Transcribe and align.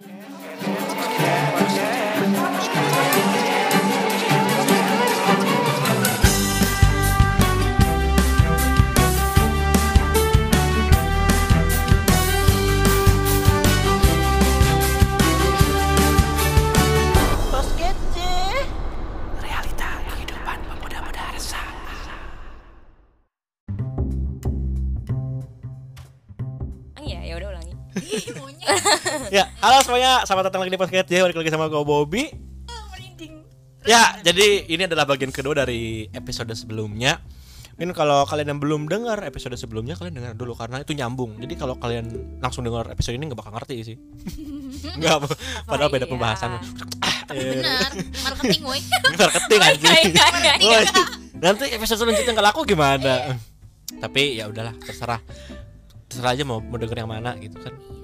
Bos 0.00 0.37
halo 29.68 29.84
semuanya, 29.84 30.24
selamat 30.24 30.48
datang 30.48 30.64
lagi 30.64 30.72
di 30.72 30.80
podcast 30.80 31.04
J, 31.12 31.28
balik 31.28 31.36
lagi 31.44 31.52
sama 31.52 31.68
gue 31.68 31.84
Bobby. 31.84 32.32
Merinding. 32.88 33.44
Ya, 33.84 34.16
jadi 34.24 34.64
ini 34.64 34.88
adalah 34.88 35.04
bagian 35.04 35.28
kedua 35.28 35.60
dari 35.60 36.08
episode 36.16 36.48
sebelumnya. 36.56 37.20
Mungkin 37.76 37.92
kalau 37.92 38.24
kalian 38.24 38.56
yang 38.56 38.60
belum 38.64 38.88
dengar 38.88 39.20
episode 39.28 39.52
sebelumnya, 39.60 39.92
kalian 40.00 40.24
dengar 40.24 40.32
dulu 40.40 40.56
karena 40.56 40.80
itu 40.80 40.96
nyambung. 40.96 41.36
Jadi 41.36 41.52
kalau 41.60 41.76
kalian 41.76 42.08
langsung 42.40 42.64
dengar 42.64 42.88
episode 42.88 43.20
ini 43.20 43.28
nggak 43.28 43.44
bakal 43.44 43.52
ngerti 43.60 43.76
sih. 43.84 43.96
Nggak, 45.04 45.36
padahal 45.68 45.92
beda 45.92 46.08
iya? 46.08 46.12
pembahasan. 46.16 46.50
Benar, 47.28 47.90
marketing 48.24 48.62
woi. 48.64 48.80
Marketing 49.20 49.60
anjing. 49.68 50.12
Nanti 51.44 51.64
episode 51.76 52.08
selanjutnya 52.08 52.32
nggak 52.32 52.46
laku 52.56 52.64
gimana? 52.64 53.36
Tapi 54.00 54.40
ya 54.40 54.48
udahlah, 54.48 54.72
terserah. 54.80 55.20
Terserah 56.08 56.32
aja 56.32 56.48
mau 56.48 56.56
mau 56.64 56.80
denger 56.80 57.04
yang 57.04 57.12
mana 57.12 57.36
gitu 57.36 57.60
kan. 57.60 57.97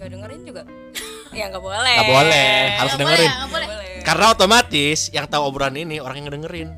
Bebas 0.00 0.08
lah. 0.08 0.08
Iya. 0.08 0.08
Gak 0.08 0.10
dengerin 0.10 0.42
juga. 0.48 0.62
ya 1.38 1.44
nggak 1.46 1.62
boleh. 1.62 1.94
Nggak 1.94 2.10
boleh, 2.10 2.50
harus 2.50 2.64
Nggak 2.64 2.80
boleh, 2.80 2.98
dengerin. 2.98 3.30
nggak 3.30 3.50
boleh. 3.52 3.68
Karena 4.00 4.24
otomatis 4.32 4.98
yang 5.12 5.26
tahu 5.28 5.42
obrolan 5.44 5.76
ini 5.76 5.96
orang 6.00 6.16
yang 6.18 6.26
ngedengerin. 6.32 6.68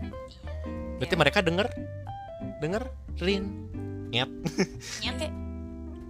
Berarti 0.98 1.14
Iya. 1.14 1.20
mereka 1.22 1.38
denger 1.40 1.66
denger 2.60 2.82
rin. 3.22 3.44
Nyet. 4.10 4.30
Nyet. 5.02 5.32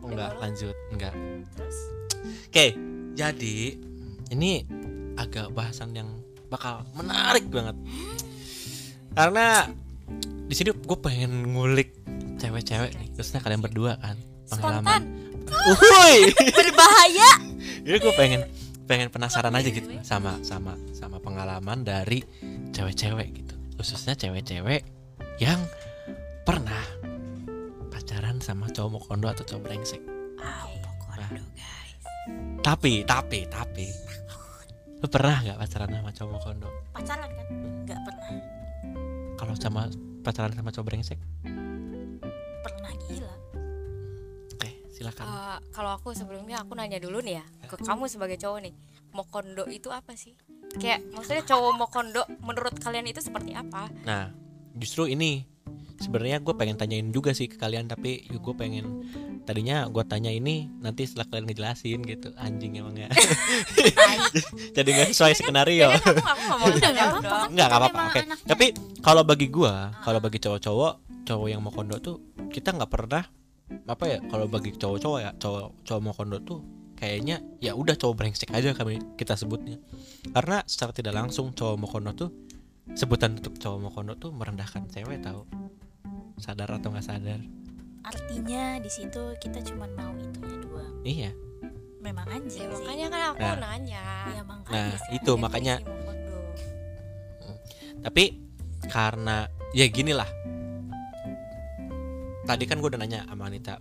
Oh, 0.03 0.09
enggak, 0.11 0.33
lanjut. 0.41 0.75
Enggak. 0.91 1.15
Terus 1.55 1.79
Oke, 2.53 2.67
jadi 3.15 3.57
ini 4.29 4.65
agak 5.17 5.53
bahasan 5.53 5.93
yang 5.93 6.09
bakal 6.49 6.85
menarik 6.93 7.49
banget. 7.49 7.77
Karena 9.13 9.69
di 10.21 10.55
sini 10.57 10.73
gue 10.75 10.99
pengen 11.01 11.49
ngulik 11.49 11.97
cewek-cewek 12.37 12.93
nih, 12.93 13.09
khususnya 13.17 13.41
kalian 13.41 13.65
berdua 13.65 13.97
kan. 13.97 14.17
Spontan. 14.45 15.32
Uhuy. 15.53 16.33
berbahaya. 16.59 17.31
Jadi 17.83 17.97
gue 17.99 18.15
pengen 18.15 18.43
pengen 18.87 19.09
penasaran 19.09 19.55
aja 19.55 19.69
gitu 19.71 19.89
sama 20.03 20.37
sama 20.43 20.75
sama 20.93 21.23
pengalaman 21.23 21.87
dari 21.87 22.25
cewek-cewek 22.75 23.29
gitu. 23.33 23.55
Khususnya 23.79 24.19
cewek-cewek 24.19 24.83
yang 25.39 25.59
pernah 26.43 26.83
pacaran 27.91 28.43
sama 28.43 28.71
cowok 28.71 28.91
mokondo 28.99 29.27
atau 29.31 29.45
cowok 29.47 29.63
brengsek. 29.63 30.03
Guys. 31.55 32.03
Tapi, 32.63 33.03
tapi, 33.03 33.47
tapi 33.51 33.87
Lu 35.03 35.11
pernah 35.11 35.35
nggak 35.43 35.59
pacaran 35.59 35.91
sama 35.91 36.11
cowok 36.15 36.31
mokondo? 36.31 36.69
Pacaran 36.95 37.27
kan? 37.27 37.47
Enggak 37.51 38.01
pernah. 38.07 38.31
Kalau 39.35 39.55
sama 39.59 39.83
pacaran 40.23 40.55
sama 40.55 40.71
cowok 40.71 40.87
brengsek? 40.87 41.19
Pernah 42.63 42.93
gila. 43.11 43.32
Silakan. 45.03 45.27
Eh, 45.27 45.59
kalau 45.75 45.91
aku 45.99 46.15
sebelumnya 46.15 46.63
aku 46.63 46.79
nanya 46.79 47.03
dulu 47.03 47.19
nih 47.19 47.43
ya 47.43 47.45
ke 47.67 47.75
kamu 47.83 48.07
sebagai 48.07 48.39
cowok 48.39 48.59
nih 48.63 48.75
mokondo 49.11 49.67
itu 49.67 49.91
apa 49.91 50.15
sih? 50.15 50.39
Kayak 50.79 51.03
maksudnya 51.11 51.43
cowok 51.43 51.73
mokondo 51.75 52.23
menurut 52.47 52.79
kalian 52.79 53.11
itu 53.11 53.19
seperti 53.19 53.53
apa? 53.53 53.91
Nah, 54.07 54.31
justru 54.79 55.11
ini 55.11 55.43
sebenarnya 55.99 56.39
gue 56.39 56.55
pengen 56.55 56.79
tanyain 56.79 57.11
juga 57.11 57.35
sih 57.35 57.47
ke 57.47 57.59
kalian 57.59 57.87
tapi 57.87 58.27
gue 58.27 58.55
pengen 58.59 59.07
tadinya 59.43 59.87
gue 59.91 60.03
tanya 60.07 60.31
ini 60.31 60.71
nanti 60.79 61.03
setelah 61.03 61.27
kalian 61.35 61.51
ngejelasin 61.51 62.01
gitu. 62.07 62.31
Anjing 62.39 62.79
emang 62.79 62.95
ya. 62.95 63.11
Jadi 64.79 64.89
nggak 64.89 65.11
sesuai 65.11 65.35
skenario. 65.35 65.91
Kayaknya 65.91 66.23
kamu 66.23 66.45
aku 66.47 67.51
nggak 67.51 67.69
mau 67.69 67.79
apa-apa. 67.83 67.91
Emang 67.91 68.09
oke. 68.15 68.21
tapi 68.47 68.67
kalau 69.03 69.23
bagi 69.27 69.51
gue 69.51 69.75
kalau 70.07 70.19
bagi 70.23 70.39
cowok-cowok 70.39 71.27
cowok 71.27 71.47
yang 71.51 71.59
mau 71.59 71.75
kondo 71.75 71.99
tuh 71.99 72.17
kita 72.55 72.71
nggak 72.71 72.91
pernah 72.91 73.42
apa 73.85 74.05
ya 74.07 74.19
kalau 74.25 74.47
bagi 74.47 74.73
cowok-cowok 74.73 75.19
ya 75.19 75.31
cowok 75.35 75.83
cowok 75.83 76.01
mau 76.01 76.13
kondo 76.13 76.39
tuh 76.39 76.61
kayaknya 76.95 77.41
ya 77.59 77.73
udah 77.73 77.95
cowok 77.95 78.15
brengsek 78.17 78.51
aja 78.51 78.71
kami 78.73 79.01
kita 79.17 79.35
sebutnya 79.35 79.81
karena 80.31 80.63
secara 80.65 80.93
tidak 80.93 81.15
langsung 81.15 81.51
cowok 81.51 81.77
mau 81.77 81.89
kondo 81.89 82.13
tuh 82.13 82.31
sebutan 82.93 83.37
untuk 83.37 83.57
cowok 83.57 83.79
mau 83.79 83.91
kondo 83.91 84.15
tuh 84.15 84.31
merendahkan 84.31 84.87
cewek 84.87 85.21
tahu 85.21 85.43
sadar 86.37 86.69
atau 86.73 86.91
nggak 86.91 87.05
sadar 87.05 87.41
Artinya 88.03 88.83
di 88.83 88.91
situ 88.91 89.31
kita 89.39 89.63
cuma 89.63 89.87
mau 89.89 90.11
itunya 90.13 90.59
doang. 90.59 90.95
iya 91.03 91.31
Memang 92.03 92.27
anjing 92.27 92.67
Ya, 92.67 92.75
makanya 92.75 93.07
kan 93.09 93.23
aku 93.31 93.39
Nah. 93.41 93.57
nanya 93.63 94.05
Ya 94.29 94.43
makanya 94.43 94.75
nah 94.75 94.91
sih. 94.99 95.11
itu 95.17 95.33
makanya 95.39 95.75
mokondo. 95.79 96.39
tapi 98.03 98.25
karena 98.85 99.47
ya 99.71 99.87
gini 99.87 100.11
lah 100.11 100.27
tadi 102.43 102.65
kan 102.65 102.79
gue 102.79 102.89
udah 102.89 102.99
nanya 102.99 103.21
sama 103.25 103.47
Anita 103.47 103.79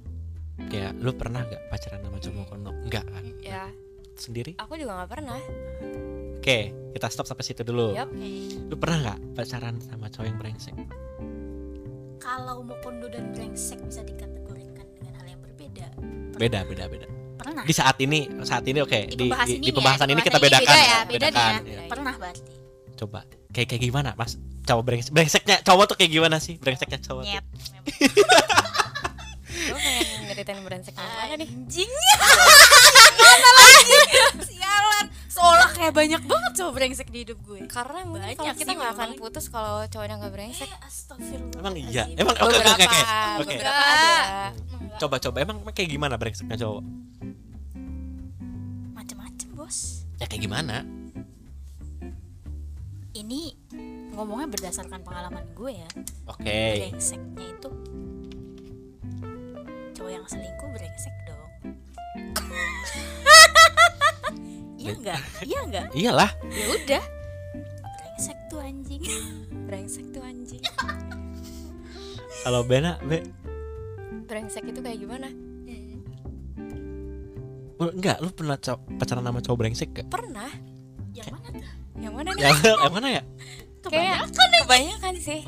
kayak 0.61 0.93
lu 0.95 1.11
pernah 1.11 1.41
gak 1.41 1.61
pacaran 1.67 1.99
sama 1.99 2.17
cowok 2.17 2.45
kondo 2.47 2.71
enggak 2.79 3.05
kan 3.05 3.23
ya 3.41 3.65
sendiri 4.13 4.53
aku 4.55 4.77
juga 4.77 4.93
nggak 4.95 5.09
pernah 5.09 5.39
oke 6.37 6.57
kita 6.91 7.07
stop 7.07 7.25
sampai 7.25 7.43
situ 7.43 7.61
dulu 7.61 7.93
Yup. 7.93 8.09
lu 8.67 8.75
pernah 8.75 8.97
gak 9.07 9.19
pacaran 9.33 9.75
sama 9.79 10.05
cowok 10.07 10.25
yang 10.25 10.37
brengsek 10.37 10.75
Kalau 12.17 12.61
Mokondo 12.61 13.09
dan 13.09 13.33
brengsek 13.33 13.81
bisa 13.81 14.01
dikategorikan 14.01 14.85
dengan 14.93 15.13
hal 15.15 15.27
yang 15.27 15.41
berbeda. 15.41 15.85
beda 16.37 16.59
beda 16.63 16.85
beda 16.87 17.07
Pernah. 17.35 17.65
di 17.65 17.73
saat 17.73 17.97
ini 17.97 18.29
saat 18.45 18.61
ini 18.63 18.77
oke 18.79 18.93
Di 19.09 19.17
di, 19.17 19.25
di, 19.25 19.53
di 19.57 19.69
ya, 19.69 19.73
pembahasan 19.73 20.05
di 20.05 20.13
ini 20.13 20.21
kita 20.21 20.37
pembahasan 20.37 20.61
ini 20.61 20.61
bedakan 20.61 20.69
beda 20.69 20.85
ya, 20.85 20.99
beda 21.01 21.17
bedakan 21.17 21.51
nih 21.57 21.73
ya. 21.73 21.81
Pernah 21.89 22.13
berarti. 22.15 22.51
coba 22.93 23.19
kayak 23.49 23.67
kayak 23.67 23.81
gimana 23.81 24.09
mas 24.13 24.37
cowok 24.61 24.83
brengsek 24.85 25.09
brengseknya 25.09 25.57
cowok 25.59 25.85
tuh 25.89 25.95
kayak 25.97 26.11
gimana 26.13 26.37
sih 26.37 26.55
brengseknya 26.55 26.99
cowok 27.01 27.23
tuh? 27.25 27.33
Nyeritain 30.41 30.65
brengsek 30.65 30.97
yang 30.97 31.05
mana 31.05 31.33
nih 31.37 31.45
Anjing. 31.45 31.91
Mana 33.13 33.49
lagi? 33.53 33.99
Sialan. 34.49 35.05
Seolah 35.29 35.69
kayak 35.69 35.93
banyak 35.93 36.21
banget 36.25 36.51
cowok 36.57 36.73
brengsek 36.73 37.07
di 37.07 37.19
hidup 37.21 37.37
gue. 37.43 37.61
karena 37.67 38.01
mungkin 38.03 38.25
Banyak 38.25 38.41
kalau 38.41 38.57
kita 38.57 38.71
nggak 38.73 38.91
akan 38.91 39.09
putus 39.15 39.45
kalau 39.47 39.85
cowoknya 39.85 40.17
nggak 40.17 40.33
brengsek 40.33 40.65
Eh, 40.65 40.79
astagfirullah. 40.81 41.61
emang 41.61 41.75
iya 41.77 42.03
emang 42.11 42.33
oke 42.35 42.57
oke 42.57 42.73
oke 42.73 42.97
oke 43.37 43.55
coba 44.97 45.15
coba 45.19 45.37
emang 45.39 45.57
kayak 45.69 45.89
gimana 45.91 46.17
brengseknya 46.17 46.57
cowok 46.57 46.81
Macem-macem 48.91 49.49
bos. 49.51 49.77
ya 50.17 50.25
kayak 50.25 50.41
gimana 50.41 50.81
Ini 53.11 53.41
ngomongnya 54.11 54.47
berdasarkan 54.49 55.01
pengalaman 55.01 55.45
gue 55.53 55.71
ya. 55.75 55.89
oke 56.25 56.59
Brengseknya 56.81 57.45
itu 57.47 57.69
yang 60.11 60.25
selingkuh 60.25 60.69
brengsek 60.69 61.15
dong. 61.23 61.49
Iya 64.75 64.97
enggak? 64.97 65.21
Iya 65.41 65.59
enggak? 65.61 65.85
iyalah 65.93 66.31
ya 66.49 66.65
udah 66.73 67.03
Brengsek 67.93 68.37
tuh 68.49 68.59
anjing. 68.59 69.01
brengsek 69.69 70.05
tuh 70.09 70.21
anjing 70.21 70.61
kalau 72.41 72.65
Bena 72.65 72.97
be 72.99 73.21
brengsek 74.25 74.65
itu 74.65 74.81
kayak 74.81 74.97
gimana 74.97 75.29
enggak 77.77 78.17
lu 78.19 78.29
pernah 78.29 78.57
pacaran 78.97 79.21
sama 79.21 79.39
cowok 79.39 79.57
brengsek 79.59 79.89
gak 79.91 80.05
Yang 80.05 80.09
pernah 80.09 80.49
mana 81.29 81.49
tuh? 81.53 81.69
yang 82.01 82.13
mana 82.13 82.29
nih 82.31 82.41
yang, 82.41 82.57
yang 82.57 82.93
mana 82.93 83.07
ya 83.11 83.23
kayak 83.83 84.17
kebanyakan 84.33 85.13
sih 85.17 85.41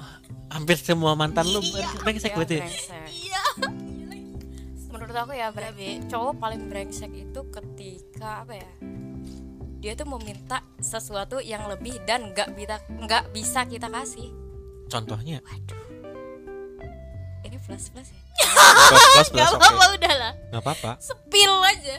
hampir 0.49 0.77
semua 0.77 1.17
mantan 1.17 1.49
lu 1.49 1.57
brengsek 1.99 2.29
Ya, 2.29 2.37
berarti 2.37 2.57
brengsek. 2.61 3.02
Iya. 5.13 5.21
menurut 5.23 5.29
aku 5.29 5.33
ya 5.35 5.47
bre- 5.51 5.73
cowok 6.03 6.33
paling 6.35 6.61
brengsek 6.65 7.11
itu 7.13 7.41
ketika 7.47 8.41
apa 8.41 8.53
ya 8.55 8.69
dia 9.77 9.93
tuh 9.93 10.09
meminta 10.09 10.65
sesuatu 10.79 11.37
yang 11.39 11.67
lebih 11.67 12.01
dan 12.01 12.31
nggak 12.31 12.49
bisa 12.51 12.75
nggak 12.89 13.23
bisa 13.29 13.61
kita 13.63 13.87
kasih 13.87 14.33
contohnya 14.87 15.37
ini 17.43 17.57
plus 17.59 17.89
plus 17.89 18.09
ya 18.09 18.21
plus 18.33 19.05
plus 19.05 19.29
plus 19.29 19.29
Gak 19.35 19.49
oke 19.51 19.61
apa-apa 19.61 19.85
udah 19.93 20.13
lah. 20.15 20.33
nggak 20.49 20.61
apa-apa 20.63 20.91
Spill 20.97 21.53
aja. 21.63 21.97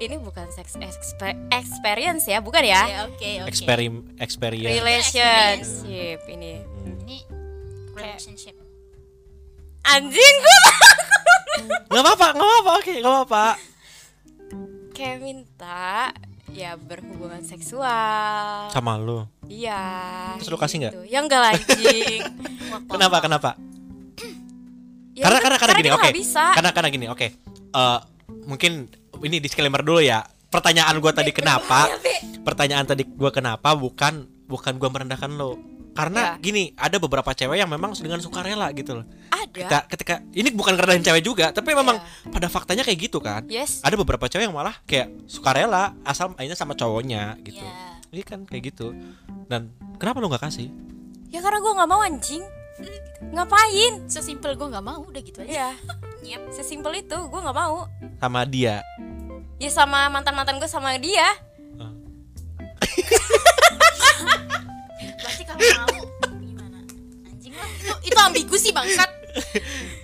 ini 0.00 0.16
bukan 0.16 0.48
sex 0.48 0.74
expe- 0.74 1.38
experience 1.50 2.24
ya 2.24 2.40
bukan 2.40 2.64
ya 2.64 2.82
Ya, 2.82 2.98
oke 3.04 3.14
oke. 3.38 3.46
Experim 3.46 3.94
experience 4.18 4.74
relationship 4.74 6.18
ini 6.26 6.52
Hmm. 6.58 6.98
Ini 7.04 7.18
relationship. 7.92 8.56
anjing 9.82 10.34
gue 10.36 10.58
nggak 11.62 12.02
apa-apa 12.02 12.26
nggak 12.32 12.48
apa-apa 12.48 12.70
oke 12.76 12.92
nggak 12.94 13.12
apa-apa. 13.12 13.44
Kayak 14.90 15.16
minta 15.20 16.12
ya 16.50 16.74
berhubungan 16.74 17.40
seksual. 17.42 18.68
Sama 18.68 18.98
lu? 18.98 19.24
Iya 19.46 19.80
Terus 20.38 20.48
lu 20.48 20.58
kasih 20.58 20.76
nggak? 20.80 20.92
gitu. 20.92 21.02
ya 21.06 21.18
enggak 21.20 21.40
lah, 21.40 21.50
anjing. 21.54 22.20
Kenapa 22.92 23.16
kenapa? 23.20 23.50
Ya 25.10 25.26
karena 25.28 25.38
karena 25.42 25.56
karena 25.58 25.74
gini 25.74 25.84
kita 25.84 25.96
oke. 25.96 26.04
nggak 26.06 26.16
bisa. 26.16 26.44
Karena 26.54 26.70
karena 26.72 26.88
gini 26.88 27.06
oke. 27.10 27.26
Eh, 27.50 27.98
mungkin 28.46 28.72
ini 29.20 29.36
disclaimer 29.36 29.82
dulu 29.82 30.00
ya. 30.00 30.22
Pertanyaan 30.48 30.96
gua 30.96 31.12
tadi 31.12 31.28
kenapa? 31.38 31.90
Pertanyaan 32.40 32.88
tadi 32.88 33.04
gua 33.04 33.28
kenapa 33.28 33.76
bukan 33.76 34.24
bukan 34.48 34.80
gua 34.80 34.88
merendahkan 34.88 35.28
lo 35.34 35.60
karena 36.00 36.20
Ya. 36.24 36.32
gini 36.40 36.72
ada 36.80 36.96
beberapa 36.96 37.28
cewek 37.36 37.60
yang 37.60 37.68
memang 37.68 37.92
dengan 37.92 38.24
sukarela 38.24 38.72
gitu 38.72 38.96
loh. 38.96 39.04
Ada. 39.28 39.52
Ketika 39.52 39.78
ketika 39.92 40.14
ini 40.32 40.48
bukan 40.48 40.80
ngerendahin 40.80 41.04
cewek 41.04 41.20
juga 41.20 41.52
tapi 41.52 41.76
memang 41.76 42.00
Ya. 42.00 42.32
pada 42.32 42.48
faktanya 42.48 42.80
kayak 42.80 43.12
gitu 43.12 43.20
kan. 43.20 43.44
Yes. 43.52 43.84
Ada 43.84 44.00
beberapa 44.00 44.24
cewek 44.24 44.48
yang 44.48 44.56
malah 44.56 44.72
kayak 44.88 45.12
sukarela 45.28 45.92
asal 46.08 46.32
mainnya 46.32 46.56
sama 46.56 46.72
cowoknya 46.72 47.36
gitu. 47.44 47.60
Iya. 47.60 48.00
ini 48.10 48.26
kan 48.26 48.42
kayak 48.48 48.74
gitu. 48.74 48.90
Dan 49.46 49.70
kenapa 50.00 50.18
lo 50.18 50.26
nggak 50.26 50.42
kasih? 50.48 50.72
Ya 51.30 51.38
karena 51.38 51.62
gue 51.62 51.72
nggak 51.78 51.90
mau 51.92 52.02
anjing. 52.02 52.42
Ngapain? 53.30 54.08
Sesimpel 54.10 54.56
gue 54.56 54.66
nggak 54.66 54.82
mau 54.82 55.04
udah 55.04 55.20
gitu 55.20 55.44
aja. 55.44 55.52
ya 56.24 56.26
yep. 56.26 56.42
sesimpel 56.50 56.96
itu 56.96 57.14
gue 57.14 57.40
nggak 57.44 57.54
mau. 57.54 57.86
Sama 58.18 58.42
dia. 58.48 58.82
Ya 59.60 59.68
sama 59.68 60.08
mantan 60.08 60.32
mantan 60.32 60.56
gue 60.56 60.66
sama 60.66 60.96
dia 60.96 61.28
Berarti 65.20 65.42
kalau 65.44 65.60
mau 65.60 65.88
gimana? 66.40 66.78
Anjing 67.28 67.54
lah. 67.54 67.68
Itu 67.78 67.94
itu 68.08 68.18
ambigu 68.18 68.56
sih 68.56 68.72
bangsat. 68.72 69.10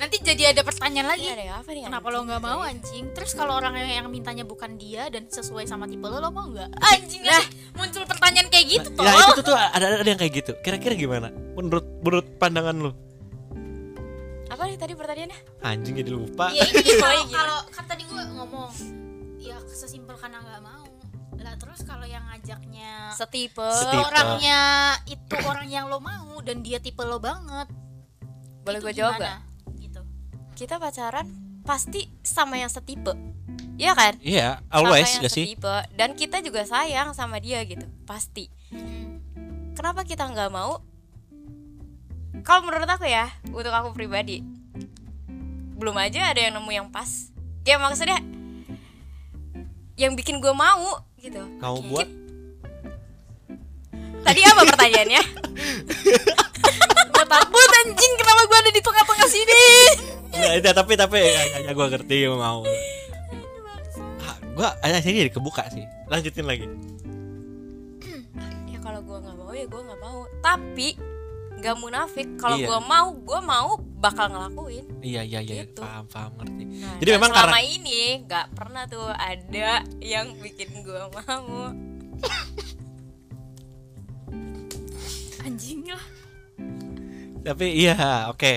Nanti 0.00 0.16
jadi 0.22 0.54
ada 0.54 0.62
pertanyaan 0.62 1.10
lagi. 1.10 1.26
Ini 1.26 1.34
ada 1.34 1.58
apa 1.58 1.70
nih 1.74 1.82
Kenapa 1.90 2.06
lo 2.14 2.22
nggak 2.22 2.42
mau 2.42 2.60
anjing? 2.62 3.10
Terus 3.10 3.34
kalau 3.34 3.58
orang 3.58 3.74
yang, 3.74 3.90
yang 4.04 4.06
mintanya 4.06 4.46
bukan 4.46 4.78
dia 4.78 5.10
dan 5.10 5.26
sesuai 5.26 5.66
sama 5.66 5.90
tipe 5.90 6.06
lo, 6.06 6.22
lo 6.22 6.30
mau 6.30 6.46
nggak? 6.46 6.70
Anjing 6.78 7.26
lah. 7.26 7.42
Muncul 7.74 8.06
pertanyaan 8.06 8.48
kayak 8.48 8.66
gitu 8.72 8.88
ya 8.96 9.12
tolol. 9.12 9.30
itu 9.36 9.42
tuh 9.44 9.56
ada 9.56 9.86
ada 10.00 10.08
yang 10.08 10.16
kayak 10.16 10.32
gitu 10.32 10.52
kira-kira 10.64 10.96
gimana 10.96 11.28
menurut 11.52 11.84
menurut 12.00 12.26
pandangan 12.40 12.72
lo 12.88 12.92
apa 14.48 14.62
nih 14.64 14.78
tadi 14.80 14.92
pertanyaannya 14.96 15.38
anjing 15.60 15.94
jadi 16.00 16.10
lupa 16.16 16.48
Iya 16.56 16.64
ini 16.72 16.92
kalau 16.96 17.20
iya. 17.20 17.36
kalau 17.36 17.58
kan 17.68 17.84
tadi 17.84 18.02
gue 18.08 18.22
ngomong 18.32 18.70
ya 19.36 19.56
sesimpel 19.68 20.16
karena 20.18 20.42
nggak 20.42 20.62
mau. 20.64 20.85
Lah 21.38 21.54
terus 21.54 21.80
kalau 21.80 22.02
yang 22.02 22.24
ngajaknya 22.24 23.10
setipe 23.10 23.64
Setipe. 23.72 24.02
orangnya 24.02 24.60
itu 25.04 25.34
orang 25.42 25.66
yang 25.66 25.86
lo 25.86 25.98
mau 25.98 26.40
dan 26.40 26.60
dia 26.60 26.78
tipe 26.78 27.00
lo 27.00 27.16
banget. 27.16 27.68
boleh 28.60 28.80
gue 28.80 28.92
jawab 28.92 29.14
gak 29.16 29.38
Gitu. 29.78 30.00
kita 30.56 30.76
pacaran 30.76 31.22
pasti 31.62 32.10
sama 32.20 32.56
yang 32.56 32.66
setipe 32.66 33.14
Iya 33.76 33.92
kan 33.92 34.18
iya 34.18 34.58
Sama 34.64 34.74
always 34.74 35.06
yang 35.08 35.22
gak 35.22 35.32
sih 35.32 35.46
setipe. 35.52 35.76
dan 35.92 36.10
kita 36.12 36.40
juga 36.40 36.62
sayang 36.62 37.12
sama 37.12 37.38
dia 37.38 37.62
gitu 37.62 37.86
pasti 38.02 38.50
Hmm. 38.66 39.22
kenapa 39.72 40.02
kita 40.02 40.24
nggak 40.24 40.48
mau 40.48 40.82
kalau 42.42 42.64
menurut 42.64 42.88
aku 42.88 43.04
ya 43.04 43.30
untuk 43.46 43.70
aku 43.70 43.92
pribadi 43.92 44.42
belum 45.72 45.94
aja 45.94 46.26
ada 46.26 46.40
yang 46.40 46.56
nemu 46.56 46.70
yang 46.72 46.88
pas 46.88 47.30
ya 47.62 47.76
maksudnya 47.76 48.18
yang 49.94 50.12
bikin 50.12 50.38
gue 50.38 50.50
mau 50.50 51.00
gitu. 51.26 51.42
Kau 51.58 51.82
buat? 51.82 52.06
Tadi 54.26 54.40
apa 54.42 54.62
pertanyaannya? 54.66 55.22
Gue 57.14 57.26
takut 57.26 57.70
anjing 57.84 58.12
kenapa 58.18 58.42
gue 58.46 58.58
ada 58.58 58.70
di 58.70 58.82
tengah-tengah 58.82 59.28
sini. 59.30 59.64
Nggak, 60.36 60.52
itu 60.60 60.68
tapi 60.74 60.92
tapi 60.98 61.18
ya, 61.22 61.42
ya, 61.64 61.70
gue 61.72 61.86
ngerti 61.86 62.16
gue 62.26 62.38
mau. 62.38 62.60
Gue 64.56 64.64
ada 64.64 64.98
sini 65.04 65.20
jadi 65.26 65.32
kebuka 65.32 65.68
sih. 65.68 65.84
Lanjutin 66.08 66.46
lagi. 66.46 66.66
Ya 68.66 68.82
kalau 68.82 69.00
gue 69.02 69.18
nggak 69.18 69.36
mau 69.38 69.52
ya 69.54 69.66
gue 69.66 69.82
nggak 69.82 70.00
mau. 70.02 70.26
Tapi 70.42 70.88
nggak 71.66 71.76
munafik 71.76 72.28
kalau 72.36 72.54
Iya. 72.54 72.64
gue 72.64 72.78
mau 72.80 73.08
gue 73.12 73.40
mau 73.42 73.68
bakal 73.98 74.28
ngelakuin 74.28 74.84
iya 75.00 75.20
iya 75.20 75.40
iya 75.40 75.64
Gitu. 75.64 75.76
paham 75.76 76.04
paham 76.06 76.32
ngerti 76.36 76.64
Nah, 76.76 76.96
Jadi 76.96 77.10
memang 77.10 77.28
selama 77.28 77.40
karena- 77.50 77.66
ini 77.66 78.00
nggak 78.22 78.46
pernah 78.52 78.82
tuh 78.86 79.08
ada 79.10 79.68
yang 79.98 80.26
bikin 80.36 80.68
gue 80.78 81.00
mau 81.08 81.42
Anjing 85.42 85.82
lah. 85.88 86.04
tapi 87.42 87.66
iya 87.76 87.94
oke 88.26 88.52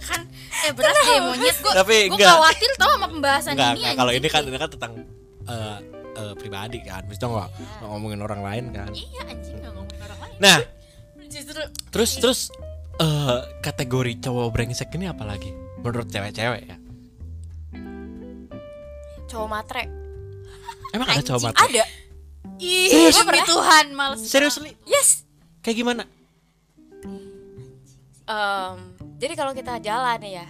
Kan 0.00 0.20
eh 0.60 0.70
berat 0.72 0.92
deh 0.96 1.18
monyet 1.20 1.56
gue. 1.56 1.72
Tapi 1.72 1.94
gue 2.08 2.20
khawatir 2.20 2.70
tau 2.74 2.88
sama 2.92 3.06
pembahasan 3.06 3.52
Enggak, 3.52 3.70
ini. 3.70 3.78
enggak, 3.80 3.92
kalau 3.96 4.12
ini 4.12 4.26
kan 4.28 4.40
ini 4.42 4.56
kan 4.56 4.68
tentang 4.68 4.92
eh, 5.44 5.76
eh, 6.14 6.34
pribadi 6.38 6.78
kan. 6.82 7.02
Maksudnya 7.06 7.28
nggak 7.30 7.48
nggak 7.52 7.88
ngomongin 7.90 8.20
orang 8.22 8.40
lain 8.40 8.64
kan. 8.70 8.90
Iya 8.94 9.22
anjing 9.28 9.56
nggak 9.60 9.72
ngomongin 9.74 10.00
orang 10.02 10.18
lain. 10.22 10.36
nah. 10.38 10.58
Justru 11.24 11.60
terus 11.90 12.10
terus 12.22 12.40
eh 13.02 13.40
kategori 13.58 14.22
cowok 14.22 14.48
brengsek 14.54 14.94
ini 14.94 15.10
apa 15.10 15.26
lagi? 15.26 15.50
Menurut 15.82 16.06
cewek-cewek 16.06 16.62
ya? 16.64 16.76
Cowok 19.26 19.48
matre. 19.50 19.84
Emang 20.94 21.08
ada 21.10 21.22
cowok 21.26 21.42
matre? 21.50 21.62
ada. 21.66 21.84
Ih, 22.62 22.86
Serius? 22.86 23.18
demi 23.18 23.42
Tuhan 23.42 23.86
males. 23.98 24.22
seriously? 24.22 24.78
Yes. 24.86 25.26
Kayak 25.58 25.76
gimana? 25.82 26.02
Em, 28.24 28.76
jadi 29.18 29.34
kalau 29.34 29.52
kita 29.52 29.82
jalan 29.82 30.22
ya 30.22 30.46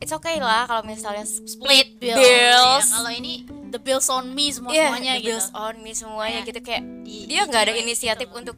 it's 0.00 0.12
okay 0.16 0.40
lah 0.40 0.64
kalau 0.64 0.82
misalnya 0.82 1.24
split 1.28 2.00
bill. 2.00 2.16
bills. 2.16 2.88
Ya, 2.88 2.96
kalau 2.96 3.10
ini 3.12 3.44
the 3.70 3.78
bills 3.78 4.06
on 4.06 4.30
me 4.30 4.50
semua 4.50 4.70
Iya, 4.70 4.90
semuanya 4.90 5.12
the 5.12 5.20
gitu. 5.20 5.28
bills 5.30 5.48
on 5.52 5.74
me 5.78 5.90
semuanya 5.92 6.38
Kayak 6.38 6.48
gitu 6.48 6.60
kayak 6.62 6.82
di- 7.00 7.26
dia 7.26 7.40
nggak 7.44 7.62
ada 7.62 7.74
inisiatif 7.74 8.26
gitu. 8.26 8.36
untuk 8.36 8.56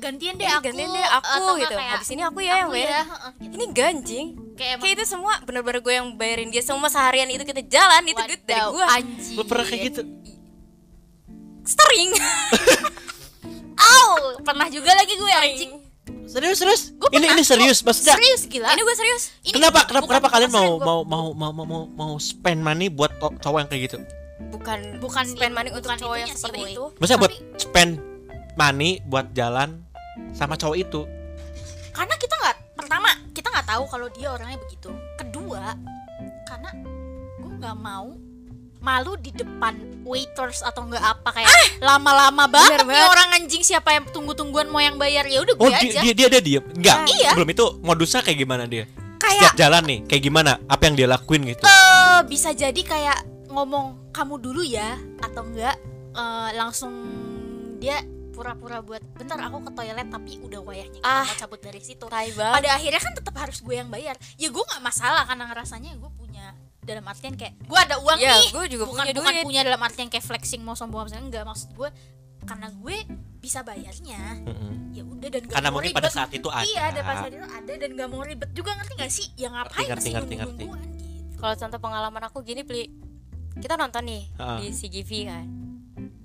gantian 0.00 0.32
deh 0.32 0.42
"Eh, 0.42 0.48
aku 0.48 0.64
gantian 0.64 0.88
deh 0.88 1.04
aku 1.04 1.28
atau 1.28 1.54
gitu. 1.58 1.76
kayak, 1.76 1.92
habis 1.92 2.08
ini 2.08 2.22
aku 2.22 2.38
ya 2.40 2.48
yang 2.56 2.58
aku 2.62 2.72
bayar. 2.72 2.88
ya, 2.88 3.02
heeh, 3.04 3.30
gitu. 3.36 3.52
ini 3.52 3.64
ganjing. 3.70 4.26
Kayak 4.56 4.76
kayak 4.78 4.94
itu 4.96 5.04
semua 5.04 5.32
bener-bener 5.42 5.80
gue 5.80 5.92
yang 5.92 6.08
bayarin 6.16 6.48
dia. 6.48 6.62
Semua 6.62 6.88
seharian 6.88 7.28
itu 7.28 7.44
kita 7.44 7.60
jalan 7.62 8.00
itu 8.02 8.16
duit 8.18 8.42
dari 8.42 8.64
gue 8.66 8.80
anjing. 8.86 9.36
Lu 9.36 9.44
pernah 9.44 9.60
kayak 9.62 9.82
gitu? 9.86 10.02
Sering. 11.62 12.10
Au, 13.92 14.12
pernah 14.40 14.68
juga 14.68 14.92
lagi 14.92 15.14
gue 15.14 15.32
anjing. 15.34 15.72
Serius 16.24 16.56
serius? 16.56 16.82
Gua 16.94 17.10
ini 17.10 17.26
ini 17.28 17.42
serius 17.42 17.82
maksudnya? 17.82 18.14
serius 18.14 18.46
gila. 18.46 18.70
Ini 18.70 18.80
gue 18.80 18.96
serius. 18.96 19.22
Ini 19.42 19.52
kenapa 19.52 19.82
kenapa 19.84 20.06
kenapa 20.06 20.28
kalian 20.30 20.48
mau 20.48 20.78
mau 20.78 21.00
mau 21.02 21.26
mau 21.34 21.50
mau 21.52 21.66
mau 21.66 21.82
mau 21.84 22.12
spend 22.16 22.62
money 22.62 22.86
buat 22.86 23.10
cowok 23.18 23.58
yang 23.58 23.68
kayak 23.68 23.82
gitu 23.84 23.98
bukan 24.48 24.78
Bukan 24.96 25.24
spend 25.26 25.52
money 25.52 25.70
untuk 25.70 25.92
cowok 25.92 26.16
yang 26.18 26.28
sih, 26.28 26.36
seperti 26.36 26.58
Boy. 26.58 26.72
itu. 26.72 26.84
Maksudnya 26.96 27.20
buat 27.20 27.32
spend 27.56 27.92
money 28.54 28.90
buat 29.04 29.26
jalan 29.30 29.84
sama 30.30 30.54
cowok 30.54 30.76
itu. 30.76 31.00
Karena 31.90 32.14
kita 32.16 32.34
nggak 32.34 32.56
pertama 32.74 33.08
kita 33.30 33.48
nggak 33.48 33.66
tahu 33.66 33.84
kalau 33.86 34.06
dia 34.08 34.28
orangnya 34.28 34.58
begitu. 34.58 34.90
Kedua 35.16 35.76
karena 36.44 36.70
gue 37.36 37.52
nggak 37.56 37.76
mau 37.76 38.08
malu 38.80 39.12
di 39.14 39.28
depan 39.30 39.76
waiters 40.02 40.64
atau 40.64 40.82
nggak 40.82 41.04
apa 41.04 41.28
kayak 41.30 41.52
lama-lama 41.78 42.48
banget 42.48 42.80
Bener 42.80 42.82
nih 42.82 42.96
banget. 42.96 43.12
orang 43.12 43.28
anjing 43.36 43.60
siapa 43.60 43.92
yang 43.92 44.08
tunggu-tungguan 44.08 44.66
mau 44.66 44.80
yang 44.80 44.96
bayar? 44.96 45.24
Ya 45.24 45.40
udah 45.40 45.52
gue 45.52 45.62
oh 45.62 45.68
aja. 45.68 45.84
dia, 46.00 46.00
dia 46.02 46.14
dia 46.16 46.28
dia 46.30 46.40
diem. 46.40 46.64
Enggak 46.72 46.96
Ah, 46.96 47.06
iya. 47.06 47.30
belum 47.36 47.48
itu 47.50 47.64
modusnya 47.80 48.20
kayak 48.20 48.38
gimana 48.38 48.64
dia? 48.64 48.88
Kayak 49.20 49.52
setiap 49.52 49.56
jalan 49.58 49.82
nih 49.84 49.98
kayak 50.08 50.22
gimana? 50.24 50.52
Apa 50.64 50.82
yang 50.88 50.94
dia 50.96 51.06
lakuin 51.06 51.42
gitu? 51.44 51.60
Eh, 51.60 52.18
bisa 52.24 52.50
jadi 52.50 52.80
kayak 52.80 53.18
ngomong 53.50 53.86
kamu 54.10 54.34
dulu 54.38 54.62
ya 54.62 54.94
atau 55.20 55.42
enggak 55.42 55.76
eh, 56.10 56.50
langsung 56.54 56.92
dia 57.76 58.00
pura-pura 58.30 58.80
buat 58.80 59.02
bentar 59.14 59.36
aku 59.38 59.68
ke 59.68 59.70
toilet 59.74 60.08
tapi 60.08 60.40
udah 60.40 60.60
wayahnya 60.60 60.96
kita 60.96 61.04
Ah. 61.04 61.24
mau 61.24 61.36
cabut 61.36 61.60
dari 61.60 61.76
situ. 61.78 62.04
Pada 62.08 62.68
akhirnya 62.70 62.96
kan 62.98 63.12
tetap 63.12 63.34
harus 63.36 63.58
gue 63.58 63.74
yang 63.74 63.88
bayar. 63.88 64.16
Ya 64.34 64.48
gue 64.48 64.62
nggak 64.62 64.80
masalah 64.80 65.24
karena 65.24 65.44
ngerasanya 65.44 65.92
gue 65.94 66.10
punya 66.10 66.56
dalam 66.80 67.04
artian 67.04 67.34
kayak 67.34 67.58
gue 67.58 67.78
ada 67.78 68.00
uang 68.00 68.16
Ya, 68.16 68.32
nih. 68.34 68.48
gue 68.48 68.64
juga 68.70 68.84
bukan 68.86 69.02
punya 69.02 69.12
bukan 69.14 69.32
duit. 69.34 69.44
punya 69.44 69.60
dalam 69.60 69.80
artian 69.80 70.08
kayak 70.08 70.24
flexing 70.24 70.62
mau 70.62 70.72
sombong 70.72 71.04
apa 71.04 71.18
enggak. 71.18 71.44
Maksud 71.44 71.68
gue 71.74 71.88
karena 72.40 72.68
gue 72.72 72.96
bisa 73.36 73.60
bayarnya 73.60 74.40
Mm-mm. 74.42 74.72
ya 74.90 75.02
udah 75.02 75.28
dan 75.28 75.42
gak 75.42 75.52
karena 75.54 75.68
mau 75.68 75.76
mungkin 75.76 75.92
ribet. 75.92 76.00
pada 76.00 76.10
saat 76.10 76.30
itu 76.30 76.48
ada. 76.48 76.64
Iya 76.64 76.80
ada 76.86 77.00
pada 77.02 77.18
saat 77.20 77.32
itu 77.34 77.44
ada 77.44 77.72
dan 77.74 77.90
gak 77.94 78.08
mau 78.08 78.22
ribet 78.22 78.50
juga 78.52 78.70
ngerti 78.74 78.92
gak 78.96 79.12
sih? 79.12 79.26
Ya 79.34 79.48
ngapain 79.48 79.84
Ngerti, 79.86 80.08
ngerti, 80.08 80.34
ngerti, 80.34 80.64
nunggu-nungguan 80.64 80.80
gitu. 80.80 81.36
Kalau 81.36 81.54
contoh 81.56 81.78
pengalaman 81.78 82.22
aku 82.22 82.38
gini 82.40 82.62
pli 82.62 82.88
kita 83.60 83.76
nonton 83.76 84.02
nih 84.02 84.22
Ha. 84.34 84.58
di 84.58 84.68
CGV 84.70 85.10
kan. 85.26 85.46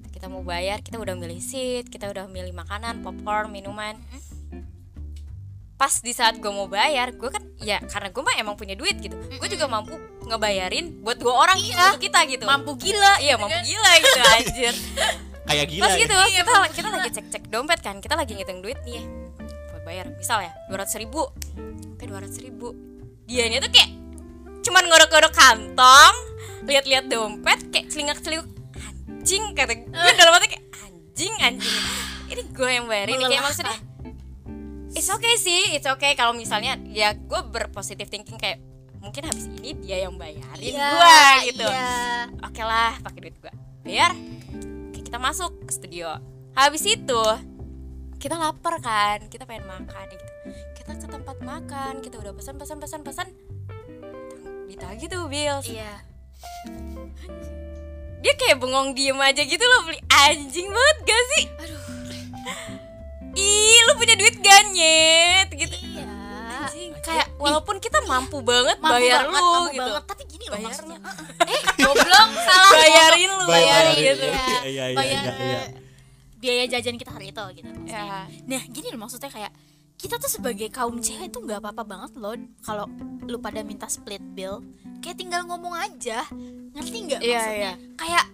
Kita 0.07 0.25
mau 0.25 0.41
bayar 0.41 0.79
kita 0.79 0.95
udah 0.95 1.13
milih 1.13 1.37
seat 1.37 1.87
kita 1.87 2.07
udah 2.07 2.25
milih 2.25 2.51
makanan 2.51 2.99
popcorn 2.99 3.49
minuman. 3.49 3.99
Pas 5.75 5.91
di 5.99 6.09
saat 6.09 6.39
gue 6.39 6.47
mau 6.47 6.65
bayar 6.65 7.11
gue 7.11 7.27
kan 7.27 7.43
ya 7.59 7.83
karena 7.83 8.07
gue 8.07 8.21
mah 8.21 8.35
emang 8.35 8.55
punya 8.55 8.73
duit 8.73 8.95
gitu. 8.97 9.11
Gue 9.11 9.47
juga 9.47 9.67
mampu 9.67 9.91
ngebayarin 10.23 11.03
buat 11.03 11.15
dua 11.15 11.35
orang 11.37 11.59
Iya. 11.59 11.91
untuk 11.91 12.01
kita 12.01 12.19
gitu. 12.25 12.43
Mampu 12.43 12.71
gila 12.75 13.19
iya 13.19 13.35
gitu 13.35 13.43
mampu 13.43 13.53
kan. 13.53 13.63
gila 13.65 13.91
gitu 13.97 14.19
anjir. 14.33 14.73
Kayak 15.45 15.65
gila 15.69 15.83
pas 15.83 15.91
ya. 15.91 15.99
gitu 15.99 16.15
kita 16.31 16.53
kita 16.71 16.87
lagi 16.89 17.09
cek 17.11 17.25
cek 17.29 17.43
dompet 17.47 17.79
kan 17.79 17.95
kita 17.99 18.15
lagi 18.15 18.33
ngitung 18.33 18.63
duit 18.63 18.79
nih. 18.81 19.03
Buat 19.69 19.83
bayar 19.83 20.05
misal 20.15 20.39
ya 20.41 20.55
dua 20.65 20.77
ratus 20.79 20.95
ribu. 20.95 21.27
Oke 21.91 22.03
dua 22.07 22.23
ratus 22.23 22.39
ribu. 22.39 22.71
Dianya 23.27 23.59
tuh 23.59 23.69
kayak 23.69 23.91
cuman 24.65 24.83
ngodok-ngodok 24.89 25.33
kantong 25.33 26.15
lihat-lihat 26.65 27.05
dompet 27.05 27.69
kayak 27.69 27.93
celingak-celinguk 27.93 28.49
anjing 28.81 29.53
kata 29.53 29.73
gue 29.77 30.11
dalam 30.17 30.33
hati 30.33 30.47
kayak 30.57 30.65
anjing 30.81 31.33
anjing. 31.39 31.83
Ini 32.25 32.41
gue 32.49 32.69
yang 32.73 32.85
bayarin 32.89 33.21
kayak 33.21 33.43
maksudnya 33.45 33.77
it's 34.97 35.09
okay 35.13 35.37
sih 35.37 35.77
it's 35.77 35.85
okay. 35.85 36.17
Kalau 36.17 36.33
misalnya 36.33 36.81
ya 36.89 37.13
gue 37.13 37.41
berpositif 37.45 38.09
thinking 38.09 38.41
kayak 38.41 38.57
mungkin 38.97 39.29
habis 39.29 39.45
ini 39.45 39.77
dia 39.77 40.09
yang 40.09 40.17
bayarin 40.17 40.73
Iya, 40.73 40.89
gue 40.89 41.17
gitu. 41.53 41.65
iya. 41.69 42.25
oke 42.41 42.61
lah 42.65 42.97
pakai 43.05 43.19
duit 43.21 43.37
gue 43.37 43.53
oke 43.53 44.09
kita 44.97 45.17
masuk 45.21 45.53
ke 45.69 45.71
studio. 45.77 46.09
Habis 46.57 46.83
itu 46.89 47.21
kita 48.17 48.33
lapar 48.41 48.81
kan 48.81 49.29
kita 49.29 49.45
pengen 49.45 49.69
makan 49.69 50.05
gitu. 50.09 50.25
Kita 50.73 50.97
ke 50.97 51.05
tempat 51.05 51.37
makan 51.45 52.01
kita 52.01 52.17
udah 52.17 52.33
pesan 52.33 52.57
pesan 52.57 52.81
pesan 52.81 53.05
pesan 53.05 53.27
ditagih 54.65 55.07
tuh 55.07 55.25
bills 55.27 55.67
iya. 55.69 56.01
Dia 58.19 58.33
kayak 58.33 58.57
bengong 58.57 58.97
diem 58.97 59.17
aja 59.21 59.45
gitu 59.45 59.61
loh 59.61 59.85
beli 59.85 60.01
anjing 60.09 60.65
banget 60.65 60.97
gak 61.05 61.23
sih? 61.29 61.43
Aduh. 61.61 61.81
Ih 63.37 63.79
lu 63.85 63.93
punya 63.99 64.15
duit 64.17 64.35
gak 64.41 64.61
nyet? 64.73 65.49
Gitu. 65.53 65.75
Iya. 65.77 66.05
Anjing 66.65 66.89
kayak 67.05 67.05
kayak 67.05 67.27
walaupun 67.37 67.77
kita 67.77 68.01
mampu 68.09 68.41
banget 68.41 68.81
mampu 68.81 68.97
bayar 68.97 69.29
banget, 69.29 69.29
lu 69.29 69.37
mampu 69.37 69.61
gitu. 69.69 69.85
banget. 69.85 70.03
tapi 70.09 70.23
gini 70.25 70.45
loh 70.49 70.57
Bayar 70.57 70.65
maksudnya. 70.65 70.97
lu. 70.97 71.53
eh 71.53 71.61
goblok 71.77 72.29
salah. 72.41 72.71
Bayarin 72.73 73.29
lu 73.29 73.45
bayarin. 73.45 73.53
bayarin 73.53 73.95
gitu. 74.01 74.25
ya. 74.25 74.33
Iya, 74.33 74.59
iya, 74.65 74.85
iya, 74.89 74.97
bayar 74.97 75.21
iya, 75.21 75.33
iya. 75.37 75.61
biaya 76.41 76.65
jajan 76.69 76.97
kita 76.97 77.11
hari 77.13 77.29
itu 77.29 77.43
gitu 77.61 77.69
maksudnya. 77.69 78.01
ya 78.01 78.21
Nah 78.49 78.61
gini 78.73 78.87
loh 78.89 78.99
maksudnya 79.05 79.29
kayak 79.29 79.51
kita 79.95 80.15
tuh 80.17 80.27
sebagai 80.29 80.67
kaum 80.69 80.99
cewek 80.99 81.31
tuh 81.31 81.41
nggak 81.41 81.59
apa-apa 81.59 81.83
banget 81.83 82.11
loh 82.15 82.35
kalau 82.61 82.85
lu 83.23 83.39
pada 83.39 83.63
minta 83.63 83.87
split 83.87 84.21
bill. 84.33 84.61
Kayak 84.99 85.17
tinggal 85.17 85.41
ngomong 85.45 85.73
aja. 85.73 86.25
Ngerti 86.75 86.97
nggak 87.07 87.21
Iya, 87.21 87.39
maksudnya? 87.39 87.73
kayak 87.95 88.25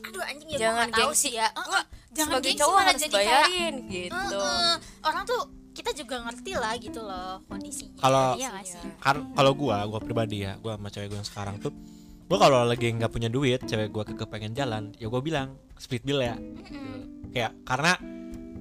aduh 0.00 0.22
anjing 0.26 0.48
ya 0.50 0.58
jangan 0.58 0.72
gua 0.72 0.80
nggak 0.82 0.92
tahu 0.98 1.12
sih 1.12 1.32
ya. 1.34 1.46
Gua 1.52 1.80
eh, 1.80 1.84
jangan 2.12 2.30
sebagai 2.34 2.52
cowok 2.56 2.78
harus 2.80 3.00
jadi 3.00 3.14
kayak 3.14 3.30
bayarin 3.30 3.74
gitu. 3.88 4.38
Eh, 4.38 4.42
eh, 4.42 4.74
orang 5.02 5.22
tuh 5.24 5.42
kita 5.70 5.90
juga 5.94 6.16
ngerti 6.26 6.52
lah 6.58 6.72
gitu 6.76 7.00
loh 7.00 7.32
kondisinya. 7.46 7.98
Kalau- 8.02 8.36
kan 9.00 9.16
kalau 9.32 9.52
gua 9.54 9.76
gua 9.86 10.00
pribadi 10.00 10.42
ya 10.42 10.54
gua 10.58 10.74
sama 10.78 10.88
cewek 10.88 11.08
gua 11.10 11.18
yang 11.22 11.28
sekarang 11.28 11.56
tuh 11.58 11.72
gua 12.26 12.38
kalau 12.38 12.62
lagi 12.62 12.86
nggak 12.90 13.10
punya 13.10 13.28
duit 13.28 13.60
cewek 13.64 13.90
gua 13.90 14.02
keke 14.06 14.26
pengen 14.26 14.54
jalan 14.54 14.90
ya 14.98 15.06
gua 15.06 15.20
bilang 15.20 15.54
split 15.76 16.02
bill 16.02 16.22
ya. 16.22 16.34
Kayak 17.30 17.54
karena 17.62 17.92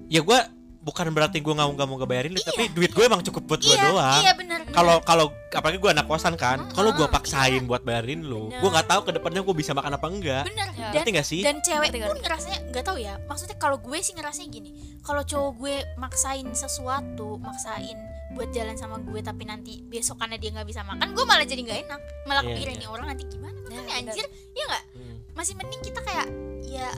ya 0.07 0.21
gua 0.21 0.39
bukan 0.79 1.11
berarti 1.11 1.39
gua 1.39 1.53
nggak 1.53 1.67
mau 1.67 1.75
nggak 1.75 1.87
mau 1.87 1.97
ngebayarin 1.97 2.31
lu, 2.31 2.41
tapi 2.41 2.71
duit 2.71 2.89
gue 2.89 3.03
emang 3.03 3.19
cukup 3.19 3.43
buat 3.45 3.59
gua 3.59 3.69
iya 3.69 3.83
doang. 3.85 4.21
iya 4.21 4.31
benar 4.31 4.59
kalau 4.69 4.95
kalau 5.01 5.25
apalagi 5.49 5.75
gua 5.77 5.91
anak 5.91 6.05
kosan 6.05 6.33
kan 6.33 6.71
kalau 6.71 6.95
gua 6.95 7.05
Ah, 7.05 7.13
paksain 7.13 7.63
buat 7.63 7.83
bayarin 7.83 8.23
lu 8.23 8.47
Bener. 8.47 8.59
gua 8.59 8.69
nggak 8.73 8.87
tahu 8.87 9.01
ke 9.03 9.11
depannya 9.11 9.41
gua 9.41 9.53
bisa 9.53 9.71
makan 9.71 9.91
apa 9.93 10.07
enggak. 10.07 10.43
Benar 10.47 10.67
Ya. 10.71 10.95
dan 10.95 11.21
sih? 11.21 11.43
Dan 11.43 11.59
cewek 11.59 11.91
Ngerti, 11.91 12.07
pun 12.07 12.17
ngerasanya 12.17 12.59
nggak 12.71 12.83
tahu 12.83 12.97
ya 12.97 13.19
maksudnya 13.27 13.57
kalau 13.57 13.77
gue 13.77 13.99
sih 13.99 14.15
ngerasanya 14.15 14.47
gini 14.49 14.69
kalau 15.03 15.21
cowok 15.21 15.51
gue 15.57 15.75
maksain 15.95 16.47
sesuatu 16.49 17.35
maksain 17.37 17.99
buat 18.31 18.47
jalan 18.49 18.73
sama 18.73 18.95
gue 19.01 19.19
tapi 19.19 19.43
nanti 19.43 19.83
besok 19.83 20.17
karena 20.17 20.39
dia 20.39 20.49
nggak 20.49 20.63
bisa 20.63 20.81
makan 20.81 21.11
gue 21.11 21.25
malah 21.25 21.43
jadi 21.43 21.59
nggak 21.59 21.79
enak. 21.85 22.01
Malah 22.23 22.41
Iya, 22.41 22.49
pikir 22.55 22.67
iya. 22.69 22.75
ini 22.79 22.85
orang 22.85 23.05
nanti 23.07 23.23
gimana? 23.27 23.57
Nah, 23.59 23.67
makanya 23.69 23.83
benar. 23.83 23.99
anjir 24.07 24.25
ya 24.49 24.63
nggak? 24.65 24.83
Hmm. 24.95 25.15
masih 25.35 25.53
mending 25.55 25.81
kita 25.83 25.99
kayak 26.01 26.27
ya 26.63 26.89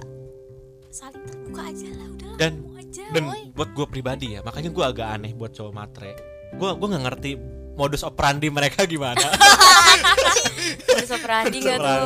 saling 0.91 1.23
terbuka 1.23 1.61
aja 1.71 1.87
lah 1.95 2.07
udahlah 2.11 2.37
Dan- 2.37 2.61
aja 2.75 3.03
dan 3.15 3.23
woy. 3.31 3.43
buat 3.55 3.69
gue 3.71 3.85
pribadi 3.87 4.35
ya 4.35 4.43
makanya 4.43 4.69
gue 4.69 4.83
agak 4.83 5.07
aneh 5.07 5.31
buat 5.31 5.55
cowok 5.55 5.71
matre. 5.71 6.11
Gue 6.59 6.69
gue 6.75 6.87
nggak 6.91 7.03
ngerti 7.07 7.31
modus 7.79 8.03
operandi 8.03 8.51
mereka 8.51 8.83
gimana. 8.83 9.23
Bisa 10.99 11.15
operandi 11.15 11.57
gak 11.63 11.79
tuh? 11.79 11.99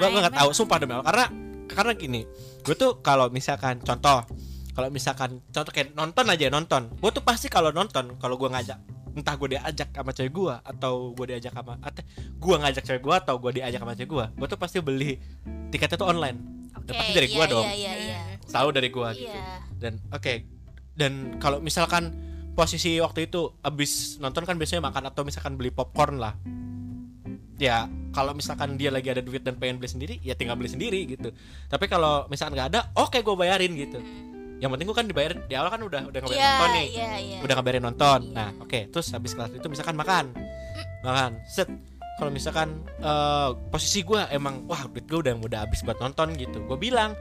gue 0.00 0.08
nggak 0.08 0.34
tahu 0.34 0.50
sumpah 0.56 0.76
demi 0.80 0.96
Allah. 0.96 1.06
Karena 1.06 1.26
karena 1.68 1.92
gini 1.92 2.20
gue 2.64 2.74
tuh 2.74 3.04
kalau 3.04 3.28
misalkan 3.28 3.84
contoh 3.84 4.24
kalau 4.72 4.88
misalkan 4.88 5.44
contoh 5.52 5.72
kayak 5.72 5.92
nonton 5.92 6.24
aja 6.24 6.48
nonton. 6.48 6.88
Gue 6.96 7.10
tuh 7.12 7.20
pasti 7.20 7.52
kalau 7.52 7.68
nonton 7.68 8.16
kalau 8.16 8.40
gue 8.40 8.48
ngajak 8.48 8.80
entah 9.10 9.34
gue 9.34 9.58
diajak 9.58 9.90
sama 9.90 10.14
cewek 10.14 10.32
gue 10.32 10.54
atau 10.54 11.10
gue 11.18 11.26
diajak 11.34 11.52
sama 11.52 11.74
atau 11.82 12.02
gue 12.14 12.54
ngajak 12.62 12.82
cewek 12.86 13.02
gue 13.02 13.14
atau 13.18 13.34
gue 13.42 13.50
diajak 13.58 13.80
sama 13.82 13.92
cewek 13.98 14.10
gue 14.10 14.24
gue 14.38 14.46
tuh 14.46 14.58
pasti 14.58 14.78
beli 14.78 15.18
tiketnya 15.74 15.98
tuh 15.98 16.08
online 16.14 16.59
Udah 16.90 16.98
pasti 16.98 17.12
dari 17.14 17.28
iya, 17.30 17.36
gue 17.38 17.44
dong. 17.46 17.66
iya 17.66 17.72
iya 17.74 17.92
iya. 17.96 18.20
Tahu 18.50 18.68
dari 18.74 18.88
gue 18.90 19.08
gitu. 19.14 19.30
Iya. 19.30 19.54
Dan 19.78 19.92
oke. 20.10 20.34
Dan 20.98 21.12
kalau 21.38 21.62
misalkan 21.62 22.10
posisi 22.58 22.98
waktu 22.98 23.30
itu 23.30 23.54
abis 23.62 24.18
nonton 24.18 24.42
kan 24.42 24.58
biasanya 24.58 24.82
makan 24.84 25.08
atau 25.08 25.22
misalkan 25.22 25.54
beli 25.54 25.70
popcorn 25.70 26.18
lah. 26.18 26.34
Ya 27.60 27.86
kalau 28.10 28.34
misalkan 28.34 28.74
dia 28.74 28.90
lagi 28.90 29.12
ada 29.12 29.22
duit 29.22 29.46
dan 29.46 29.54
pengen 29.54 29.78
beli 29.78 29.88
sendiri 29.88 30.14
ya 30.20 30.34
tinggal 30.34 30.58
beli 30.58 30.68
sendiri 30.72 31.06
gitu. 31.06 31.30
Tapi 31.70 31.86
kalau 31.86 32.26
misalkan 32.26 32.58
nggak 32.58 32.68
ada 32.74 32.80
oke 32.98 33.16
gue 33.22 33.36
bayarin 33.38 33.72
gitu. 33.78 34.02
Yang 34.60 34.70
penting 34.76 34.86
gue 34.92 34.96
kan 34.96 35.06
dibayar 35.08 35.32
di 35.40 35.54
awal 35.56 35.70
kan 35.72 35.80
udah 35.80 36.02
udah 36.12 36.18
ngabarin 36.20 36.36
iya 36.36 36.52
nonton 36.52 36.70
nih. 36.76 36.88
iya 36.92 37.12
iya. 37.16 37.38
Udah 37.40 37.54
ngabarin 37.56 37.82
nonton. 37.86 38.20
Iya. 38.28 38.34
nah 38.34 38.48
oke 38.60 38.80
terus 38.90 39.06
habis 39.14 39.32
kelas 39.32 39.54
itu 39.54 39.66
misalkan 39.70 39.96
makan. 39.96 40.34
Makan 41.00 41.30
set 41.48 41.68
kalau 42.20 42.28
misalkan 42.28 42.84
eh, 43.00 43.50
posisi 43.72 44.04
gue 44.04 44.20
emang 44.28 44.68
wah 44.68 44.84
duit 44.92 45.08
gue 45.08 45.24
udah 45.24 45.40
udah 45.40 45.58
habis 45.64 45.80
buat 45.80 45.96
nonton 45.96 46.36
gitu. 46.36 46.60
Gue 46.68 46.76
bilang 46.76 47.16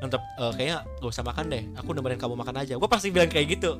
tetap 0.00 0.24
eh, 0.40 0.52
kayaknya 0.56 0.76
gak 1.04 1.10
usah 1.12 1.20
makan 1.20 1.44
deh. 1.52 1.62
Aku 1.76 1.92
nemenin 1.92 2.16
kamu 2.16 2.32
makan 2.32 2.64
aja. 2.64 2.80
Gue 2.80 2.88
pasti 2.88 3.12
bilang 3.12 3.28
kayak 3.28 3.60
gitu. 3.60 3.76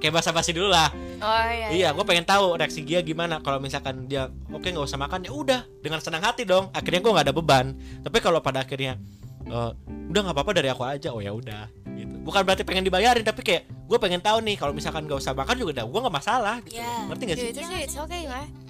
Kayak 0.00 0.24
basa-basi 0.24 0.56
dulu 0.56 0.72
lah. 0.72 0.88
Oh 1.20 1.44
iya 1.52 1.68
iya. 1.76 1.88
Gue 1.92 2.08
pengen 2.08 2.24
tahu 2.24 2.56
reaksi 2.56 2.80
dia 2.88 3.04
gimana. 3.04 3.44
Kalau 3.44 3.60
misalkan 3.60 4.08
dia 4.08 4.32
oke 4.48 4.64
nggak 4.64 4.88
usah 4.88 4.96
makan. 4.96 5.28
Ya 5.28 5.32
udah 5.36 5.60
dengan 5.84 6.00
senang 6.00 6.24
hati 6.24 6.48
dong. 6.48 6.72
Akhirnya 6.72 7.04
gue 7.04 7.12
nggak 7.12 7.26
ada 7.28 7.34
beban. 7.36 7.76
Tapi 8.00 8.16
kalau 8.24 8.40
pada 8.40 8.64
akhirnya 8.64 8.96
eh, 9.44 9.70
udah 10.08 10.20
nggak 10.24 10.36
apa-apa 10.40 10.56
dari 10.56 10.72
aku 10.72 10.88
aja. 10.88 11.12
Oh 11.12 11.20
ya 11.20 11.36
udah 11.36 11.68
gitu. 11.98 12.16
Bukan 12.24 12.48
berarti 12.48 12.64
pengen 12.64 12.86
dibayarin 12.86 13.26
tapi 13.26 13.44
kayak 13.44 13.68
gue 13.68 13.98
pengen 14.00 14.24
tahu 14.24 14.40
nih 14.40 14.56
kalau 14.56 14.72
misalkan 14.72 15.04
nggak 15.04 15.20
usah 15.20 15.36
makan 15.36 15.58
juga 15.60 15.82
udah 15.82 15.84
gue 15.84 16.00
nggak 16.00 16.16
masalah 16.16 16.56
gitu. 16.64 16.80
Iya. 16.80 16.94
ngerti 17.12 17.22
gak 17.28 17.36
sih? 17.36 17.50
Sih 17.52 17.78
it's 17.84 17.98
okay 17.98 18.24
lah 18.24 18.67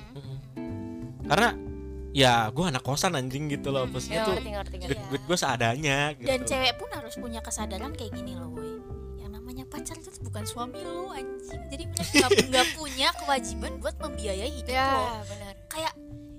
karena 1.28 1.48
ya 2.16 2.48
gue 2.48 2.64
anak 2.64 2.82
kosan 2.82 3.14
anjing 3.14 3.52
gitu 3.52 3.68
loh 3.68 3.84
ya 3.84 3.92
maksudnya 3.92 4.20
tuh 4.24 4.32
ngerti 4.34 4.50
ngerti 4.50 4.74
ngerti. 4.80 4.88
duit, 4.96 5.00
duit 5.12 5.22
gue 5.28 5.38
seadanya 5.38 5.98
gitu. 6.16 6.28
Dan 6.28 6.40
cewek 6.48 6.72
pun 6.80 6.88
harus 6.90 7.14
punya 7.20 7.40
kesadaran 7.44 7.92
kayak 7.92 8.12
gini 8.16 8.32
loh 8.32 8.48
boy 8.48 8.80
yang 9.20 9.30
namanya 9.36 9.68
pacar 9.68 9.94
itu 10.00 10.08
tuh 10.08 10.24
bukan 10.24 10.44
suami 10.48 10.80
lo 10.82 11.12
anjing. 11.12 11.62
Jadi 11.68 11.84
mereka 11.84 12.26
nggak 12.48 12.66
punya 12.74 13.08
kewajiban 13.12 13.72
buat 13.78 13.96
membiayai 14.00 14.50
hidup 14.50 14.72
lo. 14.72 15.00
ya 15.04 15.20
benar. 15.28 15.54
Kayak 15.68 15.94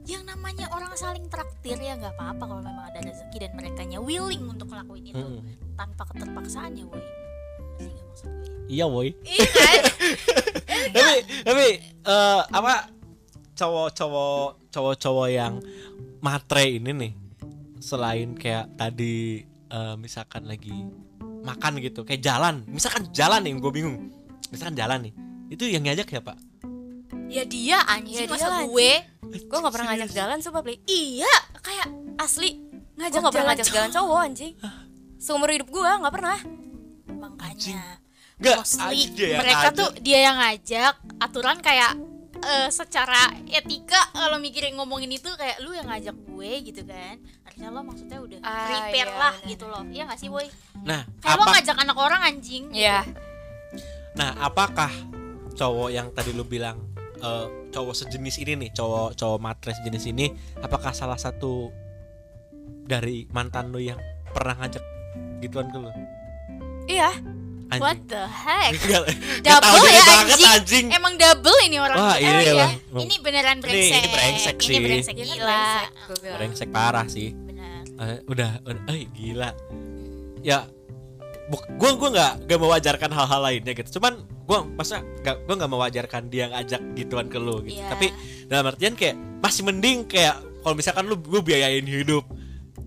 yang 0.10 0.24
namanya 0.25 0.65
orang 0.74 0.89
saling 0.98 1.29
traktir 1.29 1.77
ya 1.77 1.93
nggak 1.93 2.17
apa-apa 2.17 2.43
kalau 2.50 2.62
memang 2.65 2.86
ada 2.89 3.00
rezeki 3.05 3.38
dan 3.46 3.51
mereka 3.53 3.86
willing 4.01 4.41
untuk 4.50 4.74
ngelakuin 4.74 5.05
itu. 5.05 5.22
Mm-mm. 5.22 5.46
tanpa 5.77 6.03
keterpaksaan 6.10 6.74
ya 6.74 6.86
boy 6.89 7.03
iya 8.65 8.86
boy 8.89 9.13
iya 9.22 9.48
kan? 9.53 9.84
Tapi 10.96 11.13
tapi 11.46 11.65
eh, 11.86 12.41
apa 12.50 12.74
cowok-cowok 13.60 14.72
cowok-cowok 14.72 15.28
yang 15.28 15.60
matre 16.20 16.80
ini 16.80 16.92
nih 16.96 17.12
selain 17.80 18.32
kayak 18.34 18.80
tadi 18.80 19.44
eh, 19.68 19.96
misalkan 20.00 20.48
lagi 20.48 20.72
makan 21.44 21.80
gitu 21.80 22.08
kayak 22.08 22.24
jalan. 22.24 22.63
Misalkan 22.68 23.12
jalan 23.12 23.44
nih 23.44 23.54
gue 23.54 23.72
bingung. 23.72 23.98
Misalkan 24.50 24.75
jalan 24.75 25.04
nih 25.04 25.13
itu 25.50 25.66
yang 25.66 25.82
ngajak 25.82 26.08
ya 26.08 26.22
pak 26.22 26.38
ya 27.30 27.42
dia 27.42 27.78
anjing 27.86 28.13
Ya 28.16 28.25
dia 28.25 28.34
masa 28.34 28.50
lah, 28.50 28.66
gue? 28.66 28.92
gue 29.30 29.58
nggak 29.62 29.74
pernah 29.74 29.88
ngajak 29.94 30.10
jalan 30.10 30.38
sumpah 30.42 30.62
beli 30.62 30.82
iya 30.86 31.30
kayak 31.62 31.89
asli 32.18 32.58
ngajak 32.98 33.18
gue 33.18 33.22
nggak 33.22 33.34
pernah 33.34 33.48
ngajak 33.54 33.68
jalan 33.70 33.89
cowok 33.89 34.20
anjing. 34.24 34.54
Seumur 35.18 35.50
hidup 35.50 35.70
gue 35.70 35.89
nggak 35.89 36.13
pernah. 36.13 36.38
Makanya 37.10 37.82
Nggak, 38.39 38.58
mostly 38.58 38.82
anjing 38.82 39.12
dia 39.13 39.28
yang 39.28 39.42
mereka 39.42 39.58
ngajak. 39.60 39.75
tuh 39.75 39.89
dia 40.00 40.20
yang 40.22 40.38
ngajak 40.38 40.94
aturan 41.20 41.58
kayak 41.60 41.92
eh, 42.39 42.69
secara 42.69 43.31
etika 43.48 44.00
kalau 44.12 44.39
mikirin 44.39 44.75
ngomongin 44.75 45.12
itu 45.12 45.27
kayak 45.36 45.60
lu 45.60 45.75
yang 45.75 45.88
ngajak 45.88 46.15
gue 46.15 46.51
gitu 46.65 46.81
kan. 46.84 47.19
Harusnya 47.43 47.67
lo 47.69 47.81
maksudnya 47.84 48.19
udah 48.22 48.39
Ah, 48.41 48.65
prepare 48.88 49.12
iya, 49.12 49.19
lah 49.19 49.36
gitu 49.43 49.65
loh. 49.67 49.84
Iya 49.89 50.03
gak 50.08 50.19
sih 50.19 50.29
boy? 50.31 50.48
Nah 50.86 51.03
kayak 51.19 51.36
lo 51.36 51.43
apa 51.43 51.51
ngajak 51.60 51.77
anak 51.79 51.98
orang 51.98 52.22
anjing 52.24 52.63
Iya. 52.72 53.03
Nah 54.15 54.36
apakah 54.39 54.91
cowok 55.55 55.89
yang 55.91 56.08
tadi 56.15 56.31
lu 56.31 56.43
bilang 56.43 56.79
eh, 57.19 57.48
cowok 57.69 57.96
sejenis 57.96 58.36
ini 58.41 58.53
nih 58.65 58.69
cowok 58.72 59.15
cowok 59.19 59.39
matre 59.39 59.75
sejenis 59.75 60.03
ini 60.08 60.31
apakah 60.60 60.96
salah 60.96 61.19
satu 61.19 61.69
dari 62.89 63.29
mantan 63.29 63.69
lu 63.69 63.77
yang 63.77 64.00
pernah 64.31 64.55
ngajak 64.58 64.81
gituan 65.43 65.69
ke 65.69 65.77
lu? 65.77 65.91
Iya 66.89 67.12
anjing 67.70 67.80
what 67.80 68.00
the 68.06 68.24
heck 68.26 68.74
Double 69.46 69.86
ya, 69.88 70.04
banget 70.04 70.36
anjing. 70.36 70.50
anjing 70.50 70.86
emang 70.92 71.14
double 71.16 71.58
ini 71.62 71.78
orang 71.78 71.98
Wah, 71.98 72.18
ini 72.18 72.44
ya. 72.44 72.54
lah. 72.56 72.72
ini 72.98 73.16
beneran 73.18 73.58
Ini- 73.58 73.64
brengsek 73.64 74.02
ini 74.02 74.10
brengsek 74.10 74.56
ini 74.56 74.64
sih. 74.66 74.80
brengsek 74.80 75.14
kan 75.14 75.24
gila 75.24 75.38
brengsek, 75.38 75.90
bilang. 76.20 76.36
brengsek 76.36 76.70
parah 76.70 77.06
sih 77.08 77.30
benar 77.36 77.82
Eh, 78.00 78.18
udah 78.26 78.52
udah 78.64 78.84
eh 78.90 79.06
gila 79.10 79.50
ya 80.40 80.66
buk 81.48 81.62
gua 81.76 81.92
gua 81.96 82.10
nggak 82.12 82.34
nggak 82.46 82.60
mewajarkan 82.60 83.12
hal-hal 83.12 83.42
lainnya 83.42 83.74
gitu 83.74 83.98
cuman 83.98 84.14
gua 84.44 84.64
masa 84.64 84.96
gak 85.20 85.44
gua 85.44 85.56
nggak 85.56 85.70
mewajarkan 85.70 86.24
dia 86.26 86.46
ngajak 86.48 86.82
gituan 86.96 87.26
ke 87.26 87.38
lu 87.38 87.62
gitu 87.62 87.76
Iya. 87.76 87.90
tapi 87.90 88.08
dalam 88.46 88.66
artian 88.66 88.94
kayak 88.94 89.14
masih 89.40 89.62
mending 89.64 90.06
kayak 90.06 90.36
kalau 90.60 90.74
misalkan 90.74 91.06
lu 91.06 91.16
gue 91.16 91.40
biayain 91.40 91.82
hidup 91.82 92.24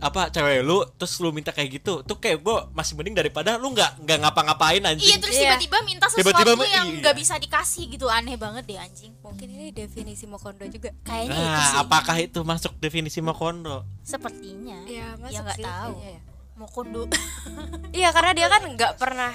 apa 0.02 0.28
cewek 0.28 0.60
lu 0.60 0.82
terus 0.92 1.14
lu 1.16 1.30
minta 1.30 1.48
kayak 1.48 1.78
gitu 1.78 2.02
tuh 2.02 2.16
kayak 2.16 2.42
gua 2.42 2.66
masih 2.70 2.92
mending 2.92 3.14
daripada 3.14 3.54
lu 3.54 3.70
nggak 3.70 4.02
nggak 4.02 4.18
ngapa-ngapain 4.20 4.80
Iya 4.80 4.90
anjing 4.90 5.16
terus 5.16 5.32
Iya. 5.32 5.54
tiba-tiba 5.54 5.78
minta 5.82 6.06
sesuatu 6.06 6.26
Tiba-tiba 6.34 6.52
ma- 6.52 6.66
yang 6.66 6.86
iya. 6.88 6.98
nggak 7.00 7.16
bisa 7.16 7.34
dikasih 7.36 7.84
gitu 7.88 8.06
aneh 8.06 8.34
banget 8.34 8.66
deh 8.66 8.76
anjing. 8.76 9.14
mungkin 9.16 9.46
ini 9.48 9.70
definisi 9.70 10.26
mokondo 10.26 10.66
juga 10.66 10.90
Kayaknya 11.00 11.30
itu 11.32 11.46
nah 11.46 11.62
sih. 11.64 11.78
apakah 11.78 12.16
itu 12.18 12.38
masuk 12.42 12.72
definisi 12.76 13.18
mokondo 13.18 13.86
Sepertinya. 14.02 14.82
ya 14.84 15.14
Ya 15.22 15.38
nggak 15.40 15.56
tahu. 15.56 15.94
iya, 15.96 16.18
Mau 16.52 16.66
kondo. 16.66 17.06
Iya, 17.96 18.10
karena 18.10 18.32
dia 18.34 18.46
kan 18.46 18.62
nggak 18.66 18.92
pernah 18.94 19.32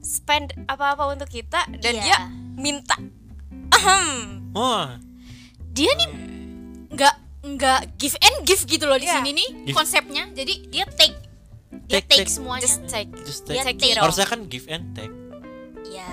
spend 0.00 0.54
apa-apa 0.64 1.10
untuk 1.10 1.26
kita 1.26 1.66
dan 1.74 1.92
Iya. 1.92 2.00
dia 2.00 2.16
minta 2.54 2.94
Ahem. 3.72 4.52
oh 4.52 4.86
dia 5.68 5.90
nih 5.92 6.08
nggak 7.46 7.80
give 7.94 8.16
and 8.18 8.36
give 8.42 8.62
gitu 8.62 8.84
loh 8.84 8.96
di 8.96 9.04
Iya. 9.04 9.20
sini 9.20 9.30
nih 9.32 9.48
Give. 9.64 9.74
konsepnya. 9.74 10.24
Jadi 10.30 10.54
dia 10.66 10.84
take 10.88 11.12
dia 11.84 12.00
Take, 12.00 12.06
take, 12.06 12.24
take. 12.24 12.30
semuanya. 12.30 12.62
just 12.62 12.80
take 12.86 13.10
just 13.22 13.42
Dia 13.44 13.60
take 13.62 13.76
take. 13.76 13.94
harusnya 13.94 14.24
kan 14.24 14.40
give 14.46 14.64
and 14.66 14.84
take 14.92 15.12
Iya. 15.84 16.08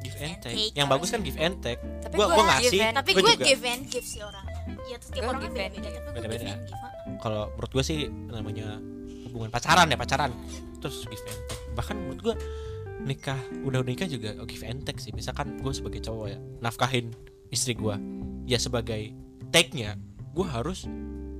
give 0.00 0.16
and 0.16 0.32
and 0.32 0.40
take 0.40 0.56
take 0.56 0.72
yang 0.72 0.86
bagus 0.86 1.08
kan 1.08 1.20
give 1.20 1.36
and 1.36 1.58
take 1.58 1.80
Tapi 2.00 2.14
gua 2.14 2.26
gua 2.26 2.34
gua 2.34 2.44
give 2.56 2.72
ngasih 2.72 2.80
and- 2.80 2.96
Tapi 2.96 3.10
gua 3.10 3.20
gue 3.20 3.34
juga. 3.34 3.44
give 3.44 3.62
and 3.62 3.82
give 3.86 4.06
sih 4.06 4.20
orangnya. 4.20 4.54
Iya, 4.86 4.96
terus 4.96 5.10
tiap 5.10 5.20
Gua 5.20 5.28
orang 5.28 5.36
kan 5.36 5.46
give 5.46 5.58
and 5.58 5.72
beda-beda. 5.74 5.90
give. 5.90 6.04
Tapi 6.16 6.22
give 6.32 6.44
give. 6.64 6.74
ah. 6.74 6.90
kalau 7.16 7.42
menurut 7.50 7.70
gue 7.72 7.84
sih 7.84 7.98
namanya 8.26 8.66
hubungan 9.24 9.48
pacaran 9.48 9.86
ya 9.86 9.96
pacaran 9.96 10.30
terus 10.78 11.04
give 11.04 11.22
and 11.22 11.40
take 11.46 11.62
bahkan 11.72 11.96
menurut 11.96 12.20
gue 12.22 12.34
nikah 13.00 13.36
udah 13.62 13.80
nikah 13.80 14.04
juga 14.04 14.34
oh, 14.34 14.44
give 14.44 14.62
and 14.62 14.82
take 14.82 14.96
sih 14.96 15.12
misalkan 15.12 15.58
gue 15.58 15.70
sebagai 15.70 16.00
cowok 16.00 16.26
ya 16.28 16.38
nafkahin 16.58 17.12
istri 17.48 17.72
gue 17.72 17.94
ya 18.44 18.56
sebagai 18.56 19.12
take 19.48 19.70
nya 19.72 19.94
gue 20.36 20.46
harus 20.46 20.84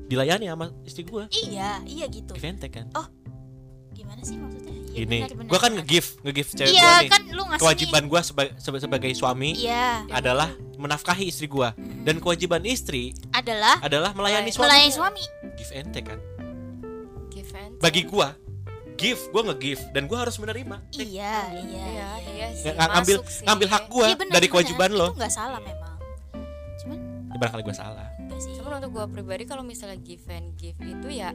dilayani 0.07 0.47
sama 0.47 0.67
istri 0.83 1.05
gue 1.05 1.29
Iya, 1.45 1.85
iya 1.85 2.07
gitu. 2.09 2.33
give 2.33 2.47
and 2.47 2.59
take 2.59 2.73
kan 2.75 2.88
Gimana 3.93 4.21
sih 4.21 4.37
maksudnya? 4.37 4.73
Iya, 4.73 4.97
gini 4.99 5.19
benar, 5.19 5.33
benar, 5.35 5.49
gue 5.49 5.59
kan 5.59 5.71
nge-give 5.73 6.09
nge-give 6.23 6.50
cewek 6.55 6.69
Iya, 6.71 6.81
gue 6.83 6.97
nih. 6.99 7.11
kan 7.11 7.23
lu 7.26 7.43
ngasih 7.45 7.61
kewajiban 7.61 8.03
gue 8.07 8.21
sebagai 8.23 8.53
sebagai 8.79 9.11
suami 9.12 9.50
Iya, 9.55 10.05
adalah 10.11 10.49
menafkahi 10.76 11.25
istri 11.26 11.47
gue 11.47 11.69
dan 12.03 12.17
kewajiban 12.17 12.61
istri 12.62 13.12
adalah 13.31 13.81
adalah 13.81 14.12
melayani 14.12 14.49
suami. 14.49 14.69
melayani 14.69 14.93
suami. 14.93 15.25
give 15.55 15.73
and 15.73 15.88
take 15.91 16.05
kan? 16.07 16.21
Give 17.29 17.49
and 17.53 17.73
take. 17.73 17.83
bagi 17.83 18.03
gue 18.05 18.29
give 18.97 19.21
gue 19.26 19.43
nge-give 19.45 19.83
dan 19.91 20.05
gue 20.05 20.17
harus 20.17 20.37
menerima. 20.37 20.76
Iya, 20.91 21.05
iya, 21.05 21.33
iya 21.53 21.87
iya. 21.87 22.09
iya 22.26 22.47
sih 22.55 22.69
Ng- 22.71 22.76
ngambil 22.79 23.17
masuk 23.19 23.29
sih. 23.31 23.45
ngambil 23.45 23.69
hak 23.71 23.85
gue 23.87 24.07
Iya, 24.07 24.17
benar, 24.17 24.33
dari 24.35 24.47
kewajiban 24.47 24.91
lo. 24.91 25.07
Itu 25.07 25.17
nggak 25.19 25.35
salah 25.35 25.61
memang. 25.61 25.97
Cuman 26.79 26.99
ya, 27.26 27.37
barangkali 27.37 27.62
gue 27.62 27.76
salah 27.76 28.09
enggak 28.26 28.40
sih. 28.40 28.52
Cuman 28.52 28.78
untuk 28.78 28.90
gue 28.92 29.04
pribadi 29.09 29.42
kalau 29.42 29.62
misalnya 29.62 29.97
give 29.97 30.26
and 30.28 30.52
give 30.54 30.76
itu 30.78 31.09
ya 31.09 31.30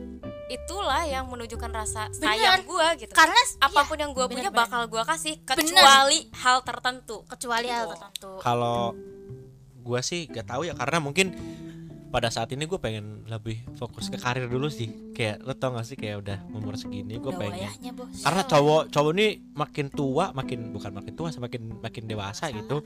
itulah 0.47 1.01
yang 1.03 1.25
menunjukkan 1.25 1.71
rasa 1.71 2.11
sayang 2.11 2.61
gue 2.61 2.87
gitu. 2.99 3.11
Karena 3.11 3.39
Apa 3.57 3.83
pun 3.83 3.95
iya, 3.95 4.03
yang 4.03 4.11
gue 4.11 4.25
punya 4.27 4.49
bakal 4.49 4.85
gue 4.85 5.01
kasih 5.01 5.39
kecuali 5.41 6.27
hal 6.35 6.61
tertentu. 6.61 7.23
kecuali 7.25 7.67
hal 7.67 7.79
Gitu. 7.81 7.93
tertentu. 7.93 8.31
kalau 8.39 8.91
gue 9.81 9.99
sih 10.01 10.27
gak 10.27 10.45
tahu 10.45 10.61
ya 10.63 10.73
karena 10.73 10.99
mungkin 10.99 11.33
pada 12.07 12.27
saat 12.27 12.51
ini 12.51 12.67
gue 12.67 12.75
pengen 12.75 13.23
lebih 13.25 13.63
fokus 13.73 14.11
ke 14.11 14.19
karir 14.19 14.45
dulu 14.45 14.67
sih 14.67 14.91
kayak 15.11 15.41
lo 15.41 15.55
tau 15.55 15.71
gak 15.71 15.87
sih 15.87 15.95
kayak 15.95 16.19
udah 16.19 16.37
umur 16.51 16.75
segini 16.75 17.15
gue 17.15 17.31
pengen 17.31 17.71
karena 18.19 18.43
cowok 18.43 18.91
cowok 18.91 19.11
ini 19.15 19.27
makin 19.55 19.87
tua 19.87 20.29
makin 20.31 20.69
bukan 20.69 20.91
makin 20.91 21.13
tua 21.15 21.31
semakin 21.31 21.79
makin 21.79 22.03
dewasa 22.05 22.51
gitu 22.51 22.83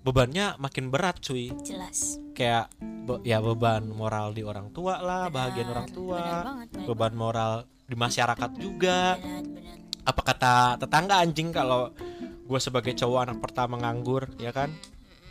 bebannya 0.00 0.54
makin 0.56 0.88
berat 0.88 1.18
cuy 1.18 1.50
jelas. 1.60 2.18
kayak 2.32 2.70
be- 2.78 3.22
ya 3.22 3.38
beban 3.38 3.86
moral 3.86 4.30
di 4.30 4.40
orang 4.40 4.70
tua 4.70 4.98
lah 4.98 5.26
bahagian 5.28 5.66
Benar, 5.66 5.74
orang 5.74 5.88
tua 5.90 6.18
benar 6.18 6.44
banget, 6.44 6.66
benar 6.70 6.86
beban 6.86 7.14
moral 7.14 7.52
di 7.82 7.94
masyarakat 7.94 8.50
juga 8.56 8.98
Benar, 9.16 9.42
benar. 9.44 9.76
apa 10.02 10.20
kata 10.22 10.54
tetangga 10.78 11.14
anjing 11.18 11.48
kalau 11.50 11.90
gue 12.42 12.60
sebagai 12.60 12.92
cowok 12.92 13.20
anak 13.22 13.38
pertama 13.40 13.76
nganggur 13.76 14.30
ya 14.36 14.50
kan 14.50 14.70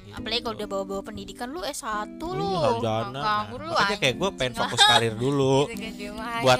Apalagi 0.08 0.42
kalau 0.42 0.56
udah 0.56 0.70
bawa-bawa 0.70 1.02
pendidikan 1.04 1.52
lu 1.52 1.60
S1 1.60 2.16
lu. 2.16 2.40
Iya, 2.40 2.56
sarjana. 2.80 3.10
Nah, 3.12 3.24
Nganggur 3.44 3.62
lu. 3.68 3.72
makanya 3.74 3.98
kayak 4.00 4.16
gue 4.16 4.30
pengen 4.32 4.54
fokus 4.56 4.82
karir 4.82 5.12
dulu 5.12 5.68
Gitu 5.74 6.08
Buat- 6.40 6.60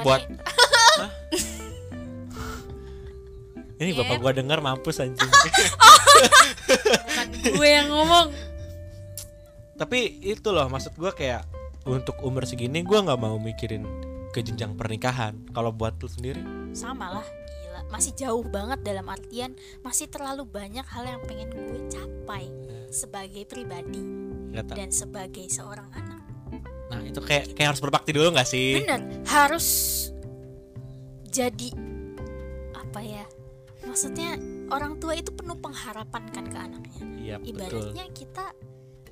buat. 0.00 0.22
Hah? 1.02 1.10
ini 3.84 3.92
Iya. 3.92 4.00
bapak 4.02 4.16
gue 4.18 4.32
denger 4.38 4.58
mampus 4.58 4.96
anjing 4.98 5.28
gue 7.54 7.68
yang 7.68 7.88
ngomong. 7.88 8.32
tapi 9.74 9.98
itu 10.20 10.48
loh 10.48 10.66
maksud 10.66 10.94
gue 10.94 11.12
kayak 11.12 11.44
untuk 11.84 12.16
umur 12.20 12.42
segini 12.42 12.80
gue 12.80 12.96
nggak 12.96 13.18
mau 13.18 13.36
mikirin 13.36 13.84
ke 14.30 14.40
jenjang 14.40 14.72
pernikahan 14.72 15.36
kalau 15.50 15.70
buat 15.70 15.94
lu 15.94 16.06
sendiri 16.06 16.42
Sama 16.72 17.06
lah, 17.12 17.22
gila. 17.22 17.80
Masih 17.88 18.10
jauh 18.14 18.42
banget 18.42 18.82
dalam 18.82 19.06
artian 19.06 19.54
masih 19.80 20.08
terlalu 20.08 20.42
banyak 20.42 20.82
hal 20.84 21.04
yang 21.04 21.22
pengen 21.22 21.50
gue 21.50 21.80
capai 21.86 22.50
sebagai 22.88 23.44
pribadi 23.44 24.02
dan 24.64 24.88
sebagai 24.88 25.46
seorang 25.48 25.86
anak. 25.92 26.22
nah 26.86 26.98
itu 27.00 27.18
kayak 27.18 27.52
kayak 27.52 27.68
harus 27.70 27.82
berbakti 27.82 28.10
dulu 28.10 28.30
nggak 28.30 28.46
sih 28.46 28.78
Bener, 28.80 29.00
harus 29.24 29.66
jadi 31.26 31.74
apa 32.72 33.00
ya? 33.02 33.26
Maksudnya 33.94 34.34
orang 34.68 34.98
tua 34.98 35.14
itu 35.14 35.30
penuh 35.30 35.54
pengharapan 35.54 36.22
kan 36.28 36.44
ke 36.44 36.58
anaknya. 36.58 36.98
iya 37.14 37.36
betul 37.38 37.54
Ibaratnya 37.54 38.04
kita 38.10 38.46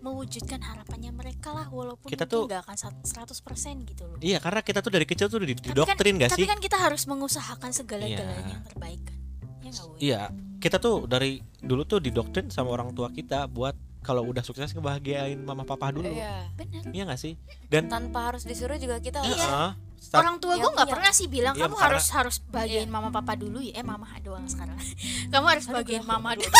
mewujudkan 0.00 0.58
harapannya 0.58 1.14
mereka 1.14 1.54
lah 1.54 1.70
walaupun 1.70 2.10
Kita 2.10 2.26
tuh- 2.26 2.50
nggak 2.50 2.66
akan 2.66 2.74
sat- 2.76 3.06
100% 3.06 3.86
gitu 3.86 4.02
loh. 4.04 4.18
iya 4.18 4.36
karena 4.36 4.58
kita 4.58 4.82
tuh 4.82 4.90
dari 4.90 5.06
kecil 5.06 5.30
tuh 5.30 5.38
di- 5.38 5.54
Tapi 5.54 5.70
didoktrin 5.70 5.94
kan, 6.12 6.20
gak 6.20 6.30
tapi 6.34 6.42
sih 6.42 6.48
kan 6.50 6.58
kita 6.58 6.76
harus 6.76 7.06
mengusahakan 7.06 7.70
segala-galanya 7.70 8.42
Iya. 8.42 8.50
yang 8.50 8.64
terbaik 8.64 9.00
kan. 9.06 9.18
Ya 9.62 9.70
Woy? 9.70 9.98
iya 10.02 10.20
kita 10.58 10.76
tuh 10.76 11.06
dari 11.06 11.30
dulu 11.56 11.86
tuh 11.86 11.98
didoktrin 11.98 12.50
sama 12.50 12.74
orang 12.74 12.90
tua 12.90 13.06
kita 13.08 13.46
buat 13.46 13.72
kalau 14.00 14.26
udah 14.26 14.42
sukses 14.42 14.66
ngebahagiain 14.72 15.38
mama 15.38 15.62
papa 15.62 15.94
dulu 15.94 16.10
Iya. 16.10 16.50
Bener. 16.52 16.82
iya 16.90 17.02
gak 17.06 17.22
sih 17.22 17.38
dan 17.68 17.86
Tanpa 17.86 18.34
harus 18.34 18.42
disuruh 18.42 18.74
juga 18.74 18.98
kita 18.98 19.22
Iya. 19.22 19.30
Heeh, 19.38 19.70
start- 20.02 20.18
Orang 20.20 20.36
tua 20.36 20.52
Yang 20.52 20.58
gue 20.58 20.70
nggak 20.72 20.82
punya. 20.82 20.94
pernah 20.98 21.12
sih 21.12 21.26
bilang 21.26 21.54
Iya, 21.54 21.62
kamu 21.62 21.74
karena- 21.74 21.86
harus 21.88 22.06
harus 22.10 22.36
bagian 22.44 22.88
mama 22.88 23.08
papa 23.08 23.32
dulu 23.34 23.58
ya. 23.58 23.72
Eh 23.72 23.84
mama 23.84 24.06
doang 24.18 24.44
sekarang. 24.44 24.74
kamu 25.32 25.46
harus 25.48 25.66
bagian 25.68 26.02
mama 26.02 26.34
dulu. 26.36 26.50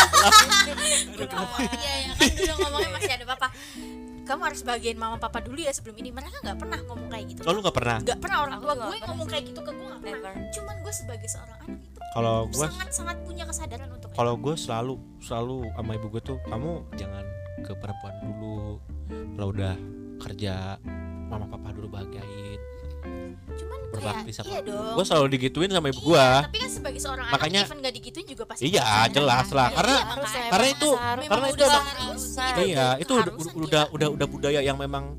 Iya 1.19 1.93
ya 1.99 2.11
kan 2.13 2.31
dulu 2.33 2.53
ngomongnya 2.59 2.89
masih 2.91 3.11
ada 3.13 3.25
papa. 3.27 3.47
Kamu 4.23 4.41
harus 4.41 4.61
bagian 4.63 4.95
mama 4.95 5.17
papa 5.17 5.39
dulu 5.39 5.59
ya 5.59 5.69
sebelum 5.69 5.95
ini. 5.97 6.09
Mereka 6.09 6.39
nggak 6.39 6.57
pernah 6.57 6.79
ngomong 6.81 7.09
kayak 7.09 7.25
gitu. 7.27 7.39
oh, 7.43 7.51
lu 7.51 7.59
nggak 7.59 7.75
pernah 7.75 7.97
Nggak 7.99 8.19
pernah 8.19 8.37
orang 8.41 8.57
tua 8.57 8.73
gue 8.73 8.97
ngomong 9.03 9.27
kayak 9.27 9.43
gitu 9.45 9.59
ke 9.59 9.71
gue 9.73 9.85
nggak 9.85 10.01
pernah. 10.01 10.33
Cuman 10.49 10.75
gue 10.79 10.93
sebagai 10.93 11.27
seorang 11.27 11.57
anak 11.59 11.79
itu 11.81 11.99
kalau 12.13 12.45
gue 12.45 12.61
sangat 12.63 12.89
sangat 12.89 13.17
punya 13.21 13.43
kesadaran 13.43 13.89
untuk 13.89 14.09
kalau 14.13 14.33
gue 14.35 14.53
selalu 14.55 14.93
selalu 15.19 15.65
sama 15.67 15.91
ibu 15.93 16.07
gue 16.07 16.21
tuh 16.23 16.37
kamu 16.45 16.71
jangan 16.93 17.25
ke 17.59 17.73
perempuan 17.73 18.13
dulu 18.21 18.77
kalau 19.33 19.47
udah 19.49 19.73
kerja 20.21 20.77
mama 21.25 21.49
papa 21.49 21.73
dulu 21.73 21.89
bahagiain 21.89 22.61
Cuman 23.53 23.79
berbakti 23.89 24.21
kayak 24.25 24.35
sama 24.35 24.47
iya 24.47 24.59
dong. 24.63 24.93
gue 24.93 25.05
selalu 25.05 25.27
digituin 25.31 25.69
sama 25.69 25.87
ibu 25.87 25.99
Iya, 25.99 26.07
gue 26.07 26.27
tapi 26.43 26.57
kan 26.57 26.69
sebagai 26.71 26.99
seorang 26.99 27.25
Makanya- 27.27 27.61
anak 27.61 27.69
even 27.69 27.79
gak 27.79 27.93
digituin 27.93 28.25
juga 28.27 28.43
pasti 28.45 28.63
Iya, 28.65 28.87
jelas 29.09 29.47
lah. 29.49 29.67
Iya, 29.67 29.75
Karena-. 29.75 30.01
Harus, 30.03 30.31
karena 30.49 30.67
itu 30.69 30.89
karena 31.23 31.47
itu 31.47 31.55
udah. 31.59 31.81
Iya, 32.33 32.63
iya 32.63 32.87
itu 32.97 33.13
udah 33.13 33.33
udah 33.55 33.83
udah 33.89 34.07
udah 34.11 34.27
budaya 34.27 34.59
yang 34.59 34.75
memang 34.75 35.15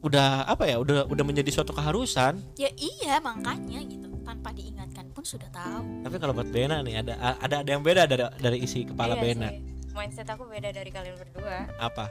udah 0.00 0.44
apa 0.46 0.64
ya 0.64 0.76
udah 0.76 1.04
udah 1.06 1.24
menjadi 1.26 1.50
suatu 1.50 1.70
keharusan 1.70 2.40
ya 2.56 2.72
iya 2.72 3.20
makanya 3.20 3.84
gitu 3.84 4.08
tanpa 4.22 4.48
diingatkan 4.50 5.04
pun 5.10 5.20
sudah 5.22 5.44
tahu 5.50 5.84
tapi 6.00 6.16
kalau 6.16 6.32
buat 6.32 6.48
Bena 6.48 6.80
nih 6.80 7.00
ada 7.00 7.12
ada 7.36 7.60
ada 7.60 7.68
yang 7.68 7.80
beda 7.80 8.04
dari 8.04 8.24
dari 8.34 8.58
isi 8.60 8.82
kepala 8.82 9.12
Iya 9.14 9.20
Bena 9.22 9.48
sih. 9.50 9.60
Mindset 9.90 10.24
aku 10.26 10.46
beda 10.46 10.70
dari 10.70 10.88
kalian 10.88 11.16
berdua. 11.16 11.68
apa 11.76 12.08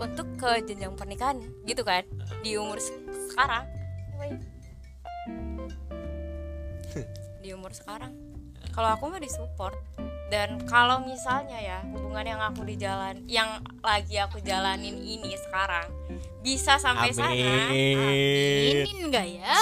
Untuk 0.00 0.26
ke 0.34 0.58
jenjang 0.64 0.90
pernikahan 0.92 1.38
gitu 1.62 1.82
kan 1.82 2.02
di 2.42 2.58
umur 2.58 2.74
se- 2.76 2.98
sekarang. 4.22 4.38
di 7.42 7.48
umur 7.50 7.72
sekarang. 7.74 8.12
Kalau 8.72 8.88
aku 8.94 9.10
mah 9.10 9.20
disupport. 9.20 9.74
Dan 10.32 10.64
kalau 10.64 11.04
misalnya 11.04 11.60
ya 11.60 11.84
hubungan 11.92 12.24
yang 12.24 12.40
aku 12.40 12.64
di 12.64 12.80
jalan 12.80 13.20
yang 13.28 13.60
lagi 13.84 14.16
aku 14.16 14.40
jalanin 14.40 14.96
ini 14.96 15.36
sekarang 15.36 15.84
bisa 16.40 16.80
sampai 16.80 17.12
sana 17.12 17.36
amin. 17.68 18.80
ini 18.80 18.92
enggak 19.04 19.28
ya? 19.28 19.52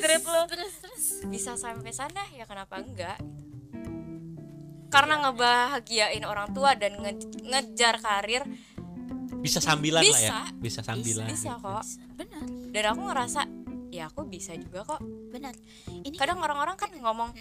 Terus 0.00 0.24
lo 0.28 0.44
terus 0.44 0.74
terus. 0.76 1.04
Bisa 1.24 1.56
sampai 1.56 1.88
sana 1.96 2.20
ya 2.36 2.44
kenapa 2.44 2.84
enggak 2.84 3.16
karena 4.90 5.22
ngebahagiain 5.22 6.26
orang 6.26 6.50
tua 6.50 6.74
dan 6.74 6.98
nge- 6.98 7.46
ngejar 7.46 8.02
karir 8.02 8.42
bisa 9.40 9.58
sambilan 9.58 10.04
lah 10.04 10.20
ya. 10.20 10.30
Bisa. 10.30 10.38
bisa 10.60 10.80
sambilan 10.84 11.26
bisa 11.28 11.52
kok. 11.56 11.84
Benar. 12.16 12.44
Dan 12.70 12.84
aku 12.92 13.00
ngerasa 13.08 13.40
ya 13.90 14.06
aku 14.06 14.22
bisa 14.28 14.54
juga 14.54 14.84
kok. 14.84 15.00
Benar. 15.32 15.56
Ini 15.88 16.14
kadang 16.14 16.38
orang-orang 16.38 16.76
kan 16.76 16.92
ngomong 16.92 17.32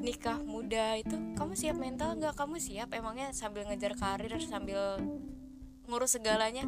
nikah 0.00 0.40
muda 0.40 0.98
itu 0.98 1.14
kamu 1.36 1.52
siap 1.54 1.76
mental 1.78 2.16
nggak? 2.16 2.34
Kamu 2.34 2.56
siap 2.58 2.90
emangnya 2.90 3.30
sambil 3.30 3.68
ngejar 3.68 3.94
karir 3.94 4.32
sambil 4.42 4.98
ngurus 5.86 6.16
segalanya? 6.16 6.64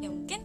Ya 0.00 0.08
mungkin 0.08 0.40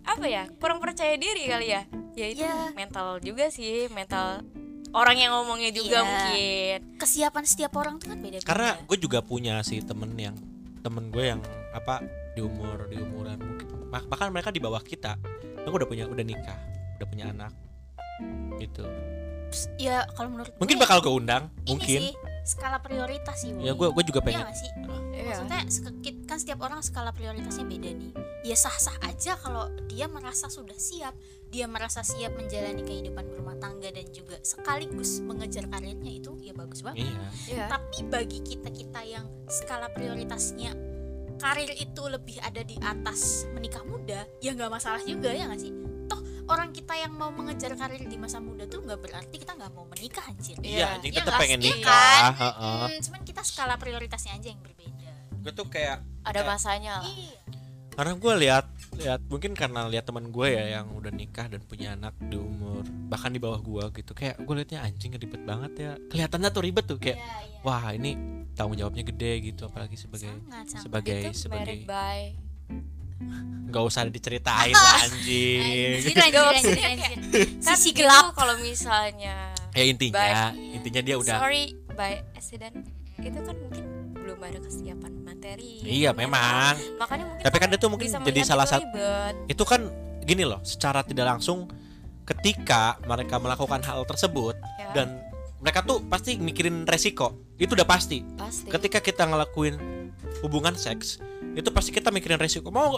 apa 0.00 0.26
ya 0.26 0.48
kurang 0.58 0.82
percaya 0.82 1.14
diri 1.14 1.46
kali 1.46 1.70
ya. 1.70 1.82
Ya 2.18 2.26
itu 2.26 2.42
Ya. 2.42 2.74
mental 2.74 3.22
juga 3.22 3.46
sih 3.52 3.86
mental 3.94 4.42
orang 4.90 5.16
yang 5.18 5.30
ngomongnya 5.38 5.70
juga 5.70 6.02
Iya. 6.02 6.06
mungkin. 6.06 6.78
Kesiapan 6.98 7.44
setiap 7.46 7.72
orang 7.78 8.02
tuh 8.02 8.10
kan 8.10 8.18
beda-beda. 8.18 8.46
Karena 8.46 8.70
gue 8.80 8.98
juga 8.98 9.22
punya 9.22 9.62
sih 9.62 9.78
temen 9.84 10.10
yang 10.18 10.34
temen 10.82 11.12
gue 11.12 11.24
yang 11.36 11.40
apa 11.70 12.02
di 12.34 12.40
umur 12.42 12.90
di 12.90 12.98
umuran 12.98 13.38
bahkan 13.90 14.30
mereka 14.30 14.54
di 14.54 14.62
bawah 14.62 14.82
kita. 14.82 15.18
Mereka 15.60 15.74
udah 15.84 15.88
punya 15.88 16.04
udah 16.06 16.24
nikah 16.24 16.58
udah 17.00 17.06
punya 17.08 17.24
anak. 17.32 17.52
Gitu. 18.60 18.84
Ya 19.80 20.06
kalau 20.14 20.30
menurut 20.30 20.52
mungkin 20.62 20.76
gue, 20.78 20.84
bakal 20.84 21.02
gue 21.02 21.10
undang 21.10 21.50
ini 21.66 21.74
mungkin. 21.74 22.00
sih 22.06 22.14
skala 22.46 22.78
prioritas 22.78 23.36
sih 23.42 23.50
ya 23.58 23.74
gue 23.74 23.88
gue 23.90 24.04
juga 24.06 24.22
Iya 24.22 24.26
pengen 24.26 24.42
nggak 24.46 24.58
sih? 24.58 24.70
Iya. 25.10 25.24
maksudnya 25.26 25.60
kan 26.24 26.38
setiap 26.38 26.60
orang 26.62 26.80
skala 26.86 27.10
prioritasnya 27.10 27.66
beda 27.66 27.90
nih. 27.90 28.12
Ya 28.46 28.56
sah 28.56 28.72
sah 28.78 28.94
aja 29.04 29.36
kalau 29.36 29.68
dia 29.90 30.06
merasa 30.06 30.46
sudah 30.46 30.76
siap 30.78 31.12
dia 31.50 31.66
merasa 31.66 32.06
siap 32.06 32.30
menjalani 32.38 32.86
kehidupan 32.86 33.26
berumah 33.26 33.58
tangga 33.58 33.90
dan 33.90 34.06
juga 34.14 34.38
sekaligus 34.46 35.18
mengejar 35.20 35.66
karirnya 35.66 36.12
itu 36.14 36.38
ya 36.40 36.54
bagus 36.54 36.86
banget. 36.86 37.10
Iya. 37.10 37.26
Iya. 37.50 37.64
tapi 37.66 37.98
bagi 38.06 38.38
kita 38.46 38.70
kita 38.70 39.00
yang 39.02 39.26
skala 39.50 39.90
prioritasnya 39.90 40.89
karir 41.40 41.72
itu 41.72 42.02
lebih 42.04 42.36
ada 42.38 42.60
di 42.60 42.76
atas 42.78 43.48
menikah 43.50 43.80
muda 43.82 44.28
ya 44.38 44.52
nggak 44.52 44.70
masalah 44.70 45.00
juga 45.00 45.32
ya 45.32 45.48
nggak 45.48 45.60
sih 45.60 45.72
toh 46.06 46.20
orang 46.46 46.68
kita 46.70 46.92
yang 46.94 47.16
mau 47.16 47.32
mengejar 47.32 47.72
karir 47.74 48.04
di 48.04 48.16
masa 48.20 48.38
muda 48.38 48.68
tuh 48.68 48.84
nggak 48.84 49.00
berarti 49.00 49.36
kita 49.40 49.56
nggak 49.56 49.72
mau 49.72 49.88
menikah 49.88 50.22
anjir 50.28 50.60
iya 50.60 51.00
anjing 51.00 51.16
Iya 51.16 51.20
tetap 51.24 51.32
nggak 51.32 51.42
pengen 51.42 51.58
sih? 51.58 51.66
Iya 51.66 51.76
nikah 51.80 51.96
kan? 51.96 52.32
heeh. 52.36 52.76
Hmm, 52.92 53.00
cuman 53.08 53.20
kita 53.24 53.42
skala 53.42 53.74
prioritasnya 53.80 54.32
aja 54.36 54.48
yang 54.52 54.60
berbeda 54.60 55.10
gue 55.40 55.52
tuh 55.56 55.66
kayak 55.72 56.04
ada 56.28 56.40
masanya 56.44 57.00
lah 57.00 57.08
iya 57.08 57.40
karena 57.96 58.12
gue 58.16 58.34
lihat 58.44 58.64
lihat 59.00 59.20
mungkin 59.26 59.52
karena 59.52 59.88
lihat 59.88 60.04
teman 60.04 60.28
gue 60.28 60.46
ya 60.46 60.76
yang 60.76 60.92
udah 60.92 61.08
nikah 61.08 61.48
dan 61.48 61.64
punya 61.64 61.96
anak 61.96 62.12
di 62.20 62.36
umur 62.36 62.84
bahkan 63.08 63.32
di 63.32 63.40
bawah 63.40 63.58
gue 63.58 63.84
gitu 63.98 64.12
kayak 64.12 64.38
gue 64.38 64.54
liatnya 64.54 64.84
anjing 64.84 65.16
ribet 65.16 65.42
banget 65.42 65.72
ya. 65.74 65.92
Kelihatannya 66.12 66.48
tuh 66.50 66.62
ribet 66.62 66.84
tuh 66.84 66.98
kayak 67.00 67.16
Iya, 67.16 67.26
iya. 67.42 67.60
wah 67.64 67.84
ini 67.90 68.10
tanggung 68.52 68.76
jawabnya 68.76 69.02
gede 69.02 69.32
gitu 69.50 69.66
apalagi 69.66 69.96
sebagai 69.96 70.28
sangat 70.28 70.66
sangat. 70.68 70.82
sebagai 70.84 71.18
itu 71.24 71.38
sebagai 71.38 71.76
by 71.84 72.20
nggak 73.70 73.84
usah 73.86 74.02
diceritain 74.06 74.74
lah 74.74 74.98
anjing. 75.06 76.00
Anjir. 76.02 76.40
kan 76.42 76.62
Sisi 77.60 77.90
itu 77.90 77.98
gelap. 77.98 78.32
kalau 78.34 78.54
misalnya 78.58 79.54
ya 79.70 79.84
intinya. 79.84 80.50
By- 80.50 80.76
intinya 80.76 81.00
dia 81.00 81.16
udah 81.16 81.36
sorry 81.38 81.64
by 81.94 82.20
accident. 82.34 82.74
Itu 83.20 83.38
kan 83.38 83.54
mungkin 83.54 83.84
belum 84.40 84.56
ada 84.56 84.60
kesiapan 84.64 85.12
materi 85.20 85.84
iya 85.84 86.16
ada- 86.16 86.18
memang. 86.24 86.74
Makanya 86.96 87.24
mungkin 87.28 87.44
tapi 87.44 87.56
kan 87.60 87.68
itu 87.76 87.86
mungkin 87.92 88.08
jadi 88.24 88.40
salah 88.40 88.64
satu 88.64 88.88
itu 89.44 89.62
kan 89.68 89.84
gini 90.24 90.48
loh 90.48 90.64
secara 90.64 91.04
tidak 91.04 91.28
langsung 91.36 91.68
ketika 92.24 92.96
mereka 93.04 93.36
melakukan 93.36 93.84
hal 93.84 94.06
tersebut 94.08 94.56
ya, 94.80 94.88
dan 94.96 95.20
mereka 95.60 95.84
tuh 95.84 96.00
pasti 96.08 96.40
mikirin 96.40 96.88
resiko 96.88 97.36
itu 97.60 97.76
udah 97.76 97.84
pasti. 97.84 98.24
Pasti. 98.40 98.72
Ketika 98.72 99.04
kita 99.04 99.28
ngelakuin 99.28 99.76
hubungan 100.40 100.72
seks 100.72 101.20
itu 101.52 101.68
pasti 101.68 101.92
kita 101.92 102.08
mikirin 102.08 102.40
resiko. 102.40 102.72
Mau 102.72 102.96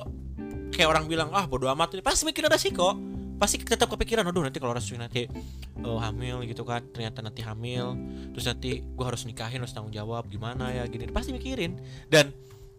kayak 0.70 0.86
orang 0.86 1.10
bilang 1.10 1.34
ah 1.34 1.42
bodo 1.50 1.66
amat. 1.74 1.98
Pasti 2.06 2.22
mikirin 2.22 2.52
resiko 2.52 2.94
pasti 3.42 3.58
tetap 3.58 3.90
kepikiran 3.90 4.22
aduh 4.22 4.46
nanti 4.46 4.62
kalau 4.62 4.70
resiko 4.70 5.02
nanti 5.02 5.26
eh, 5.26 5.98
hamil 5.98 6.46
gitu 6.46 6.62
kan. 6.62 6.86
Ternyata 6.94 7.26
nanti 7.26 7.42
hamil 7.42 7.98
terus 8.30 8.46
nanti 8.46 8.78
gue 8.78 9.02
harus 9.02 9.26
nikahin 9.26 9.58
harus 9.58 9.74
tanggung 9.74 9.90
jawab 9.90 10.30
gimana 10.30 10.70
ya 10.70 10.86
gini. 10.86 11.10
Pasti 11.10 11.34
mikirin. 11.34 11.74
Dan 12.06 12.30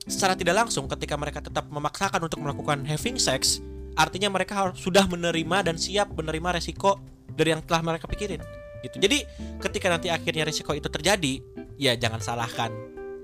secara 0.07 0.39
tidak 0.39 0.63
langsung 0.63 0.87
ketika 0.87 1.19
mereka 1.19 1.43
tetap 1.43 1.67
memaksakan 1.67 2.23
untuk 2.23 2.39
melakukan 2.39 2.87
having 2.87 3.19
sex 3.19 3.59
artinya 3.93 4.31
mereka 4.31 4.55
harus 4.57 4.79
sudah 4.79 5.05
menerima 5.05 5.69
dan 5.69 5.75
siap 5.75 6.15
menerima 6.15 6.57
resiko 6.57 6.97
dari 7.29 7.53
yang 7.53 7.61
telah 7.67 7.83
mereka 7.83 8.07
pikirin 8.07 8.39
gitu. 8.83 8.97
Jadi 8.99 9.23
ketika 9.59 9.87
nanti 9.91 10.07
akhirnya 10.11 10.47
resiko 10.47 10.71
itu 10.71 10.87
terjadi 10.87 11.39
ya 11.75 11.95
jangan 11.99 12.23
salahkan 12.23 12.71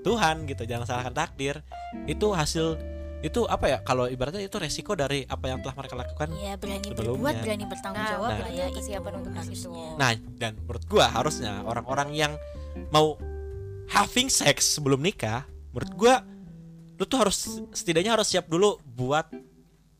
Tuhan 0.00 0.48
gitu. 0.48 0.64
Jangan 0.64 0.84
salahkan 0.88 1.14
takdir. 1.14 1.60
Itu 2.08 2.32
hasil 2.32 2.80
itu 3.20 3.44
apa 3.44 3.66
ya 3.68 3.78
kalau 3.80 4.08
ibaratnya 4.08 4.40
itu 4.40 4.56
resiko 4.56 4.96
dari 4.96 5.22
apa 5.24 5.44
yang 5.46 5.60
telah 5.60 5.76
mereka 5.76 5.94
lakukan 5.94 6.28
Iya 6.32 6.56
berani 6.56 6.88
Sebelumnya. 6.88 7.12
berbuat, 7.20 7.34
berani 7.44 7.64
bertanggung 7.68 8.00
Nah, 8.00 8.10
jawab 8.10 8.30
nah. 8.30 8.40
lah 8.40 8.50
ya 8.50 8.64
itu 8.64 8.74
kesiapan 8.76 9.12
untuk 9.14 9.32
situ. 9.44 9.68
nah 9.94 10.10
dan 10.36 10.52
menurut 10.58 10.84
gua 10.88 11.06
harusnya 11.06 11.52
orang-orang 11.62 12.08
yang 12.12 12.32
mau 12.88 13.20
having 13.88 14.26
sex 14.26 14.72
sebelum 14.72 14.98
nikah 14.98 15.44
menurut 15.70 15.92
gua 15.94 16.14
lu 16.96 17.04
tuh 17.04 17.18
harus 17.18 17.38
setidaknya 17.72 18.12
harus 18.12 18.24
siap 18.26 18.44
dulu 18.46 18.80
buat 18.86 19.28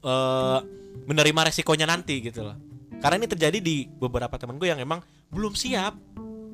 eh, 0.00 0.58
menerima 1.04 1.40
resikonya 1.46 1.84
nanti 1.84 2.20
gitu 2.20 2.40
loh 2.42 2.56
karena 3.00 3.16
ini 3.16 3.28
terjadi 3.28 3.58
di 3.58 3.88
beberapa 3.90 4.36
teman 4.36 4.56
gue 4.56 4.68
yang 4.68 4.76
emang 4.76 5.00
belum 5.28 5.52
siap 5.52 5.96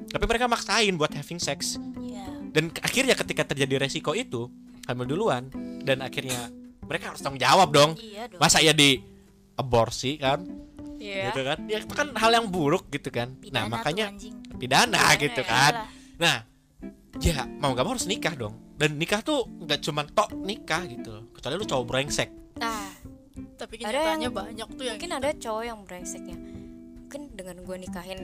tapi 0.07 0.25
mereka 0.25 0.47
maksain 0.47 0.95
buat 0.95 1.11
having 1.11 1.39
sex 1.39 1.75
Iya. 1.99 2.27
dan 2.51 2.71
akhirnya 2.79 3.15
ketika 3.15 3.43
terjadi 3.45 3.83
resiko 3.83 4.15
itu 4.15 4.47
hamil 4.87 5.07
duluan 5.09 5.51
dan 5.87 6.03
akhirnya 6.03 6.51
mereka 6.83 7.15
harus 7.15 7.21
tanggung 7.21 7.39
jawab 7.39 7.71
dong 7.71 7.95
Iya 7.97 8.27
dong. 8.27 8.39
masa 8.39 8.59
ya 8.59 8.73
di 8.73 8.99
aborsi 9.55 10.19
kan 10.19 10.43
Iya. 10.97 11.31
gitu 11.31 11.41
kan 11.43 11.59
ya 11.65 11.79
itu 11.79 11.93
kan 11.93 12.09
hal 12.13 12.31
yang 12.33 12.47
buruk 12.47 12.89
gitu 12.89 13.09
kan 13.09 13.31
nah 13.31 13.39
Pidana 13.39 13.63
tuh, 13.63 13.71
makanya 13.71 14.07
pidana 14.53 14.99
Pidana 14.99 15.03
gitu 15.17 15.41
ya. 15.41 15.47
kan 15.47 15.73
Iyalah. 15.73 15.89
nah 16.17 16.37
ya 17.19 17.39
mau 17.55 17.71
gak 17.71 17.85
mau 17.85 17.93
harus 17.93 18.05
nikah 18.05 18.35
dong 18.35 18.55
dan 18.75 18.91
nikah 18.95 19.21
tuh 19.21 19.47
nggak 19.59 19.81
cuma 19.81 20.05
tok 20.05 20.35
nikah 20.37 20.83
gitu 20.85 21.09
loh 21.11 21.25
kecuali 21.31 21.55
lu 21.55 21.65
cowok 21.65 21.87
brengsek 21.87 22.29
nah 22.57 22.91
Tapi 23.57 23.77
Ada 23.79 23.89
kenyataannya 23.89 24.21
yang- 24.23 24.37
banyak 24.37 24.69
tuh 24.71 24.85
yang 24.85 24.97
mungkin 24.97 25.13
ada 25.15 25.29
cowok 25.33 25.63
yang 25.63 25.79
brengseknya 25.83 26.37
mungkin 26.99 27.23
dengan 27.33 27.57
gue 27.59 27.77
nikahin 27.79 28.21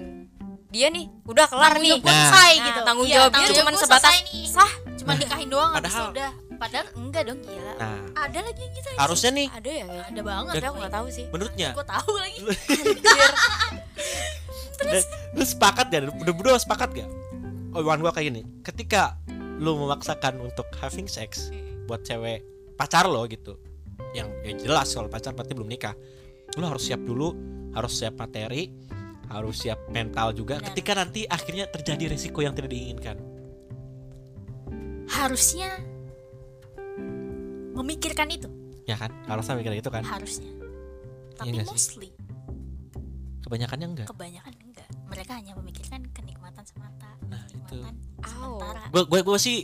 dia 0.68 0.88
nih 0.88 1.04
udah 1.22 1.46
kelar 1.46 1.72
nih 1.74 1.88
Tanggung 1.94 2.04
Nah. 2.04 2.16
selesai 2.26 2.52
Nah, 2.52 2.64
gitu. 2.66 2.80
tanggung 2.82 3.06
Iya, 3.06 3.14
jawab 3.14 3.30
dia 3.30 3.36
tanggung 3.38 3.56
cuma 3.58 3.70
sebatas 3.78 4.14
sah 4.46 4.72
cuma 4.94 5.12
nikahin 5.14 5.48
doang 5.48 5.72
Padahal- 5.72 6.12
udah. 6.12 6.32
Padahal 6.62 6.86
enggak 6.94 7.22
dong 7.26 7.40
gila. 7.42 7.74
nah 7.74 7.98
Ada 8.22 8.38
lagi 8.38 8.60
yang 8.62 8.72
gitu 8.72 8.88
harusnya 8.94 9.30
nih 9.34 9.48
ada 9.50 9.66
ya 9.66 9.84
Ada 10.06 10.20
banget. 10.22 10.52
tapi 10.54 10.66
aku 10.70 10.76
nggak 10.78 10.94
tahu 10.94 11.06
sih 11.10 11.26
menurutnya 11.26 11.68
Gue 11.74 11.86
tahu 11.86 12.12
lagi. 12.14 12.38
Dan 14.82 15.02
lu 15.34 15.44
sepakat 15.44 15.86
gak? 15.90 16.00
Udah 16.10 16.34
berdua 16.34 16.58
sepakat 16.58 16.90
gak? 16.94 17.10
Omongan 17.72 17.98
gua 18.02 18.12
kayak 18.12 18.26
gini 18.30 18.42
Ketika 18.62 19.14
lu 19.58 19.78
memaksakan 19.78 20.38
untuk 20.38 20.66
having 20.78 21.06
sex 21.06 21.50
Buat 21.86 22.02
cewek 22.02 22.42
pacar 22.74 23.06
lo 23.06 23.22
gitu 23.26 23.58
Yang 24.12 24.28
ya 24.42 24.52
jelas 24.58 24.90
kalau 24.90 25.06
pacar 25.06 25.34
berarti 25.34 25.54
belum 25.54 25.66
nikah 25.66 25.94
Lu 26.58 26.66
harus 26.66 26.86
siap 26.86 27.02
dulu 27.02 27.34
Harus 27.72 27.94
siap 27.94 28.18
materi 28.18 28.70
Harus 29.30 29.62
siap 29.62 29.86
mental 29.88 30.30
juga 30.30 30.58
Benar. 30.60 30.68
Ketika 30.74 30.92
nanti 30.94 31.20
akhirnya 31.24 31.66
terjadi 31.66 32.12
resiko 32.12 32.42
yang 32.42 32.52
tidak 32.52 32.70
diinginkan 32.70 33.16
Harusnya 35.08 35.78
memikirkan 37.72 38.28
itu 38.28 38.48
Ya 38.82 38.94
kan? 38.94 39.14
Harusnya 39.24 39.54
mikir 39.54 39.78
gitu 39.78 39.88
kan 39.88 40.02
harusnya. 40.02 40.50
Tapi 41.34 41.54
nggak 41.54 41.64
sih? 41.64 41.70
mostly 41.70 42.10
Kebanyakannya 43.42 43.86
enggak 43.88 44.06
kebanyakan 44.08 44.52
enggak. 44.58 44.88
Mereka 45.06 45.32
hanya 45.34 45.52
memikirkan 45.54 46.00
kenikmatan 46.10 46.64
semata. 46.64 47.10
Nah, 47.26 47.42
itu. 47.46 47.76
kenikmatan 47.78 47.94
Au. 48.24 48.56
sementara. 48.58 48.82
Gue 48.88 49.02
gue 49.04 49.20
gue 49.22 49.38
sih 49.38 49.56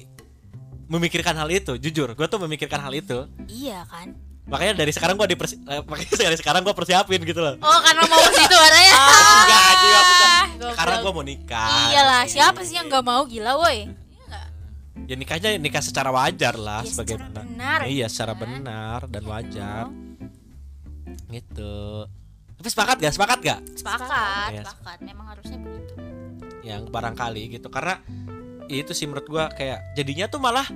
memikirkan 0.87 1.37
hal 1.37 1.49
itu 1.49 1.77
jujur 1.77 2.09
gue 2.09 2.27
tuh 2.27 2.41
memikirkan 2.41 2.81
hal 2.81 2.93
itu 2.93 3.29
Iya 3.45 3.85
kan? 3.85 4.17
makanya 4.49 4.81
dari 4.81 4.89
sekarang 4.89 5.21
gue 5.21 5.29
dipersi 5.29 5.61
eh, 5.61 5.85
makanya 5.85 6.17
dari 6.25 6.37
sekarang 6.37 6.65
gue 6.65 6.73
persiapin 6.73 7.21
gitu 7.21 7.37
loh 7.37 7.61
Oh 7.61 7.79
karena 7.79 8.01
mau 8.03 8.17
ke 8.17 8.33
situ 8.35 8.57
arahnya. 8.57 8.93
enggak 8.97 9.61
anjing 9.69 9.93
maksudnya 9.93 10.33
Goblok. 10.49 10.75
karena 10.75 10.95
gue 10.97 11.13
mau 11.13 11.21
nikah 11.23 11.69
Iyalah, 11.85 12.23
siapa 12.25 12.61
sih 12.65 12.75
yang 12.75 12.89
nggak 12.89 13.05
mau 13.05 13.29
gila 13.29 13.53
woi? 13.59 13.93
Ya 15.07 15.15
nikahnya 15.15 15.55
nikah 15.57 15.81
secara 15.81 16.11
wajar 16.11 16.57
lah 16.57 16.83
Ya, 16.83 16.91
sebagai 16.91 17.17
secara 17.17 17.33
benar, 17.39 17.79
iya 17.87 18.07
secara 18.09 18.33
kan? 18.35 18.41
benar 18.43 19.01
dan 19.07 19.23
Iya 19.23 19.31
wajar 19.31 19.85
dong. 19.85 19.95
gitu 21.29 21.77
tapi 22.59 22.69
sepakat 22.69 22.97
gak 22.99 23.15
sepakat 23.15 23.39
gak 23.41 23.61
Sepakat, 23.71 24.51
Iya. 24.51 24.63
sepakat. 24.67 24.99
Memang 25.01 25.27
harusnya 25.31 25.59
begitu. 25.59 25.95
yang 26.67 26.85
barangkali 26.85 27.55
gitu 27.55 27.71
karena 27.71 28.03
itu 28.67 28.93
sih 28.93 29.07
menurut 29.07 29.25
gue 29.25 29.45
kayak 29.57 29.95
jadinya 29.95 30.27
tuh 30.27 30.37
malah 30.37 30.67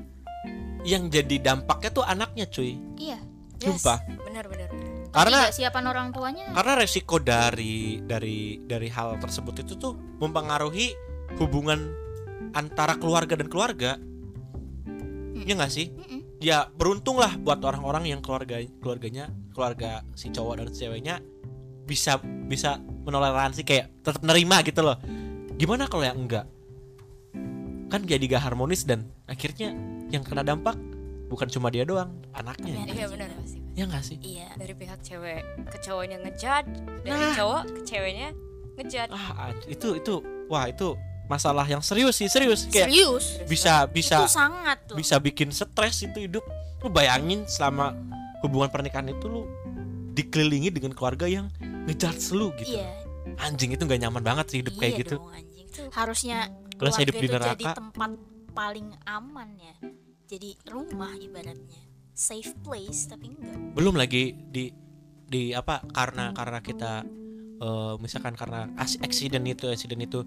yang 0.82 1.06
jadi 1.06 1.36
dampaknya 1.42 1.90
tuh 1.92 2.04
anaknya 2.06 2.46
cuy 2.46 2.78
Iya. 2.96 3.18
Sumpah. 3.60 3.98
benar 4.22 4.46
benar 4.46 4.68
benar. 4.70 4.90
Karena- 5.12 5.52
orang 5.84 6.08
tuanya 6.10 6.48
karena 6.50 6.72
resiko 6.74 7.20
dari 7.20 8.00
dari 8.00 8.58
dari 8.58 8.88
hal 8.88 9.20
tersebut 9.20 9.60
itu 9.60 9.76
tuh 9.76 9.92
mempengaruhi 10.18 10.94
hubungan 11.36 11.92
antara 12.52 12.96
keluarga 12.96 13.36
dan 13.36 13.46
keluarga 13.46 14.00
ya 15.44 15.54
nggak 15.56 15.72
sih? 15.72 15.86
Mm-mm. 15.90 16.20
ya 16.42 16.66
beruntung 16.74 17.22
lah 17.22 17.38
buat 17.38 17.62
orang-orang 17.62 18.10
yang 18.10 18.18
keluarga 18.18 18.58
keluarganya 18.82 19.30
keluarga 19.54 20.02
si 20.14 20.30
cowok 20.30 20.54
dan 20.58 20.68
ceweknya 20.70 21.14
bisa 21.86 22.18
bisa 22.46 22.78
menoleransi 23.06 23.62
kayak 23.62 23.90
tetap 24.02 24.22
nerima 24.22 24.62
gitu 24.62 24.82
loh. 24.82 24.98
Gimana 25.54 25.86
kalau 25.86 26.02
yang 26.02 26.18
enggak? 26.18 26.46
Kan 27.92 28.08
jadi 28.08 28.24
gak 28.24 28.48
harmonis 28.48 28.88
dan 28.88 29.04
akhirnya 29.28 29.76
yang 30.08 30.24
kena 30.24 30.40
dampak 30.40 30.74
bukan 31.28 31.48
cuma 31.48 31.68
dia 31.68 31.84
doang 31.84 32.12
anaknya. 32.32 32.88
Tapi 32.88 32.96
iya 32.96 33.06
benar. 33.08 33.28
ya 33.72 33.84
nggak 33.88 34.04
sih? 34.04 34.16
Iya 34.20 34.48
dari 34.56 34.74
pihak 34.76 35.00
cewek 35.00 35.40
ke 35.68 35.76
cowoknya 35.80 36.16
ngejat 36.20 36.64
dari 37.04 37.24
Nah. 37.24 37.36
cowok 37.36 37.62
ke 37.68 37.80
ceweknya 37.88 38.28
ngejat 38.76 39.08
ah 39.12 39.52
itu 39.68 39.96
itu 39.96 40.14
wah 40.48 40.68
itu 40.68 40.96
masalah 41.32 41.64
yang 41.64 41.80
serius 41.80 42.20
sih 42.20 42.28
serius. 42.28 42.68
Kayak 42.68 42.92
serius? 42.92 43.24
bisa 43.48 43.88
bisa 43.88 44.28
itu 44.28 44.36
sangat 44.36 44.78
loh 44.92 44.96
bisa 45.00 45.16
bikin 45.16 45.48
stres 45.48 46.04
itu 46.04 46.28
hidup. 46.28 46.44
Lu 46.84 46.92
bayangin 46.92 47.48
selama 47.48 47.96
hubungan 48.44 48.68
pernikahan 48.68 49.08
itu 49.08 49.24
lu 49.30 49.48
dikelilingi 50.12 50.68
dengan 50.68 50.92
keluarga 50.92 51.24
yang 51.24 51.48
ngejudge 51.88 52.36
lu 52.36 52.52
gitu. 52.60 52.76
Iya. 52.76 52.92
Anjing 53.40 53.72
itu 53.72 53.82
nggak 53.88 54.00
nyaman 54.02 54.22
banget 54.22 54.46
sih 54.52 54.58
hidup 54.60 54.76
kayak 54.76 54.92
iya 54.92 55.00
gitu. 55.06 55.16
anjing. 55.32 55.66
harusnya 55.88 56.52
Kelas 56.76 57.00
hidup 57.00 57.16
di 57.16 57.28
keluarga 57.30 57.48
itu 57.54 57.54
jadi 57.56 57.64
neraka. 57.64 57.78
tempat 57.80 58.10
paling 58.52 58.88
aman 59.08 59.48
ya. 59.56 59.76
Jadi 60.28 60.50
rumah 60.68 61.12
ibaratnya. 61.16 61.80
Safe 62.12 62.52
place 62.60 63.08
tapi 63.08 63.32
enggak. 63.32 63.56
Belum 63.72 63.96
lagi 63.96 64.36
di 64.36 64.68
di 65.32 65.56
apa 65.56 65.80
karena 65.96 66.36
karena 66.36 66.60
kita 66.60 67.06
eh, 67.56 67.94
misalkan 68.02 68.36
karena 68.36 68.68
accident 68.76 69.44
itu 69.48 69.64
accident 69.70 70.02
itu 70.04 70.20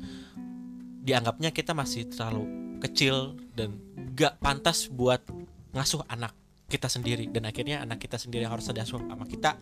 dianggapnya 1.06 1.54
kita 1.54 1.72
masih 1.72 2.10
terlalu 2.10 2.44
kecil 2.82 3.38
dan 3.54 3.78
gak 4.12 4.42
pantas 4.42 4.90
buat 4.90 5.22
ngasuh 5.72 6.02
anak 6.08 6.34
kita 6.66 6.90
sendiri. 6.90 7.30
Dan 7.30 7.46
akhirnya 7.46 7.80
anak 7.80 8.02
kita 8.02 8.18
sendiri 8.18 8.44
yang 8.44 8.52
harus 8.52 8.66
diasuh 8.66 8.98
sama 8.98 9.24
kita 9.24 9.54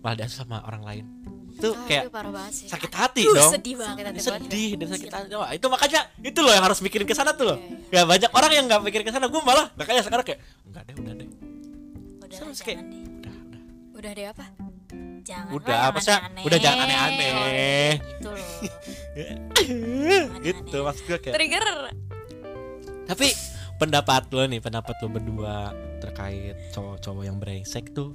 malah 0.00 0.16
diasuh 0.16 0.44
sama 0.44 0.60
orang 0.60 0.82
lain. 0.82 1.04
Itu 1.50 1.72
Ah, 1.72 1.84
kayak 1.84 2.04
itu 2.08 2.30
sih. 2.52 2.68
sakit 2.68 2.92
hati 2.94 3.22
Duh, 3.22 3.34
dong. 3.34 3.52
sedih 3.52 3.74
Sakit 3.74 3.82
banget 3.82 4.04
hati 4.06 4.16
banget. 4.18 4.40
sedih 4.44 4.70
dan 4.76 4.86
sakit 4.88 5.10
hati. 5.10 5.28
Wah, 5.34 5.50
itu 5.50 5.66
makanya 5.66 6.00
itu 6.20 6.38
loh 6.38 6.52
yang 6.52 6.64
harus 6.64 6.78
mikirin 6.80 7.04
ke 7.04 7.12
sana 7.12 7.32
tuh 7.32 7.52
loh. 7.52 7.58
Ya 7.90 8.04
banyak 8.04 8.30
orang 8.30 8.50
yang 8.50 8.64
nggak 8.64 8.80
mikirin 8.80 9.04
ke 9.04 9.12
sana. 9.12 9.26
Gue 9.26 9.40
malah 9.40 9.68
makanya 9.74 10.00
sekarang 10.00 10.24
kayak 10.24 10.40
enggak 10.64 10.82
deh 10.84 10.94
udah 10.96 11.14
deh. 11.16 11.28
Udah 12.18 12.28
Terus 12.30 12.60
kayak- 12.60 12.80
deh. 12.80 13.02
Udah 13.18 13.34
udah. 13.34 13.60
Udah 13.96 14.10
deh 14.14 14.26
apa? 14.28 14.44
Jangan 15.20 15.52
Udah, 15.52 15.92
maksudnya 15.92 16.18
aneh-aneh. 16.18 16.44
udah 16.48 16.58
jangan 16.58 16.86
aneh-aneh. 16.88 17.90
gitu 18.00 18.28
loh 18.32 18.46
gitu 20.46 20.76
maksud 20.86 21.04
gue 21.06 21.18
kayak 21.18 21.34
trigger. 21.34 21.66
Tapi 23.10 23.26
pendapat 23.80 24.30
lo 24.30 24.46
nih 24.46 24.62
pendapat 24.62 24.94
lo 25.02 25.08
berdua 25.10 25.74
terkait 25.98 26.54
cowok-cowok 26.70 27.22
yang 27.26 27.36
brengsek 27.42 27.90
tuh. 27.90 28.14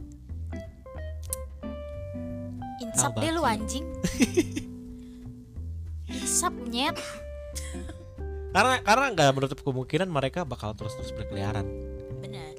Insap 2.80 3.20
deh 3.20 3.32
lu 3.36 3.44
anjing. 3.44 3.84
Insap 6.08 6.56
nyet. 6.72 6.96
Karena 8.56 8.80
karena 8.88 9.06
nggak 9.12 9.36
menutup 9.36 9.60
kemungkinan 9.68 10.08
mereka 10.08 10.48
bakal 10.48 10.72
terus-terus 10.72 11.12
berkeliaran. 11.12 11.68
Bener 12.24 12.56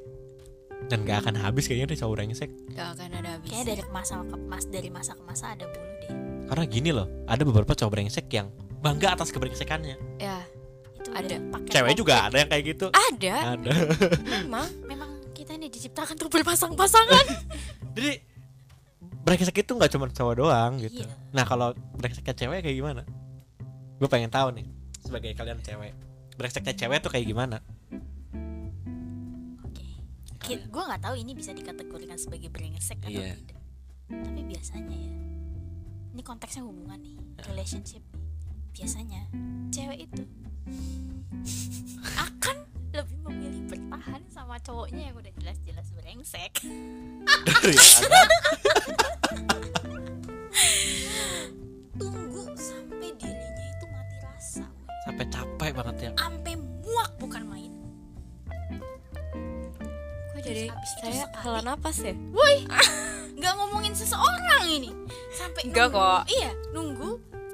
dan 0.86 1.02
gak 1.02 1.26
akan 1.26 1.34
habis 1.42 1.66
kayaknya 1.66 1.90
deh 1.90 1.98
cowok 1.98 2.14
brengsek. 2.14 2.50
Gak 2.78 2.94
akan 2.94 3.10
ada 3.18 3.34
habis 3.34 3.50
kayak 3.50 3.74
dari 3.74 3.82
masa 3.90 4.22
ke 4.22 4.36
mas 4.38 4.64
dari 4.70 4.86
masa 4.86 5.18
ke 5.18 5.22
masa 5.26 5.56
ada 5.56 5.66
bulu 5.66 5.94
deh 6.04 6.35
karena 6.46 6.64
gini 6.64 6.90
loh 6.90 7.06
ada 7.26 7.42
beberapa 7.42 7.72
cowok 7.72 7.90
brengsek 7.90 8.26
yang 8.30 8.48
bangga 8.78 9.14
atas 9.14 9.30
kebrengsekannya 9.30 9.96
ya 10.16 10.38
itu 10.96 11.10
Ada. 11.10 11.36
cewek 11.66 11.92
komplit. 11.92 11.96
juga 11.96 12.14
ada 12.26 12.36
yang 12.36 12.50
kayak 12.50 12.64
gitu. 12.66 12.86
Ada. 12.90 13.34
Ada. 13.54 13.70
Memang 14.42 14.66
memang 14.84 15.10
kita 15.32 15.54
ini 15.54 15.70
diciptakan 15.70 16.18
untuk 16.18 16.30
berpasang-pasangan 16.32 17.24
jadi 17.96 18.18
brengsek 19.22 19.58
itu 19.58 19.70
nggak 19.70 19.90
cuma 19.90 20.06
cowok 20.06 20.34
doang 20.36 20.72
gitu. 20.78 21.02
Iya. 21.02 21.14
nah 21.30 21.42
kalau 21.42 21.74
brengseknya 21.94 22.34
cewek 22.34 22.58
kayak 22.62 22.76
gimana? 22.76 23.02
Gue 23.96 24.06
pengen 24.06 24.30
tahu 24.30 24.50
nih 24.54 24.66
sebagai 25.02 25.30
kalian 25.32 25.62
cewek 25.62 25.94
brengseknya 26.34 26.74
cewek 26.74 26.98
tuh 27.00 27.10
kayak 27.10 27.26
gimana? 27.26 27.58
Oke. 30.36 30.54
Gue 30.62 30.82
nggak 30.84 31.02
tahu 31.02 31.14
ini 31.18 31.32
bisa 31.34 31.50
dikategorikan 31.50 32.18
sebagai 32.18 32.50
brengsek 32.50 33.02
atau 33.02 33.10
Iya. 33.10 33.34
tidak. 33.34 33.58
Tapi 34.06 34.40
biasanya 34.42 34.94
ya 34.94 35.12
ini 36.16 36.24
konteksnya 36.24 36.64
hubungan 36.64 36.96
nih 36.96 37.12
relationship 37.44 38.00
nih. 38.16 38.24
Biasanya 38.72 39.28
cewek 39.68 40.08
itu 40.08 40.24
akan 42.16 42.56
lebih 42.96 43.18
memilih 43.20 43.62
bertahan 43.68 44.24
sama 44.32 44.56
cowoknya 44.64 45.12
yang 45.12 45.16
udah 45.20 45.28
jelas-jelas 45.36 45.92
brengsek. 45.92 46.64
Daripada 47.44 48.20
tunggu 52.00 52.42
sampai 52.56 53.12
dirinya 53.20 53.66
itu 53.76 53.84
mati 53.92 54.16
rasa. 54.24 54.64
Sampai 55.04 55.28
capek 55.28 55.70
banget 55.76 55.96
ya. 56.00 56.10
Sampai 56.16 56.56
muak 56.56 57.12
bukan 57.20 57.44
main. 57.44 57.72
Kok 60.32 60.40
jadi 60.40 60.72
saya 60.96 61.28
hela 61.44 61.60
napas 61.60 62.00
ya? 62.00 62.16
Woi 62.32 62.64
nggak 63.36 63.52
ngomongin 63.52 63.92
seseorang 63.92 64.64
ini 64.64 64.88
sampai 65.36 65.62
Nggak 65.66 65.86
nunggu- 65.86 66.00
kok. 66.00 66.22
iya 66.32 66.50
nunggu 66.72 67.10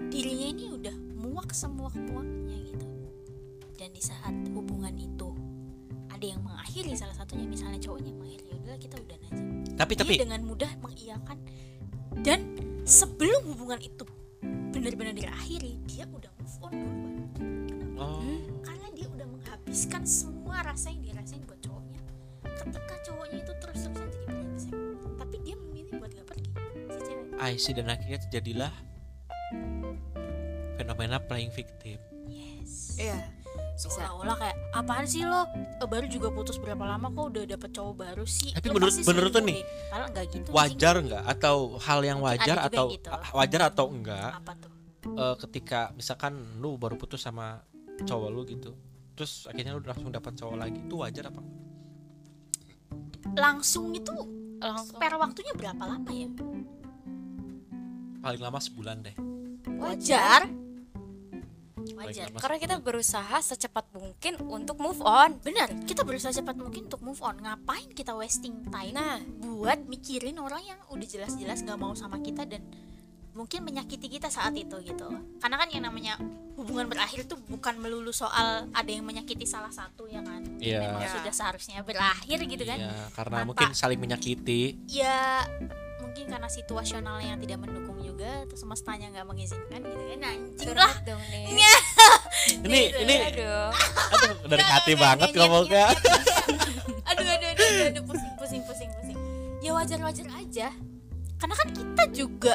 dirinya 0.09 0.47
ini 0.49 0.65
udah 0.73 0.95
muak 1.19 1.51
semua 1.51 1.91
muaknya 1.91 2.57
gitu. 2.65 2.87
Dan 3.75 3.91
di 3.91 4.01
saat 4.01 4.31
hubungan 4.49 4.95
itu 4.95 5.29
ada 6.09 6.23
yang 6.25 6.41
mengakhiri 6.41 6.95
salah 6.95 7.13
satunya 7.13 7.45
misalnya 7.45 7.79
cowoknya 7.79 8.09
yang 8.09 8.19
mengakhiri 8.19 8.47
ya 8.47 8.57
udahlah 8.57 8.81
kita 8.81 8.97
udah 8.97 9.17
aja. 9.19 9.31
Tapi 9.75 9.93
tapi 9.95 10.13
dia 10.15 10.23
dengan 10.23 10.43
mudah 10.43 10.71
mengiyakan. 10.79 11.39
Dan 12.15 12.41
sebelum 12.85 13.43
hubungan 13.49 13.81
itu 13.81 14.05
benar-benar 14.71 15.13
berakhiri 15.13 15.81
dia 15.85 16.05
udah 16.07 16.31
move 16.35 16.57
on 16.61 16.73
duluan. 16.73 17.21
Oh, 17.97 18.23
karena 18.61 18.89
dia 18.91 19.07
udah 19.07 19.27
menghabiskan 19.29 20.03
semua 20.03 20.61
rasa 20.61 20.89
yang 20.89 21.03
dirasain 21.03 21.12
si 27.43 27.51
cewek 27.51 27.59
I 27.59 27.61
see 27.61 27.75
dan 27.75 27.87
akhirnya 27.89 28.19
terjadilah 28.23 28.73
fenomena 30.75 31.19
playing 31.19 31.51
victim. 31.51 31.99
Yes. 32.27 32.97
Iya. 32.97 33.19
Seolah-olah 33.73 34.37
kayak 34.39 34.57
apaan 34.73 35.05
sih 35.05 35.25
lo? 35.25 35.49
Eh, 35.81 35.89
baru 35.89 36.07
juga 36.07 36.31
putus 36.31 36.57
berapa 36.57 36.81
lama 36.81 37.09
kok 37.11 37.25
udah 37.35 37.45
dapet 37.49 37.71
cowok 37.73 37.95
baru 37.99 38.25
sih? 38.25 38.53
Tapi 38.55 38.69
Lo 38.69 38.79
menurut- 38.79 39.03
menurut 39.03 39.31
tuh 39.33 39.43
nih, 39.43 39.59
deh. 39.59 39.65
Padahal 39.91 40.09
nggak 40.13 40.27
gitu 40.31 40.49
wajar 40.53 40.95
nggak? 41.03 41.23
Atau 41.27 41.57
hal 41.79 42.01
yang 42.01 42.19
wajar 42.21 42.57
atau 42.63 42.87
yang 42.87 42.95
gitu. 42.95 43.09
wajar 43.35 43.61
atau 43.67 43.87
enggak 43.91 44.31
apa 44.39 44.53
tuh? 44.57 44.71
eh, 45.03 45.35
ketika 45.41 45.91
misalkan 45.93 46.33
lu 46.63 46.79
baru 46.79 46.95
putus 46.95 47.21
sama 47.21 47.59
cowok 48.03 48.29
lu 48.31 48.47
gitu 48.47 48.71
terus 49.13 49.45
akhirnya 49.45 49.75
lu 49.75 49.83
langsung 49.83 50.09
dapat 50.09 50.33
cowok 50.39 50.57
lagi 50.57 50.79
itu 50.79 50.95
wajar 50.95 51.27
apa 51.27 51.41
enggak? 51.43 51.59
langsung 53.35 53.91
itu 53.93 54.15
langsung 54.59 54.95
spare 54.95 55.17
waktunya 55.19 55.53
berapa 55.59 55.83
lama 55.83 56.11
ya 56.11 56.31
paling 58.23 58.41
lama 58.41 58.59
sebulan 58.63 58.97
deh. 59.03 59.17
Wajar. 59.83 60.47
Wajar. 61.99 62.31
Karena 62.39 62.59
kita 62.63 62.77
berusaha 62.79 63.37
secepat 63.43 63.91
mungkin 63.91 64.39
untuk 64.47 64.79
move 64.79 65.03
on. 65.03 65.43
Benar 65.43 65.75
kita 65.83 66.07
berusaha 66.07 66.31
cepat 66.31 66.55
mungkin 66.55 66.87
untuk 66.87 67.03
move 67.03 67.19
on. 67.19 67.43
Ngapain 67.43 67.91
kita 67.91 68.15
wasting 68.15 68.63
time 68.71 68.95
nah. 68.95 69.19
buat 69.43 69.83
mikirin 69.91 70.39
orang 70.39 70.63
yang 70.63 70.79
udah 70.95 71.07
jelas-jelas 71.07 71.67
gak 71.67 71.79
mau 71.79 71.93
sama 71.99 72.23
kita 72.23 72.47
dan 72.47 72.63
mungkin 73.33 73.65
menyakiti 73.65 74.07
kita 74.07 74.31
saat 74.31 74.55
itu 74.55 74.79
gitu. 74.87 75.09
Karena 75.43 75.57
kan 75.59 75.69
yang 75.75 75.83
namanya 75.83 76.21
hubungan 76.55 76.87
berakhir 76.87 77.27
tuh 77.27 77.41
bukan 77.51 77.81
melulu 77.81 78.13
soal 78.15 78.71
ada 78.71 78.91
yang 78.93 79.03
menyakiti 79.03 79.49
salah 79.49 79.73
satu 79.73 80.07
ya 80.07 80.23
kan? 80.23 80.45
Iya. 80.63 80.79
memang 80.87 81.03
Iya. 81.03 81.13
sudah 81.19 81.33
seharusnya 81.35 81.81
berakhir 81.83 82.39
gitu 82.47 82.63
kan? 82.63 82.79
Iya, 82.79 82.95
karena 83.17 83.43
Tanpa- 83.43 83.49
mungkin 83.49 83.69
saling 83.75 83.99
menyakiti. 83.99 84.85
Ya 84.87 85.49
mungkin 86.05 86.29
karena 86.29 86.49
situasionalnya 86.53 87.35
yang 87.35 87.41
tidak 87.41 87.59
mendukung 87.65 87.92
juga 88.13 88.45
terus 88.45 88.61
semestanya 88.61 89.09
nggak 89.09 89.27
mengizinkan 89.27 89.81
gitu 89.81 90.05
kan 90.05 90.21
anjing 90.21 90.77
lah. 90.77 90.95
dong 91.09 91.23
nih 91.33 91.45
Iya. 91.49 91.75
ini 92.69 92.81
Gitu, 92.93 92.99
ini 93.09 93.15
aduh. 93.33 93.71
Aduh 93.73 94.37
dari 94.53 94.65
hati 94.69 94.93
banget 94.93 95.31
ngomongnya. 95.33 95.87
aduh 97.09 97.27
aduh 97.27 97.49
aduh 97.57 97.89
aduh, 97.89 98.03
pusing 98.05 98.33
pusing 98.37 98.63
pusing 98.69 98.91
pusing. 99.01 99.19
Ya 99.65 99.71
wajar 99.73 99.99
wajar 100.05 100.29
aja. 100.37 100.69
Karena 101.41 101.55
kan 101.57 101.69
kita 101.73 102.03
juga 102.13 102.55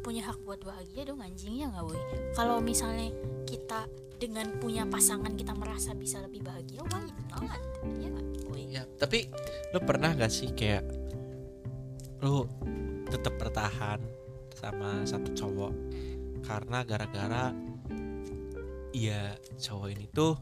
punya 0.00 0.26
hak 0.26 0.42
buat 0.42 0.58
bahagia 0.66 1.06
dong 1.06 1.22
anjingnya 1.22 1.70
nggak 1.70 1.86
boy 1.86 2.00
kalau 2.34 2.58
misalnya 2.58 3.14
kita 3.46 3.86
dengan 4.18 4.48
punya 4.58 4.82
pasangan 4.88 5.38
kita 5.38 5.54
merasa 5.54 5.94
bisa 5.94 6.18
lebih 6.18 6.42
bahagia 6.42 6.82
why 6.88 7.04
not 7.46 7.62
ya 8.00 8.08
boy 8.48 8.62
ya 8.66 8.82
tapi 8.98 9.30
lu 9.70 9.78
pernah 9.84 10.10
gak 10.16 10.32
sih 10.32 10.50
kayak 10.50 10.82
lu 12.26 12.42
tetap 13.10 13.34
bertahan 13.36 14.00
sama 14.54 15.02
satu 15.04 15.30
cowok. 15.34 15.72
Karena 16.46 16.82
gara-gara 16.86 17.52
ya 18.90 19.34
cowok 19.58 19.88
ini 19.92 20.06
tuh 20.10 20.34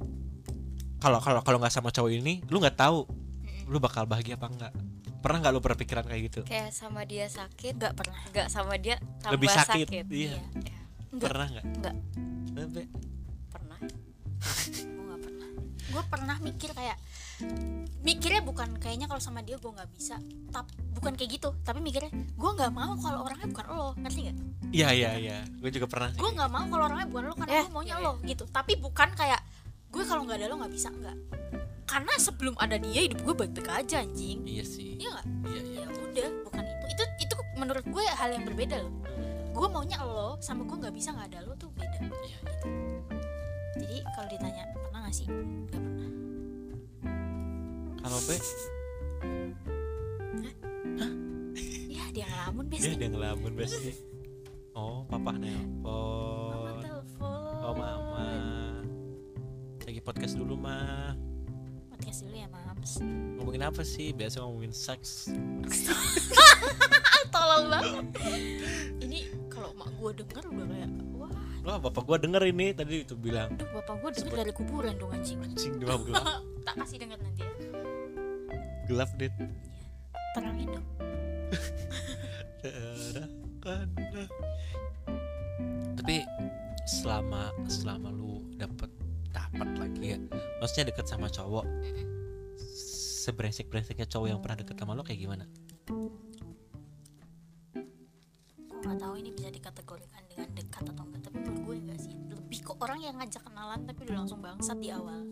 kalau 0.98 1.20
kalau 1.20 1.44
kalau 1.44 1.58
nggak 1.60 1.74
sama 1.74 1.92
cowok 1.92 2.10
ini 2.16 2.40
lu 2.48 2.64
nggak 2.64 2.80
tahu 2.80 3.04
lu 3.68 3.76
bakal 3.76 4.08
bahagia 4.08 4.40
apa 4.40 4.48
enggak 4.48 4.72
pernah 5.18 5.38
nggak 5.42 5.52
lu 5.54 5.60
berpikiran 5.60 6.04
kayak 6.06 6.22
gitu? 6.30 6.40
Kayak 6.46 6.70
sama 6.70 7.02
dia 7.02 7.26
sakit? 7.26 7.74
Nggak 7.74 7.94
pernah. 7.98 8.18
Nggak 8.30 8.48
sama 8.48 8.74
dia 8.78 8.96
tambah 9.18 9.34
lebih 9.34 9.48
sakit, 9.50 9.86
sakit, 9.90 10.04
iya. 10.14 10.38
Iya. 10.38 10.38
Enggak. 11.10 11.28
pernah 11.28 11.46
nggak. 11.50 11.64
Sampai 12.54 12.84
pernah. 13.50 13.78
Gue 14.94 15.02
nggak 15.04 15.20
pernah. 15.20 15.48
Gue 15.90 16.02
pernah 16.06 16.36
mikir 16.38 16.70
kayak 16.70 16.96
mikirnya 18.02 18.42
bukan 18.42 18.78
kayaknya 18.78 19.06
kalau 19.06 19.22
sama 19.22 19.42
dia 19.42 19.58
gue 19.58 19.70
nggak 19.70 19.90
bisa 19.94 20.18
tapi 20.50 20.74
bukan 20.96 21.14
kayak 21.14 21.38
gitu 21.38 21.54
tapi 21.62 21.78
mikirnya 21.78 22.10
gue 22.10 22.50
nggak 22.56 22.72
mau 22.74 22.98
kalau 22.98 23.26
orangnya 23.26 23.48
bukan 23.50 23.64
lo 23.70 23.88
ngerti 23.98 24.20
nggak? 24.26 24.36
Iya 24.68 24.88
iya 24.92 25.10
iya 25.16 25.38
gue 25.46 25.70
juga 25.70 25.86
pernah 25.86 26.10
gue 26.14 26.30
nggak 26.30 26.50
mau 26.50 26.64
kalau 26.66 26.84
orangnya 26.90 27.08
bukan 27.10 27.22
lo 27.30 27.34
karena 27.38 27.52
Ya, 27.52 27.62
gue 27.66 27.72
maunya 27.74 27.94
ya, 27.98 28.04
lo 28.04 28.12
gitu. 28.26 28.44
Tapi 28.50 28.72
bukan 28.78 29.08
kayak 29.14 29.40
gue 29.88 30.02
kalau 30.04 30.22
nggak 30.26 30.38
ada 30.42 30.46
lo 30.50 30.54
nggak 30.60 30.72
bisa 30.74 30.88
nggak. 30.90 31.16
Karena 31.88 32.12
sebelum 32.20 32.54
ada 32.60 32.76
dia 32.76 33.00
hidup 33.06 33.18
gue 33.24 33.34
baik-baik 33.34 33.68
aja 33.70 34.04
anjing. 34.04 34.44
Iya 34.44 34.64
sih. 34.66 34.98
Iya 35.00 35.08
nggak? 35.14 35.26
Iya 35.48 35.60
iya. 35.62 35.82
Ya 35.82 35.88
udah 35.88 36.28
bukan 36.44 36.62
itu. 36.66 36.84
Itu 36.92 37.04
itu 37.22 37.34
menurut 37.56 37.84
gue 37.86 38.04
hal 38.04 38.28
yang 38.34 38.44
berbeda 38.44 38.76
loh. 38.82 38.92
Gue 39.54 39.66
maunya 39.70 39.98
lo 40.04 40.36
sama 40.42 40.62
gue 40.68 40.76
nggak 40.76 40.94
bisa 40.94 41.14
nggak 41.14 41.28
ada 41.34 41.38
lo 41.46 41.54
tuh 41.56 41.70
beda. 41.74 41.98
Iya. 42.02 42.38
jadi 43.78 44.02
kalau 44.10 44.28
ditanya 44.28 44.64
pernah 44.74 45.00
nggak 45.06 45.14
sih? 45.14 45.26
Nggak 45.30 45.80
pernah 45.80 46.08
kalau 48.08 48.24
be 48.24 48.40
ya 51.92 52.04
dia 52.08 52.24
ngelamun 52.24 52.64
biasanya 52.72 52.96
dia 52.96 53.10
ngelamun 53.12 53.52
biasanya 53.52 53.94
oh 54.72 55.04
papa 55.04 55.36
mama 55.36 55.44
nelpon 55.44 56.72
telepon. 56.80 57.52
Oh 57.68 57.74
mama. 57.76 58.32
Lagi 59.84 60.00
podcast 60.00 60.40
dulu 60.40 60.56
mah 60.56 61.20
podcast 61.92 62.24
dulu 62.24 62.32
ya 62.32 62.48
mams 62.48 62.96
ngomongin 63.36 63.68
apa 63.68 63.84
sih? 63.84 64.16
Biasa 64.16 64.40
ngomongin 64.40 64.72
seks. 64.72 65.28
Tolol 67.36 67.68
banget. 67.68 68.08
Ini 69.04 69.52
kalau 69.52 69.76
mak 69.76 69.92
gue 70.00 70.24
denger 70.24 70.48
udah 70.48 70.64
kayak 70.64 70.90
wah. 71.12 71.32
Wah 71.60 71.76
bapak 71.76 72.08
gua 72.08 72.16
denger 72.16 72.40
ini. 72.48 72.72
Tadi 72.72 73.04
itu 73.04 73.20
bilang 73.20 73.52
bapak 73.52 74.00
gue 74.00 74.10
denger 74.16 74.32
dari 74.32 74.52
kuburan 74.56 74.96
dong 74.96 75.12
anjing. 75.12 75.44
Anjing 75.44 75.76
doang 75.76 76.08
gelap 76.08 76.24
tak 76.68 76.84
kasih 76.84 77.00
denger 77.00 77.18
nanti 77.20 77.40
ya 77.44 77.67
gelap 78.88 79.10
deh 79.20 79.30
terangin 80.34 80.68
dong 80.72 80.88
tapi 86.00 86.24
selama 86.88 87.52
selama 87.68 88.08
lu 88.08 88.48
dapet 88.56 88.88
dapat 89.28 89.68
lagi 89.76 90.16
ya 90.16 90.18
maksudnya 90.58 90.88
deket 90.90 91.06
sama 91.06 91.28
cowok 91.28 91.68
sebrengsek 93.28 93.68
brengseknya 93.68 94.08
cowok 94.08 94.28
yang 94.32 94.40
pernah 94.40 94.64
deket 94.64 94.80
sama 94.80 94.96
lo 94.96 95.04
kayak 95.04 95.20
gimana? 95.20 95.44
Gue 98.72 98.80
nggak 98.80 98.96
tahu 98.96 99.14
ini 99.20 99.36
bisa 99.36 99.52
dikategorikan 99.52 100.24
dengan 100.32 100.48
dekat 100.56 100.88
atau 100.88 101.04
enggak 101.04 101.28
tapi 101.28 101.36
menurut 101.44 101.60
gue 101.60 101.76
enggak 101.76 102.00
sih. 102.00 102.16
Lebih 102.16 102.60
ke 102.64 102.72
orang 102.80 103.04
yang 103.04 103.20
ngajak 103.20 103.44
kenalan 103.44 103.84
tapi 103.84 104.00
udah 104.08 104.16
langsung 104.24 104.40
bangsat 104.40 104.80
di 104.80 104.88
awal? 104.88 105.28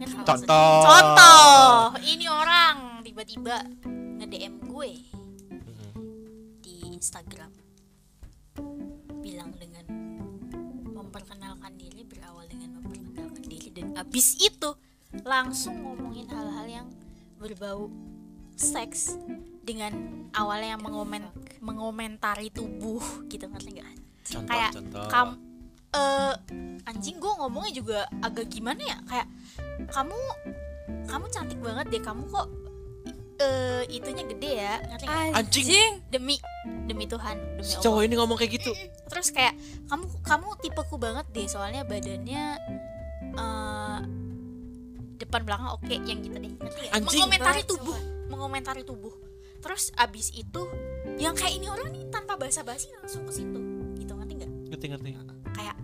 Contoh. 0.00 0.82
Contoh. 0.86 1.96
Ini 2.00 2.26
orang 2.28 3.04
tiba-tiba 3.04 3.56
nge 4.20 4.26
DM 4.30 4.54
gue 4.64 4.92
Mm-mm. 5.52 5.92
di 6.62 6.74
Instagram. 6.94 7.50
Bilang 9.22 9.52
dengan 9.56 9.86
memperkenalkan 10.92 11.76
diri 11.76 12.02
berawal 12.06 12.48
dengan 12.48 12.80
memperkenalkan 12.80 13.44
diri. 13.44 13.68
Dan 13.74 13.96
abis 13.98 14.38
itu 14.40 14.74
langsung 15.26 15.76
ngomongin 15.84 16.28
hal-hal 16.32 16.66
yang 16.66 16.88
berbau 17.36 17.90
seks 18.56 19.18
dengan 19.62 19.92
awalnya 20.34 20.78
yang 20.78 20.82
mengomen 20.82 21.22
mengomentari 21.62 22.50
tubuh 22.50 23.02
gitu 23.30 23.46
ngerti 23.46 23.78
nggak? 23.78 23.90
Kayak 24.48 24.72
contoh. 24.74 25.06
kam 25.10 25.28
eh 25.92 26.34
anjing 26.88 27.20
gue 27.20 27.32
ngomongnya 27.36 27.72
juga 27.76 27.98
agak 28.24 28.48
gimana 28.48 28.80
ya? 28.80 28.98
Kayak 29.04 29.28
kamu 29.92 30.18
kamu 31.06 31.26
cantik 31.30 31.60
banget 31.60 31.86
deh 31.92 32.02
kamu 32.02 32.24
kok 32.32 32.48
eh 33.42 33.82
itunya 33.90 34.24
gede 34.28 34.50
ya 34.54 34.74
ngerti 34.86 35.04
nggak? 35.08 35.34
Anjing. 35.34 35.92
demi 36.08 36.36
demi 36.86 37.04
Tuhan 37.10 37.36
demi 37.58 37.64
si 37.64 37.74
Allah. 37.76 37.84
cowok 37.84 38.00
ini 38.06 38.14
ngomong 38.16 38.36
kayak 38.38 38.52
gitu. 38.60 38.72
Terus 39.10 39.28
kayak 39.34 39.54
kamu 39.90 40.04
kamu 40.22 40.48
tipeku 40.62 40.96
banget 40.96 41.26
deh 41.34 41.46
soalnya 41.50 41.82
badannya 41.82 42.44
eh 43.34 44.00
depan 45.18 45.40
belakang 45.46 45.70
oke 45.74 45.94
yang 46.06 46.18
gitu 46.22 46.36
deh 46.38 46.52
ngerti? 46.54 46.84
Anjing. 46.94 47.18
mengomentari 47.26 47.62
tubuh 47.66 47.98
mengomentari 48.32 48.82
tubuh. 48.82 49.12
Terus 49.62 49.94
abis 49.94 50.34
itu 50.34 50.66
yang 51.18 51.38
kayak 51.38 51.54
ini 51.54 51.70
orang 51.70 51.94
nih 51.94 52.10
tanpa 52.10 52.34
basa-basi 52.34 52.90
langsung 52.98 53.22
ke 53.28 53.32
situ. 53.34 53.60
Gitu 53.98 54.10
ngerti 54.10 54.32
nggak? 54.42 54.50
Ngerti 54.74 54.86
ngerti. 54.90 55.10
Kayak 55.54 55.76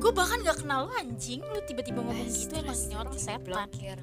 gue 0.00 0.10
bahkan 0.10 0.40
gak 0.40 0.64
kenal 0.64 0.88
lo 0.88 0.92
anjing. 0.96 1.44
Lu 1.44 1.60
tiba-tiba 1.62 2.00
ngomong 2.00 2.26
gitu 2.26 2.56
emang 2.56 2.72
ini 2.74 2.94
orang 2.96 3.14
setan. 3.14 3.44
blokir 3.44 3.98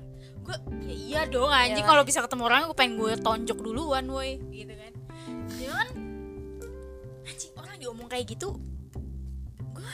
gue 0.48 0.56
ya 0.88 0.96
iya 0.96 1.22
dong 1.28 1.52
anjing. 1.52 1.84
Iyalah. 1.84 1.90
kalau 1.92 2.04
bisa 2.06 2.20
ketemu 2.24 2.44
orang 2.48 2.60
gue 2.70 2.78
pengen 2.78 2.94
gue 2.96 3.14
tonjok 3.20 3.60
duluan 3.60 4.06
woi. 4.08 4.40
Gitu 4.48 4.72
kan. 4.72 4.94
Jangan 5.58 5.88
anjing 7.26 7.54
orang 7.58 7.76
diomong 7.78 8.08
kayak 8.08 8.26
gitu 8.32 8.56
gue 9.76 9.92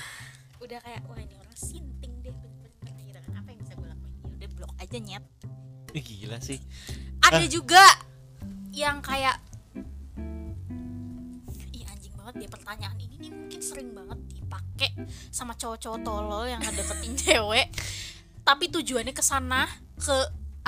udah 0.61 0.79
kayak 0.79 1.01
wah 1.09 1.17
ini 1.17 1.33
orang 1.33 1.57
sinting 1.57 2.13
deh 2.21 2.31
bener-bener. 2.31 2.93
Gitu 3.01 3.17
kan 3.17 3.33
apa 3.33 3.49
yang 3.49 3.59
bisa 3.63 3.73
gue 3.73 3.87
lakuin. 3.87 4.13
Ya 4.13 4.35
udah 4.37 4.49
blok 4.53 4.73
aja 4.77 4.97
nyet. 4.99 5.23
Ih, 5.93 6.03
gila 6.03 6.37
sih. 6.37 6.59
Ada 7.23 7.41
Ah. 7.41 7.49
juga 7.49 7.83
yang 8.69 9.01
kayak 9.01 9.37
Ih 11.71 11.85
anjing 11.85 12.13
banget 12.13 12.33
deh 12.45 12.49
pertanyaan 12.49 12.97
ini 12.97 13.15
nih 13.17 13.31
mungkin 13.33 13.61
sering 13.61 13.89
banget 13.93 14.19
dipakai 14.83 15.31
sama 15.31 15.53
cowok-cowok 15.55 15.99
tolol 16.03 16.45
yang 16.47 16.61
ngedeketin 16.61 17.13
cewek. 17.23 17.67
Tapi 18.43 18.65
tujuannya 18.67 19.13
ke 19.15 19.23
sana 19.23 19.67
ke 19.95 20.15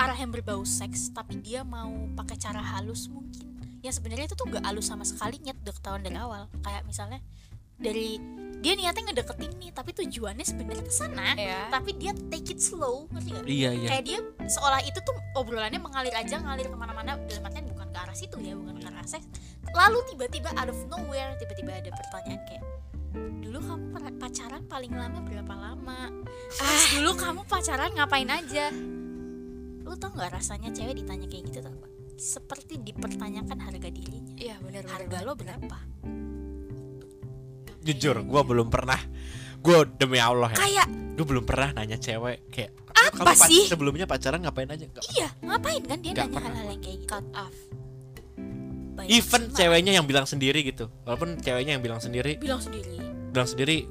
arah 0.00 0.16
yang 0.16 0.32
berbau 0.32 0.64
seks. 0.64 1.12
Tapi 1.12 1.40
dia 1.44 1.62
mau 1.64 1.92
pakai 2.16 2.36
cara 2.40 2.60
halus 2.60 3.08
mungkin. 3.12 3.52
Yang 3.84 4.00
sebenarnya 4.00 4.32
itu 4.32 4.36
tuh 4.36 4.48
gak 4.48 4.64
halus 4.64 4.88
sama 4.88 5.04
sekali 5.04 5.36
nyet 5.44 5.60
ketahuan 5.60 6.00
dari 6.00 6.16
awal. 6.16 6.48
Kayak 6.64 6.88
misalnya 6.88 7.20
dari 7.76 8.16
dia 8.64 8.72
niatnya 8.72 9.12
ngedeketin 9.12 9.52
nih 9.60 9.68
tapi 9.68 9.92
tujuannya 9.92 10.40
sebenarnya 10.40 10.88
ke 10.88 10.94
sana 10.96 11.36
ya 11.36 11.68
tapi 11.68 11.92
dia 11.92 12.16
take 12.32 12.56
it 12.56 12.60
slow 12.64 13.04
ngerti 13.12 13.36
gak? 13.36 13.44
iya 13.44 13.70
iya. 13.76 13.88
Kayak 13.92 14.04
dia 14.08 14.18
seolah 14.48 14.80
itu 14.80 14.96
tuh 15.04 15.12
obrolannya 15.36 15.76
mengalir 15.76 16.16
aja 16.16 16.40
ngalir 16.40 16.72
ke 16.72 16.76
mana-mana 16.76 17.20
dalam 17.28 17.44
artian 17.44 17.68
bukan 17.68 17.92
ke 17.92 17.98
arah 18.00 18.16
situ 18.16 18.40
ya 18.40 18.56
bukan 18.56 18.80
ke 18.80 18.88
arah 18.88 19.04
seks. 19.04 19.28
Lalu 19.76 20.08
tiba-tiba 20.08 20.56
out 20.56 20.72
of 20.72 20.80
nowhere 20.88 21.36
tiba-tiba 21.36 21.76
ada 21.76 21.92
pertanyaan 21.92 22.40
kayak 22.48 22.64
dulu 23.40 23.58
kamu 23.60 23.84
pacaran 24.16 24.62
paling 24.66 24.92
lama 24.92 25.20
berapa 25.22 25.54
lama? 25.54 26.00
Terus 26.50 26.84
dulu 26.94 27.10
kamu 27.14 27.40
pacaran 27.44 27.90
ngapain 27.92 28.28
aja? 28.28 28.72
Lu 29.82 29.94
tau 29.94 30.10
nggak 30.10 30.34
rasanya 30.34 30.72
cewek 30.72 30.98
ditanya 30.98 31.26
kayak 31.26 31.44
gitu 31.46 31.60
tau 31.62 31.76
seperti 32.16 32.80
dipertanyakan 32.80 33.58
harga 33.60 33.88
dirinya. 33.92 34.34
Iya 34.34 34.56
benar 34.58 34.88
harga 34.88 35.18
lo 35.22 35.36
berapa? 35.36 35.78
Jujur 37.84 38.16
gue 38.24 38.42
belum 38.42 38.68
pernah. 38.72 38.98
Gue 39.60 39.84
demi 39.96 40.18
Allah 40.18 40.50
ya. 40.52 40.58
Kayak 40.58 40.88
gue 41.16 41.26
belum 41.26 41.44
pernah 41.44 41.76
nanya 41.76 42.00
cewek 42.00 42.50
kayak 42.50 42.72
Apa 42.96 43.20
kamu 43.22 43.36
pa- 43.36 43.48
sih? 43.48 43.64
sebelumnya 43.68 44.08
pacaran 44.08 44.40
ngapain 44.42 44.66
aja? 44.66 44.84
Nggak- 44.88 45.06
iya 45.14 45.28
ngapain 45.44 45.82
kan 45.84 45.98
dia 46.02 46.12
nanya 46.16 46.38
hal-hal 46.40 46.66
yang 46.72 46.82
kayak 46.82 46.98
gitu. 46.98 47.08
Cut 47.12 47.26
off. 47.36 47.56
Banyak 48.96 49.12
even 49.12 49.42
ceweknya 49.52 49.92
yang 49.94 50.06
bilang 50.08 50.24
sendiri 50.24 50.64
gitu. 50.64 50.88
Walaupun 51.04 51.36
ceweknya 51.38 51.76
yang 51.76 51.84
bilang 51.84 52.00
sendiri. 52.00 52.40
Bilang 52.40 52.64
sendiri 52.64 53.05
bilang 53.36 53.48
sendiri 53.48 53.84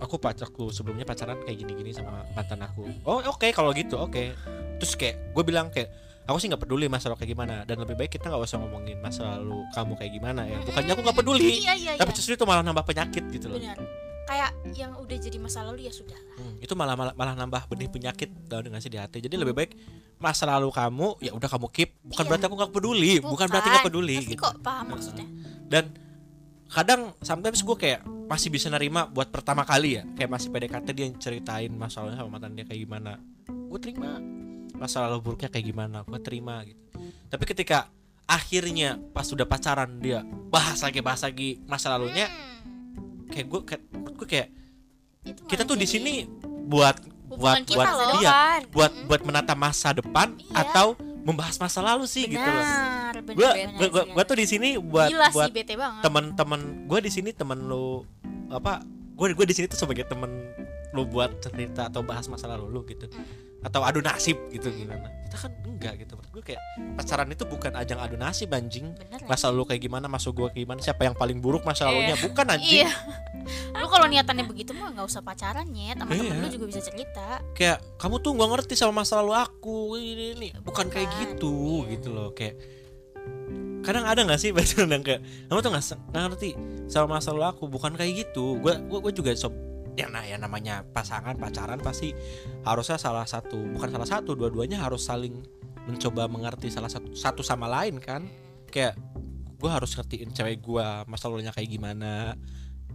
aku 0.00 0.16
pacarku 0.16 0.72
sebelumnya 0.72 1.04
pacaran 1.04 1.36
kayak 1.44 1.56
gini-gini 1.60 1.92
sama 1.92 2.24
mantan 2.32 2.64
aku. 2.64 2.88
Oh 3.04 3.20
oke 3.20 3.48
kalau 3.52 3.76
gitu 3.76 4.00
oke. 4.00 4.32
Terus 4.80 4.92
kayak 4.96 5.36
gue 5.36 5.44
bilang 5.44 5.68
kayak 5.68 5.92
aku 6.24 6.36
sih 6.40 6.48
nggak 6.48 6.64
peduli 6.64 6.88
masalah 6.88 7.16
kayak 7.16 7.36
gimana 7.36 7.62
dan 7.68 7.76
lebih 7.80 7.96
baik 7.96 8.16
kita 8.16 8.32
nggak 8.32 8.40
usah 8.40 8.56
ngomongin 8.60 8.98
masa 9.04 9.36
lalu 9.36 9.60
kamu 9.76 9.92
kayak 10.00 10.12
gimana 10.16 10.42
ya. 10.48 10.58
Bukannya 10.64 10.92
aku 10.96 11.02
nggak 11.04 11.18
peduli 11.20 11.60
iya 11.60 11.72
iya 11.76 11.92
tapi 12.00 12.12
iya. 12.12 12.16
justru 12.16 12.32
itu 12.40 12.44
malah 12.48 12.64
nambah 12.64 12.84
penyakit 12.88 13.24
gitu 13.28 13.52
loh. 13.52 13.60
Benar. 13.60 13.76
Kayak 14.26 14.50
yang 14.74 14.92
udah 14.98 15.16
jadi 15.22 15.38
masa 15.38 15.62
lalu 15.62 15.86
ya 15.86 15.94
sudah 15.94 16.18
Hmm, 16.36 16.60
itu 16.60 16.74
malah, 16.76 16.98
malah 16.98 17.14
malah 17.16 17.32
nambah 17.32 17.70
benih 17.72 17.88
penyakit 17.88 18.28
tau 18.50 18.60
dengan 18.60 18.82
sih 18.82 18.92
di 18.92 19.00
hati. 19.00 19.24
Jadi 19.24 19.38
lebih 19.38 19.54
baik 19.56 19.72
masa 20.20 20.44
lalu 20.44 20.68
kamu 20.68 21.16
ya 21.24 21.32
udah 21.32 21.48
kamu 21.48 21.68
keep. 21.72 21.96
Bukan 22.04 22.24
Iya. 22.24 22.28
berarti 22.28 22.44
aku 22.50 22.56
nggak 22.60 22.72
peduli 22.74 23.12
bukan, 23.24 23.46
berarti 23.48 23.68
nggak 23.72 23.86
peduli 23.86 24.16
gitu. 24.24 24.42
kok 24.42 24.60
paham 24.60 24.92
maksudnya? 24.92 25.24
Dan 25.70 26.05
kadang 26.66 27.14
sometimes 27.20 27.60
gue 27.60 27.76
kayak 27.76 28.00
masih 28.26 28.50
bisa 28.50 28.66
nerima 28.66 29.06
buat 29.06 29.30
pertama 29.30 29.62
kali 29.62 29.98
ya. 29.98 30.04
Kayak 30.14 30.30
masih 30.30 30.48
PDKT 30.50 30.86
dia 30.90 31.04
yang 31.06 31.16
ceritain 31.16 31.70
masalahnya 31.70 32.18
sama 32.18 32.38
mantan 32.38 32.54
dia 32.54 32.64
kayak 32.64 32.82
gimana. 32.82 33.18
Gue 33.46 33.78
terima. 33.78 34.18
Masa 34.76 35.06
lalu 35.06 35.24
buruknya 35.24 35.48
kayak 35.48 35.66
gimana 35.66 36.02
gue 36.02 36.20
terima 36.20 36.60
gitu. 36.62 36.82
Tapi 37.26 37.44
ketika 37.46 37.88
akhirnya 38.26 38.98
pas 39.14 39.22
sudah 39.22 39.46
pacaran 39.46 39.98
dia 39.98 40.20
bahas 40.50 40.82
lagi 40.82 40.98
bahas 40.98 41.22
lagi 41.22 41.62
masa 41.64 41.94
lalunya 41.94 42.26
Hmm, 42.26 43.30
kayak 43.30 43.46
gue 43.46 43.60
kayak 43.64 43.82
gue 44.18 44.26
kayak 44.26 44.48
itu 45.22 45.40
kita 45.46 45.62
tuh 45.62 45.74
di 45.74 45.86
sini 45.86 46.26
buat 46.66 46.98
buat 47.26 47.62
buat 47.66 47.86
iya 48.18 48.58
Depan. 48.58 48.60
buat 48.74 48.92
buat 49.06 49.22
menata 49.22 49.54
masa 49.54 49.90
depan 49.90 50.34
Iya. 50.38 50.58
atau 50.60 50.98
membahas 51.26 51.58
masa 51.58 51.82
lalu 51.82 52.06
sih 52.06 52.30
gitu 52.30 52.38
loh. 52.38 52.62
Benar 52.62 53.14
benar 53.26 53.34
gue 53.34 53.50
benar 53.50 53.88
gue 53.90 54.02
gue 54.14 54.24
tuh 54.30 54.36
di 54.38 54.46
sini 54.46 54.68
buat 54.78 55.10
gila 55.10 55.28
buat 55.34 55.50
teman-teman 56.06 56.86
gue 56.86 56.98
di 57.02 57.10
sini 57.10 57.30
temen 57.34 57.66
lu 57.66 58.06
apa 58.46 58.86
gue 59.18 59.34
gue 59.34 59.46
di 59.50 59.54
sini 59.58 59.66
tuh 59.66 59.78
sebagai 59.82 60.06
temen 60.06 60.30
lu 60.94 61.02
buat 61.02 61.42
cerita 61.42 61.90
atau 61.90 62.06
bahas 62.06 62.30
masa 62.30 62.46
lalu 62.46 62.70
lu 62.70 62.80
gitu 62.86 63.10
atau 63.66 63.82
adu 63.82 63.98
nasib 63.98 64.38
gitu 64.54 64.70
gimana? 64.70 65.10
Kita 65.26 65.36
kan 65.42 65.50
enggak 65.66 66.06
gitu. 66.06 66.14
Menurut 66.14 66.30
gue 66.30 66.44
kayak 66.54 66.60
pacaran 66.94 67.26
itu 67.28 67.42
bukan 67.42 67.74
ajang 67.74 67.98
adu 67.98 68.14
nasib 68.14 68.54
anjing. 68.54 68.94
Bener 68.94 69.26
masa 69.26 69.50
lalu 69.50 69.74
kayak 69.74 69.82
gimana 69.82 70.06
masa 70.06 70.30
gue 70.30 70.46
kayak 70.54 70.62
gimana 70.62 70.78
siapa 70.78 71.02
yang 71.02 71.18
paling 71.18 71.42
buruk 71.42 71.66
masa 71.66 71.90
lalunya 71.90 72.14
bukan 72.14 72.46
anjing. 72.46 72.86
Iya. 72.86 72.92
Lu 73.74 73.86
kalau 73.90 74.06
niatannya 74.06 74.46
begitu 74.46 74.70
mah 74.70 74.94
nggak 74.94 75.06
usah 75.10 75.20
pacaran 75.20 75.66
nyet. 75.66 75.98
Sama 75.98 76.14
temen 76.14 76.30
Iya. 76.30 76.42
lu 76.46 76.48
juga 76.48 76.66
bisa 76.70 76.80
cerita. 76.80 77.42
Kayak 77.58 77.82
kamu 77.98 78.14
tuh 78.22 78.30
nggak 78.38 78.50
ngerti 78.54 78.74
sama 78.78 79.02
masa 79.02 79.18
lalu 79.18 79.34
aku 79.34 79.76
ini 79.98 80.26
ini 80.38 80.48
bukan 80.62 80.86
kayak 80.86 81.10
Bukan, 81.10 81.20
gitu 81.26 81.54
iya. 81.82 81.90
gitu 81.98 82.08
loh. 82.14 82.30
Kayak 82.30 82.54
kadang 83.82 84.06
ada 84.06 84.20
nggak 84.22 84.38
sih 84.38 84.50
pacaran 84.56 84.94
yang 84.94 85.02
kayak 85.02 85.20
kamu 85.50 85.58
tuh 85.58 85.70
nggak 85.74 86.22
ngerti 86.30 86.48
sama 86.86 87.18
masa 87.18 87.34
lalu 87.34 87.44
aku? 87.50 87.64
Bukan 87.66 87.98
kayak 87.98 88.12
gitu. 88.30 88.62
Gue 88.62 88.78
gue 88.78 89.12
juga 89.12 89.34
sob 89.34 89.52
ya 89.96 90.12
nah 90.12 90.22
ya 90.22 90.36
namanya 90.36 90.84
pasangan 90.92 91.40
pacaran 91.40 91.80
pasti 91.80 92.12
harusnya 92.68 93.00
salah 93.00 93.24
satu 93.24 93.56
bukan 93.72 93.88
salah 93.88 94.08
satu 94.08 94.36
dua-duanya 94.36 94.84
harus 94.84 95.08
saling 95.08 95.40
mencoba 95.86 96.26
mengerti 96.26 96.68
salah 96.68 96.90
satu 96.90 97.14
satu 97.14 97.40
sama 97.46 97.70
lain 97.70 98.02
kan. 98.02 98.26
Kayak 98.68 98.98
gue 99.56 99.70
harus 99.70 99.94
ngertiin 99.96 100.34
cewek 100.34 100.60
gue 100.60 100.86
masa 101.06 101.30
lalunya 101.30 101.54
kayak 101.54 101.70
gimana. 101.70 102.34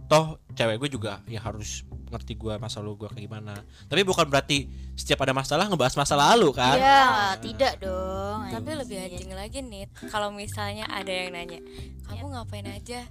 Toh 0.06 0.38
cewek 0.52 0.76
gue 0.86 0.90
juga 0.92 1.24
ya 1.24 1.40
harus 1.40 1.88
ngerti 2.12 2.36
gue 2.36 2.54
masa 2.60 2.84
lalu 2.84 3.02
gue 3.02 3.08
kayak 3.16 3.24
gimana. 3.26 3.56
Tapi 3.88 4.04
bukan 4.04 4.28
berarti 4.28 4.68
setiap 4.92 5.24
ada 5.24 5.32
masalah 5.32 5.66
ngebahas 5.66 5.96
masa 5.96 6.14
lalu 6.14 6.52
kan. 6.52 6.76
Iya 6.76 7.40
tidak 7.40 7.80
dong. 7.80 8.52
Tapi 8.52 8.70
lebih 8.76 8.96
anjing. 9.00 9.32
anjing 9.32 9.32
lagi 9.32 9.58
nih 9.64 9.84
kalau 10.12 10.28
misalnya 10.28 10.84
ada 10.92 11.08
yang 11.08 11.32
nanya 11.32 11.58
kamu 12.06 12.28
ngapain 12.36 12.68
aja 12.68 13.08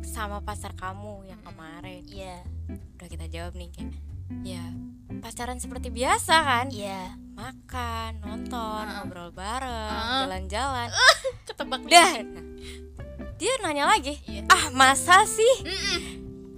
sama 0.00 0.40
pacar 0.40 0.72
kamu 0.72 1.26
yang 1.26 1.40
kemarin. 1.40 2.02
Iya. 2.04 2.42
Udah 2.96 3.08
kita 3.08 3.26
jawab 3.26 3.54
nih 3.54 3.70
kayak 3.70 3.92
ya 4.42 4.64
pacaran 5.18 5.56
seperti 5.56 5.88
biasa 5.88 6.34
kan? 6.38 6.66
Iya. 6.68 7.16
Makan 7.32 8.20
nonton 8.20 8.82
Heeh. 8.82 8.96
ngobrol 8.98 9.30
bareng 9.30 10.24
jalan-jalan. 10.24 10.88
Ketebak 11.46 11.80
nih. 11.82 11.92
dah. 11.92 12.12
Nah, 12.18 12.44
dia 13.38 13.52
nanya 13.62 13.86
lagi 13.86 14.18
Iya. 14.24 14.42
ah 14.48 14.64
masa 14.72 15.22
sih? 15.22 15.54
Mm-mm. 15.62 16.00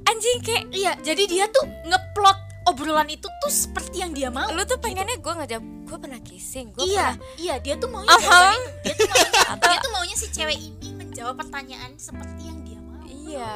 anjing 0.02 0.40
kayak 0.40 0.64
iya 0.72 0.96
jadi 0.98 1.22
dia 1.22 1.44
tuh 1.46 1.62
ngeplot 1.84 2.34
obrolan 2.66 3.06
itu 3.06 3.28
tuh 3.38 3.52
seperti 3.52 4.00
yang 4.00 4.10
dia 4.10 4.26
mau 4.26 4.48
lu 4.48 4.64
tuh 4.64 4.74
pengennya 4.76 5.16
gue 5.16 5.32
ngejawab 5.38 5.60
gue 5.60 5.98
pernah 6.00 6.20
kissing 6.20 6.72
gue 6.72 6.82
iya 6.82 7.14
iya 7.36 7.54
dia 7.56 7.76
tuh 7.76 7.86
maunya 7.86 8.08
jawaban 8.10 8.58
itu. 8.58 8.72
dia 8.82 8.94
tuh 8.96 9.06
maunya 9.06 9.54
dia 9.62 9.78
tuh 9.78 9.90
maunya 9.92 10.16
si 10.16 10.26
cewek 10.30 10.56
ini 10.56 10.99
menjawab 11.20 11.36
pertanyaan 11.36 11.92
seperti 12.00 12.42
yang 12.48 12.58
dia 12.64 12.80
mau. 12.80 12.96
Iya. 13.04 13.52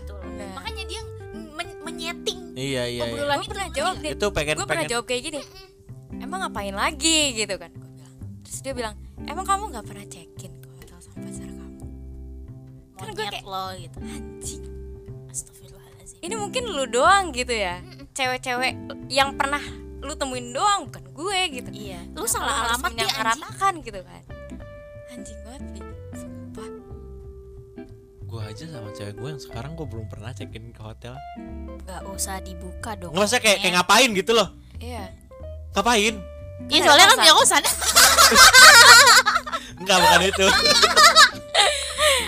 gitu 0.00 0.12
loh. 0.16 0.32
Nah. 0.32 0.52
makanya 0.56 0.84
dia 0.88 1.00
men- 1.52 1.80
menyeting. 1.84 2.40
Iya 2.56 2.88
iya, 2.88 3.04
iya. 3.04 3.04
obrolan 3.04 3.36
gue 3.36 3.44
itu 3.44 3.52
pernah 3.52 3.68
jawab 3.68 3.94
nih 4.00 4.12
itu 4.16 4.26
pengen 4.32 4.54
gue 4.56 4.64
pernah 4.64 4.80
pengen. 4.80 4.92
jawab 4.96 5.04
kayak 5.04 5.22
gini. 5.28 5.40
Emang 6.24 6.38
ngapain 6.40 6.72
lagi? 6.72 7.18
Gitu 7.36 7.54
kan. 7.60 7.68
Gue 7.76 7.90
bilang. 7.92 8.14
Terus 8.48 8.58
dia 8.64 8.72
bilang 8.72 8.94
emang 9.28 9.44
kamu 9.44 9.62
nggak 9.76 9.84
pernah 9.84 10.06
cekin 10.08 10.52
ke 10.56 10.68
hotel 10.72 10.98
sama 11.04 11.16
pacar 11.20 11.50
kamu? 11.52 11.84
Kan 12.96 13.08
gue 13.12 13.26
kayak- 13.28 13.44
lo 13.44 13.66
gitu. 13.76 13.96
Anjing. 14.00 14.64
Astagfirullahaladzim. 15.28 16.18
Ini 16.24 16.34
mungkin 16.40 16.62
lu 16.64 16.84
doang 16.88 17.24
gitu 17.36 17.52
ya. 17.52 17.76
Cewek-cewek 18.16 18.72
yang 19.12 19.36
pernah 19.36 19.60
lu 20.00 20.16
temuin 20.16 20.48
doang 20.56 20.88
bukan 20.88 21.04
gue 21.12 21.40
gitu. 21.60 21.68
Iya. 21.76 22.08
Lu 22.16 22.24
salah 22.24 22.72
harus 22.72 22.80
alamat 22.80 22.90
dia 22.96 23.04
gitu 23.84 24.00
kan? 24.00 24.22
Anjing 25.12 25.40
banget 25.44 25.81
gue 28.42 28.50
aja 28.50 28.66
sama 28.74 28.90
cewek 28.90 29.14
gue 29.22 29.28
yang 29.30 29.38
sekarang 29.38 29.78
gue 29.78 29.86
belum 29.86 30.10
pernah 30.10 30.34
cekin 30.34 30.74
ke 30.74 30.82
hotel. 30.82 31.14
Nggak 31.86 32.02
usah 32.10 32.42
dibuka 32.42 32.98
dong 32.98 33.14
nggak 33.14 33.26
usah 33.30 33.38
kayak 33.38 33.62
kayak 33.62 33.78
ngapain 33.78 34.10
gitu 34.18 34.34
loh. 34.34 34.50
Iya. 34.82 35.14
Ngapain? 35.78 36.14
Iya 36.66 36.80
soalnya 36.82 37.06
kan 37.06 37.16
punya 37.22 37.34
kosan. 37.38 37.62
Enggak 39.78 39.96
bukan 40.02 40.20
itu. 40.26 40.46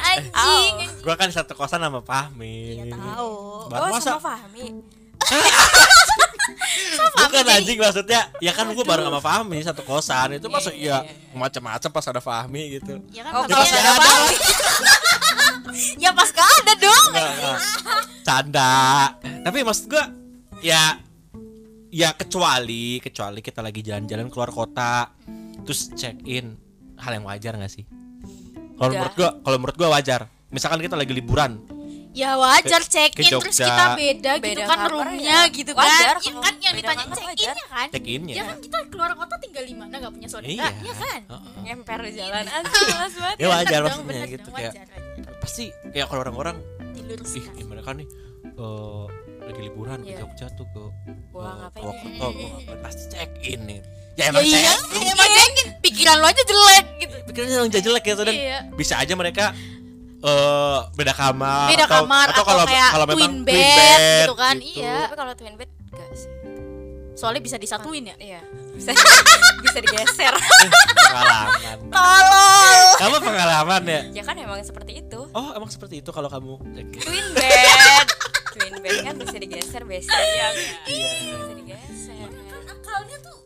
Anjing 0.07 0.75
gue 1.03 1.15
kan 1.19 1.29
satu 1.35 1.59
kosan 1.59 1.83
sama 1.83 1.99
Fahmi. 1.99 2.79
Iya 2.79 2.95
tahu. 2.95 3.31
Baru 3.75 3.83
oh 3.83 3.99
masa 3.99 4.15
sama 4.15 4.23
Fahmi. 4.23 4.65
Bukan 7.15 7.51
anjing 7.51 7.79
maksudnya 7.81 8.31
ya 8.39 8.53
kan 8.55 8.71
gue 8.71 8.85
bareng 8.87 9.11
sama 9.11 9.19
Fahmi 9.19 9.59
satu 9.67 9.83
kosan. 9.83 10.39
Itu 10.39 10.47
masuk 10.47 10.79
iya, 10.79 11.03
ya 11.03 11.35
macam-macam 11.35 11.91
pas 11.91 12.07
ada 12.07 12.23
Fahmi 12.23 12.79
gitu. 12.79 13.03
Ya 13.11 13.27
kan 13.27 13.35
Oh, 13.35 13.43
kalau 13.51 13.67
pas 13.67 13.75
ada 13.75 13.83
nggak 13.83 13.95
ada. 13.99 14.07
Fahmi. 14.07 14.37
Ya 15.97 16.11
pas 16.11 16.29
gak 16.29 16.49
ada 16.63 16.73
dong. 16.79 17.11
Enggak. 17.13 17.61
canda. 18.25 18.75
Tapi 19.21 19.59
maksud 19.61 19.85
gue 19.87 20.05
ya 20.63 20.97
ya 21.89 22.11
kecuali 22.13 22.99
kecuali 22.99 23.39
kita 23.39 23.61
lagi 23.61 23.85
jalan-jalan 23.85 24.27
keluar 24.27 24.51
kota 24.51 25.13
terus 25.63 25.93
check 25.95 26.19
in 26.27 26.57
hal 26.97 27.13
yang 27.15 27.25
wajar 27.25 27.55
nggak 27.55 27.71
sih? 27.71 27.85
Kalau 28.75 28.91
menurut 28.91 29.15
gue 29.15 29.29
kalau 29.43 29.57
menurut 29.61 29.77
gue 29.77 29.89
wajar. 29.89 30.21
Misalkan 30.49 30.81
kita 30.81 30.95
lagi 30.95 31.11
liburan. 31.11 31.59
Ya 32.15 32.39
wajar 32.39 32.79
check 32.87 33.11
in 33.19 33.27
terus 33.27 33.59
kita 33.59 33.99
beda, 33.99 34.39
gitu 34.39 34.47
Beda 34.47 34.63
kan 34.71 34.79
kamar 34.79 34.91
roomnya 34.95 35.39
ya. 35.45 35.51
gitu 35.51 35.75
Wajar 35.75 36.15
kan 36.15 36.23
ya 36.23 36.35
kan 36.39 36.55
yang 36.63 36.75
ditanya 36.79 37.05
check 37.11 37.27
wajar. 37.27 37.51
innya 37.51 37.67
kan. 37.67 37.89
Check 37.91 38.05
innya 38.07 38.35
ya 38.39 38.43
kan 38.47 38.57
kita 38.63 38.79
keluar 38.87 39.11
kota 39.19 39.35
tinggal 39.43 39.65
di 39.67 39.75
mana 39.75 39.95
nggak 39.99 40.13
punya 40.15 40.29
saudara. 40.31 40.47
Iya. 40.47 40.69
Ya 40.79 40.95
kan? 40.95 41.21
Heeh. 41.27 41.55
ngemper 41.67 41.99
di 42.07 42.13
jalan 42.15 42.45
anjing 42.47 42.87
males 42.87 43.15
banget 43.19 43.37
ya 43.43 43.47
wajar 43.51 43.79
maksudnya 43.83 44.25
gitu 44.31 44.49
kayak 44.55 44.73
wajar, 44.79 44.87
wajar. 44.87 45.04
Pasti 45.39 45.65
ya 45.93 46.05
kalau 46.05 46.23
orang-orang 46.23 46.57
ih 46.97 47.45
ih, 47.55 47.65
mereka 47.65 47.93
nih? 47.93 48.07
Eh, 48.45 49.05
lagi 49.45 49.61
liburan 49.61 50.01
ke 50.01 50.15
Iya. 50.15 50.19
Jogja 50.23 50.47
tuh 50.53 50.67
ke 50.67 50.83
ke- 51.05 51.37
ngapain? 51.37 51.85
ke 51.85 52.27
ke- 52.33 52.63
ke- 52.65 52.81
pasti 52.81 53.03
check 53.11 53.31
in 53.43 53.61
nih. 53.65 53.81
Ya 54.15 54.23
ya 54.23 54.31
emang 54.31 54.45
iya 54.45 54.73
check 54.73 54.95
in 54.95 55.05
emang 55.07 55.29
check 55.29 55.53
in 55.55 55.69
pikiran 55.81 56.17
lo 56.17 56.27
aja 56.27 56.43
jelek 56.43 56.87
gitu. 56.99 57.15
Pikirannya 57.29 57.57
emang 57.59 57.71
jelek 57.73 58.05
ya 58.05 58.15
dan 58.17 58.27
iya. 58.31 58.59
Bisa 58.73 58.95
aja 58.97 59.15
mereka 59.15 59.45
eh 60.25 60.79
beda 60.95 61.13
kamar 61.13 61.69
beda 61.69 61.85
atau, 61.85 62.01
kamar 62.01 62.27
atau, 62.33 62.45
kalau 62.47 62.65
kayak 62.65 62.91
kalau 62.91 63.05
memang 63.05 63.21
twin 63.21 63.45
bed, 63.45 64.25
gitu 64.25 64.35
kan. 64.35 64.57
iya 64.57 64.95
tapi 65.05 65.17
kalau 65.21 65.33
twin 65.35 65.55
bed 65.55 65.69
enggak 65.91 66.11
sih. 66.17 66.31
Soalnya 67.15 67.43
bisa 67.43 67.57
disatuin 67.61 68.09
ya? 68.09 68.17
Iya 68.17 68.41
bisa 68.75 68.91
bisa 69.61 69.79
digeser. 69.81 70.35
Eh, 70.35 70.71
pengalaman. 70.95 71.79
Tolol. 71.89 72.83
Kamu 72.97 73.17
pengalaman 73.21 73.83
ya? 73.85 74.01
Ya 74.13 74.23
kan 74.23 74.35
emang 74.35 74.61
seperti 74.61 75.01
itu. 75.01 75.21
Oh 75.31 75.51
emang 75.53 75.69
seperti 75.69 75.99
itu 75.99 76.11
kalau 76.11 76.27
kamu 76.27 76.59
in? 76.75 76.87
twin 76.93 77.27
bed. 77.33 78.07
Twin 78.51 78.75
bed 78.79 78.97
kan 79.03 79.15
bisa 79.17 79.37
digeser 79.37 79.83
basic 79.83 80.11
ya 80.11 80.49
Iya. 80.85 81.11
bisa 81.35 81.53
digeser. 81.55 82.29
Kan 82.29 82.63
akalnya 82.69 83.17
tuh 83.21 83.39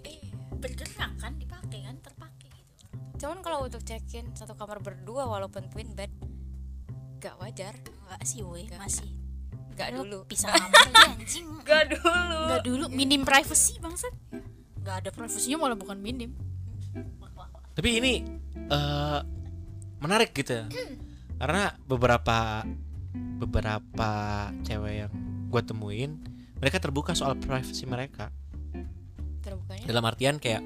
Iya. 0.00 0.30
bergerak 0.54 1.12
kan 1.14 1.32
dipakai 1.34 1.80
kan 1.82 1.96
terpakai 1.98 2.48
gitu. 2.50 2.84
Cuman 3.18 3.38
kalau 3.40 3.58
untuk 3.62 3.82
check 3.82 4.04
in 4.12 4.32
satu 4.32 4.52
kamar 4.52 4.78
berdua 4.78 5.24
walaupun 5.26 5.68
twin 5.68 5.92
bed 5.92 6.12
gak 7.18 7.36
wajar. 7.38 7.72
Enggak 8.04 8.20
sih 8.22 8.40
woi 8.40 8.68
masih. 8.70 9.08
Gak 9.74 9.90
Lu 9.90 10.04
dulu. 10.04 10.18
pisah 10.24 10.48
kamar 10.48 10.70
aja 10.86 11.12
anjing. 11.12 11.46
Gak 11.62 11.90
dulu. 11.90 12.12
Enggak 12.46 12.62
dulu 12.62 12.84
minim 12.88 13.20
privacy 13.22 13.76
bangsat 13.78 14.12
enggak 14.84 14.96
ada 15.00 15.10
privasinya 15.16 15.56
malah 15.64 15.78
bukan 15.80 15.96
minim. 15.96 16.36
Tapi 17.72 17.88
ini 17.96 18.12
eh 18.68 19.20
menarik 19.98 20.36
gitu 20.36 20.52
ya. 20.52 20.66
karena 21.40 21.72
beberapa 21.88 22.62
beberapa 23.40 24.10
cewek 24.62 24.94
yang 25.08 25.12
gue 25.48 25.62
temuin 25.64 26.20
mereka 26.60 26.76
terbuka 26.78 27.16
soal 27.16 27.34
privasi 27.40 27.88
mereka. 27.88 28.28
Terbukanya? 29.40 29.88
Dalam 29.88 30.04
artian 30.04 30.36
kayak 30.36 30.62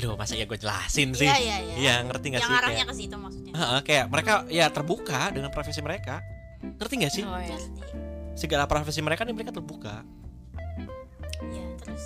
Loh 0.00 0.14
masa 0.16 0.38
ya 0.38 0.46
gue 0.46 0.56
jelasin 0.56 1.12
sih? 1.12 1.26
Iya 1.26 1.36
iya 1.36 1.56
iya. 1.60 1.74
Iya 1.76 1.94
ngerti 2.06 2.26
gak 2.32 2.40
yang 2.40 2.46
sih? 2.46 2.56
arahnya 2.62 2.76
kayak, 2.78 2.88
ke 2.88 2.94
situ 2.94 3.16
maksudnya. 3.18 3.52
Heeh, 3.52 3.80
kayak 3.84 4.06
mereka 4.06 4.32
ya 4.48 4.66
terbuka 4.70 5.20
dengan 5.34 5.50
privasi 5.50 5.82
mereka. 5.82 6.22
Ngerti 6.62 6.94
gak 7.02 7.12
sih? 7.12 7.24
oh 7.26 7.36
ya 7.36 7.58
Ngerti. 7.58 7.82
Segala 8.38 8.64
privasi 8.70 9.02
mereka 9.02 9.26
nih 9.26 9.34
mereka 9.34 9.52
terbuka. 9.52 10.06
Iya 11.50 11.66
terus 11.82 12.04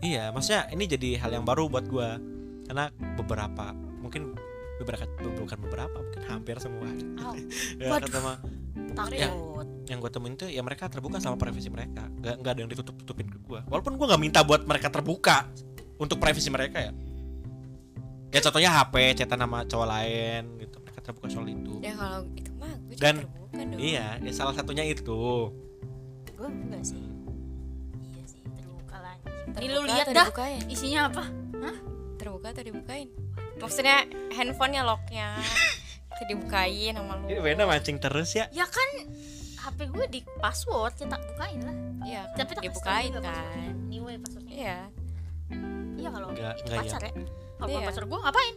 Iya 0.00 0.32
maksudnya 0.32 0.68
ini 0.72 0.84
jadi 0.84 1.20
hal 1.20 1.30
yang 1.36 1.44
baru 1.44 1.68
buat 1.68 1.84
gue 1.84 2.08
Karena 2.66 2.88
beberapa 3.16 3.72
Mungkin 4.00 4.32
beberapa 4.80 5.04
bukan 5.20 5.58
beberapa 5.60 5.96
mungkin 6.00 6.22
hampir 6.24 6.56
semua. 6.56 6.88
Au, 7.20 7.36
ya, 7.76 7.88
Waduh. 7.92 8.08
ketemu 8.08 8.32
takut. 8.96 9.12
Ya. 9.12 9.28
yang 9.92 9.98
gue 9.98 10.08
temuin 10.08 10.34
tuh 10.38 10.48
ya 10.48 10.62
mereka 10.64 10.88
terbuka 10.88 11.20
sama 11.20 11.36
privasi 11.36 11.68
mereka. 11.68 12.08
Nggak 12.08 12.34
nggak 12.40 12.52
ada 12.56 12.60
yang 12.64 12.70
ditutup 12.72 12.94
tutupin 13.04 13.28
ke 13.28 13.36
gue 13.44 13.60
walaupun 13.68 14.00
gue 14.00 14.06
nggak 14.08 14.22
minta 14.22 14.40
buat 14.40 14.64
mereka 14.64 14.88
terbuka 14.88 15.44
untuk 16.00 16.16
privasi 16.16 16.48
mereka 16.48 16.80
ya. 16.80 16.92
Ya 18.30 18.40
contohnya 18.40 18.70
HP 18.72 19.20
cetan 19.20 19.42
sama 19.42 19.66
cowok 19.68 19.84
lain 19.90 20.42
gitu. 20.62 20.76
Mereka 20.80 20.98
terbuka 21.04 21.26
soal 21.28 21.46
itu. 21.50 21.74
Ya 21.84 21.92
kalau 21.92 22.24
itu 22.32 22.50
mah 22.56 22.72
gue 22.72 22.94
juga 22.96 23.02
Dan- 23.04 23.20
terbuka 23.20 23.60
dong. 23.60 23.80
iya 23.82 24.06
ya 24.16 24.32
salah 24.32 24.54
satunya 24.56 24.84
itu. 24.86 25.52
Gue 26.38 26.48
enggak 26.48 26.82
sih 26.88 27.02
Terbuka 29.50 29.60
ini 29.60 29.72
lu 29.72 29.82
lihat 29.84 30.06
dah 30.08 30.26
dibukain? 30.26 30.62
isinya 30.66 31.00
apa 31.06 31.24
terbuka 32.16 32.46
atau 32.50 32.62
dibukain 32.62 33.08
maksudnya 33.56 34.04
handphonenya 34.30 34.82
locknya 34.82 35.40
itu 36.12 36.24
dibukain 36.28 36.92
sama 36.92 37.16
lu 37.16 37.24
ini 37.26 37.40
Wena 37.40 37.64
mancing 37.64 37.96
terus 37.96 38.32
ya 38.32 38.44
ya 38.50 38.64
kan 38.64 38.88
HP 39.58 39.88
gue 39.88 40.04
di 40.08 40.20
password 40.36 40.94
kita 40.94 41.16
bukain 41.16 41.60
lah 41.60 41.76
Iya, 42.00 42.24
kan 42.28 42.36
Tapi 42.38 42.50
tak 42.54 42.64
dibukain 42.64 43.10
juga 43.10 43.28
kan. 43.28 43.72
anyway 43.86 44.16
passwordnya 44.16 44.52
Iya. 44.54 44.78
iya 45.96 46.08
kalau 46.10 46.28
Nggak- 46.30 46.56
itu 46.56 46.70
pacar 46.70 47.00
ya 47.02 47.12
kalau 47.58 47.68
Iya. 47.70 47.80
pacar 47.84 48.04
gue 48.04 48.18
ngapain 48.18 48.54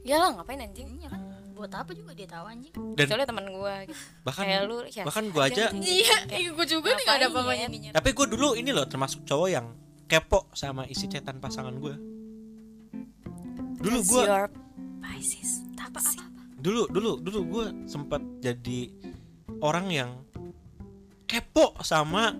Iyalah 0.00 0.28
ngapain 0.32 0.58
anjing? 0.60 0.88
iya 0.96 1.08
kan 1.08 1.20
buat 1.52 1.70
apa 1.70 1.92
juga 1.92 2.10
dia 2.12 2.24
tahu 2.24 2.44
anjing 2.46 2.72
Dan 2.94 3.04
Kecuali 3.04 3.22
teman 3.22 3.46
gua 3.50 3.74
gitu. 3.84 4.00
bahkan 4.22 4.44
Kayak 4.44 4.62
lu 4.64 4.76
ya. 4.88 5.04
bahkan 5.04 5.24
gua 5.28 5.42
aja 5.44 5.64
iya 5.76 6.16
gue 6.56 6.66
juga 6.66 6.88
nih 6.90 7.04
nggak 7.04 7.16
ada 7.16 7.26
apa-apanya 7.28 7.66
ya? 7.68 7.92
tapi 7.92 8.08
gue 8.10 8.26
dulu 8.28 8.48
ini 8.54 8.70
loh 8.70 8.86
termasuk 8.86 9.22
cowok 9.22 9.48
yang 9.50 9.66
kepo 10.10 10.50
sama 10.50 10.90
isi 10.90 11.06
cetan 11.06 11.38
pasangan 11.38 11.70
gue 11.78 11.94
dulu 13.78 13.98
gue 14.02 14.24
dulu 16.60 16.82
dulu 16.90 17.10
dulu 17.22 17.38
gue 17.46 17.66
sempat 17.86 18.18
jadi 18.42 18.90
orang 19.62 19.86
yang 19.88 20.10
kepo 21.30 21.78
sama 21.86 22.34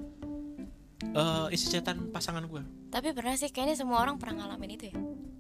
eh, 1.14 1.46
isi 1.54 1.70
cetan 1.70 2.10
pasangan 2.10 2.42
gue 2.44 2.62
Tapi 2.90 3.14
pernah 3.14 3.38
sih 3.38 3.54
kayaknya 3.54 3.78
semua 3.78 4.02
orang 4.02 4.18
pernah 4.18 4.42
ngalamin 4.42 4.74
itu 4.74 4.90
ya. 4.90 4.94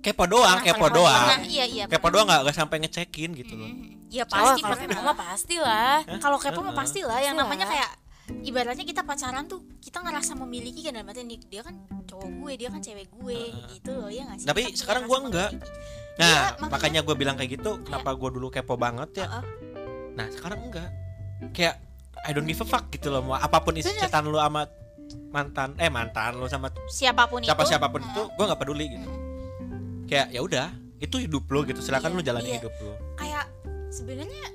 kepo 0.06 0.22
doang 0.30 0.62
Pernah, 0.62 0.70
kepo 0.70 0.86
pernah, 0.86 0.96
doang. 1.02 1.26
Pernah, 1.34 1.50
iya 1.50 1.64
iya 1.66 1.84
kepo 1.90 2.06
doang 2.14 2.26
nggak 2.30 2.40
nggak 2.46 2.56
sampai 2.56 2.76
ngecekin 2.78 3.30
gitu 3.34 3.54
loh. 3.58 3.70
Iya 4.06 4.22
Oh, 4.22 4.30
pasti 4.30 4.62
kalau 4.62 4.76
kepo 4.78 5.00
mah 5.02 5.16
pasti 5.18 5.56
lah. 5.58 5.98
Kalau 6.22 6.38
kepo 6.38 6.60
mah 6.62 6.74
pasti 6.78 7.00
lah. 7.02 7.18
Yang 7.18 7.42
namanya 7.42 7.66
kayak 7.66 7.90
ibaratnya 8.40 8.82
kita 8.82 9.02
pacaran 9.02 9.44
tuh 9.44 9.60
kita 9.78 10.00
ngerasa 10.00 10.32
memiliki 10.34 10.80
kan 10.80 10.96
artian 10.96 11.26
nih, 11.26 11.38
dia 11.44 11.60
kan 11.60 11.74
cowok 12.04 12.30
gue, 12.36 12.52
dia 12.56 12.68
kan 12.68 12.80
cewek 12.80 13.08
gue 13.08 13.38
gitu 13.70 13.90
loh 13.92 14.08
ya 14.08 14.24
nggak 14.24 14.38
sih? 14.38 14.46
Tapi 14.46 14.62
Kita 14.66 14.78
sekarang 14.78 15.02
gua 15.04 15.18
enggak. 15.22 15.50
memiliki. 15.52 15.70
nah 16.12 16.26
Iya, 16.26 16.40
makanya- 16.52 16.68
makanya 16.68 17.00
gue 17.00 17.14
bilang 17.14 17.34
kayak 17.34 17.50
gitu 17.54 17.70
kenapa 17.80 18.10
gue 18.12 18.30
dulu 18.30 18.46
kepo 18.48 18.74
banget 18.74 19.08
ya 19.16 19.26
Heeh. 19.26 19.44
nah 20.12 20.26
sekarang 20.28 20.68
enggak 20.68 20.88
kayak 21.50 21.80
I 22.20 22.30
don't 22.30 22.44
give 22.44 22.60
a 22.60 22.66
fuck 22.66 22.88
gitu 22.88 23.08
loh 23.08 23.22
mau 23.22 23.34
apa 23.34 23.56
pun 23.58 23.72
isi 23.72 23.88
cetan 23.94 24.26
lu 24.26 24.36
sama 24.36 24.68
mantan 25.30 25.72
eh 25.76 25.88
mantan 25.88 26.36
lu 26.36 26.44
sama 26.44 26.68
Siapa 26.86 27.24
pun 27.24 27.40
siapa 27.40 27.62
itu. 27.62 27.72
siapa 27.72 27.88
pun 27.88 28.04
heeh. 28.04 28.12
itu 28.12 28.22
gue 28.28 28.44
nggak 28.44 28.60
peduli 28.60 28.86
gitu 28.90 29.08
kayak 30.04 30.26
ya 30.28 30.40
udah 30.40 30.68
itu 30.98 31.16
hidup 31.18 31.44
lo 31.46 31.64
gitu 31.64 31.80
silakan 31.80 32.12
Iya, 32.12 32.16
lu 32.16 32.22
jalani 32.22 32.48
iya. 32.48 32.56
hidup 32.58 32.74
lo 32.76 32.92
kayak 33.16 33.44
sebenarnya 33.88 34.46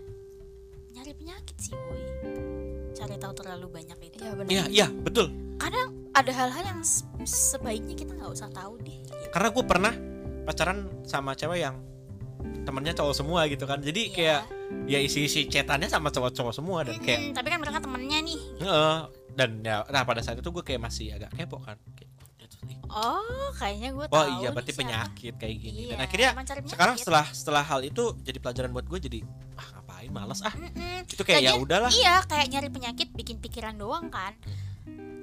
Cari 3.05 3.15
tahu 3.15 3.33
terlalu 3.35 3.67
banyak 3.71 3.97
itu. 4.03 4.17
Iya 4.17 4.31
benar. 4.33 4.49
iya 4.49 4.63
iya 4.67 4.87
betul 4.89 5.29
Kadang 5.55 5.89
ada 6.11 6.31
hal-hal 6.33 6.63
yang 6.65 6.79
se- 6.81 7.05
sebaiknya 7.21 7.93
kita 7.93 8.11
nggak 8.11 8.31
usah 8.31 8.49
tahu 8.49 8.81
deh. 8.81 8.97
gitu. 8.97 9.13
karena 9.29 9.47
gue 9.49 9.63
pernah 9.63 9.93
pacaran 10.43 10.77
sama 11.03 11.31
cewek 11.31 11.59
yang 11.59 11.75
temennya 12.61 12.93
cowok 12.93 13.13
semua 13.13 13.45
gitu 13.45 13.63
kan 13.63 13.77
jadi 13.77 14.01
Iya. 14.01 14.11
kayak 14.11 14.41
ya 14.85 14.99
isi 14.99 15.19
isi 15.23 15.45
cetannya 15.45 15.85
sama 15.85 16.09
cowok-cowok 16.09 16.49
semua 16.51 16.81
dan 16.81 16.97
kayak 16.97 17.29
tapi 17.31 17.47
kan 17.47 17.59
mereka 17.59 17.77
temennya 17.79 18.19
nih. 18.21 18.39
Heeh. 18.57 18.97
dan 19.33 19.49
ya 19.59 19.83
nah 19.85 20.01
pada 20.01 20.19
saat 20.19 20.35
itu 20.35 20.47
gue 20.47 20.63
kayak 20.63 20.81
masih 20.81 21.11
agak 21.11 21.29
kepo 21.31 21.59
kan 21.59 21.75
Kayak, 21.93 22.09
nih. 22.63 22.77
Oh, 22.87 23.21
kayaknya 23.53 23.89
gue 23.91 24.05
oh 24.05 24.09
tahu. 24.09 24.31
iya 24.33 24.47
nih 24.47 24.51
berarti 24.51 24.71
siapa. 24.71 24.81
penyakit 24.81 25.33
kayak 25.35 25.55
gini 25.57 25.81
dan 25.83 25.91
Iya, 25.91 25.95
akhirnya 26.01 26.29
emang 26.31 26.45
cari 26.45 26.59
sekarang 26.65 26.95
setelah 26.95 27.25
setelah 27.29 27.61
hal 27.61 27.81
itu 27.81 28.03
jadi 28.19 28.37
pelajaran 28.39 28.71
buat 28.71 28.87
gue 28.87 28.99
jadi 29.01 29.19
ah 29.55 29.69
ngapain 30.05 30.13
males 30.13 30.39
ah 30.41 30.53
Mm-mm. 30.53 31.01
itu 31.03 31.23
kayak 31.25 31.41
ya 31.41 31.53
udahlah 31.57 31.89
Iya, 31.89 32.21
kayak 32.23 32.47
nyari 32.47 32.69
penyakit 32.69 33.07
bikin 33.11 33.37
pikiran 33.39 33.73
doang 33.73 34.07
kan. 34.07 34.33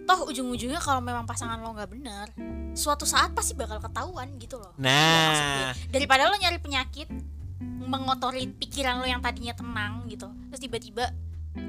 Toh 0.02 0.26
ujung-ujungnya 0.26 0.82
kalau 0.82 0.98
memang 0.98 1.22
pasangan 1.22 1.62
lo 1.62 1.70
nggak 1.70 1.86
bener, 1.88 2.26
suatu 2.74 3.06
saat 3.06 3.30
pasti 3.32 3.54
bakal 3.54 3.78
ketahuan 3.78 4.34
gitu 4.36 4.58
loh. 4.58 4.74
Iya, 4.74 4.82
nah 4.82 5.70
Daripada 5.88 6.26
lo 6.26 6.34
nyari 6.34 6.58
penyakit, 6.58 7.06
mengotori 7.62 8.50
pikiran 8.50 8.98
lo 8.98 9.06
yang 9.06 9.22
tadinya 9.22 9.54
tenang 9.54 10.02
gitu, 10.08 10.26
terus 10.50 10.60
tiba-tiba 10.60 11.14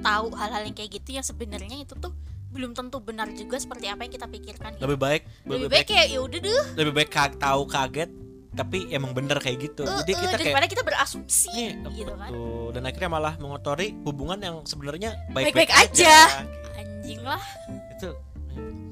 tahu 0.02 0.34
hal-hal 0.34 0.64
yang 0.64 0.74
kayak 0.74 0.92
gitu 0.96 1.14
yang 1.14 1.22
sebenarnya 1.24 1.78
itu 1.80 1.94
tuh 1.94 2.10
belum 2.50 2.74
tentu 2.74 2.98
benar 3.00 3.30
juga 3.32 3.58
seperti 3.58 3.86
apa 3.88 4.02
yang 4.02 4.14
kita 4.14 4.26
pikirkan. 4.26 4.78
Gitu. 4.78 4.82
lebih 4.84 4.98
baik 5.00 5.22
Lebih 5.44 5.70
baik 5.70 5.86
kayak 5.88 6.08
ya 6.08 6.20
udah 6.20 6.40
deh, 6.40 6.64
lebih 6.76 6.94
baik 6.96 7.10
ka- 7.10 7.34
tahu 7.36 7.66
kaget 7.66 8.10
tapi 8.54 8.86
emang 8.94 9.18
bener 9.18 9.42
kayak 9.42 9.58
gitu 9.74 9.82
eh, 9.82 9.98
jadi 10.06 10.12
kita 10.14 10.26
kayak 10.30 10.38
daripada 10.38 10.68
kita 10.70 10.84
berasumsi 10.86 11.50
nih 11.58 11.72
gitu 11.98 12.14
kan. 12.14 12.30
dan 12.78 12.82
akhirnya 12.86 13.10
malah 13.10 13.34
mengotori 13.42 13.98
hubungan 14.06 14.38
yang 14.38 14.56
sebenarnya 14.62 15.18
Baik-baik 15.34 15.70
baik-baik 15.70 15.72
aja. 15.74 16.18
aja. 16.30 16.46
Anjing 16.78 17.22
lah, 17.26 17.44
itu 17.90 18.10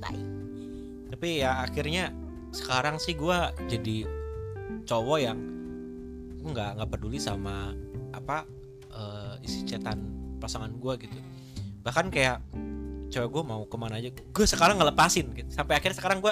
tai. 0.02 0.18
tapi 1.14 1.28
ya 1.46 1.62
akhirnya 1.62 2.10
sekarang 2.52 2.98
sih 2.98 3.14
gua 3.14 3.54
jadi 3.70 4.10
cowok 4.90 5.18
yang 5.22 5.40
nggak 6.42 6.70
nggak 6.82 6.90
peduli 6.90 7.22
sama 7.22 7.78
apa 8.12 8.50
eh, 8.90 9.46
isi 9.46 9.62
cetan 9.70 10.02
pasangan 10.42 10.74
gua 10.82 10.98
gitu 10.98 11.16
bahkan 11.86 12.10
kayak 12.10 12.42
cewek 13.12 13.30
gue 13.30 13.44
mau 13.44 13.68
ke 13.68 13.76
mana 13.76 14.00
aja 14.00 14.10
gue 14.10 14.46
sekarang 14.48 14.80
ngelepasin 14.80 15.28
gitu 15.36 15.50
sampai 15.52 15.76
akhirnya 15.76 15.98
sekarang 16.00 16.24
gue 16.24 16.32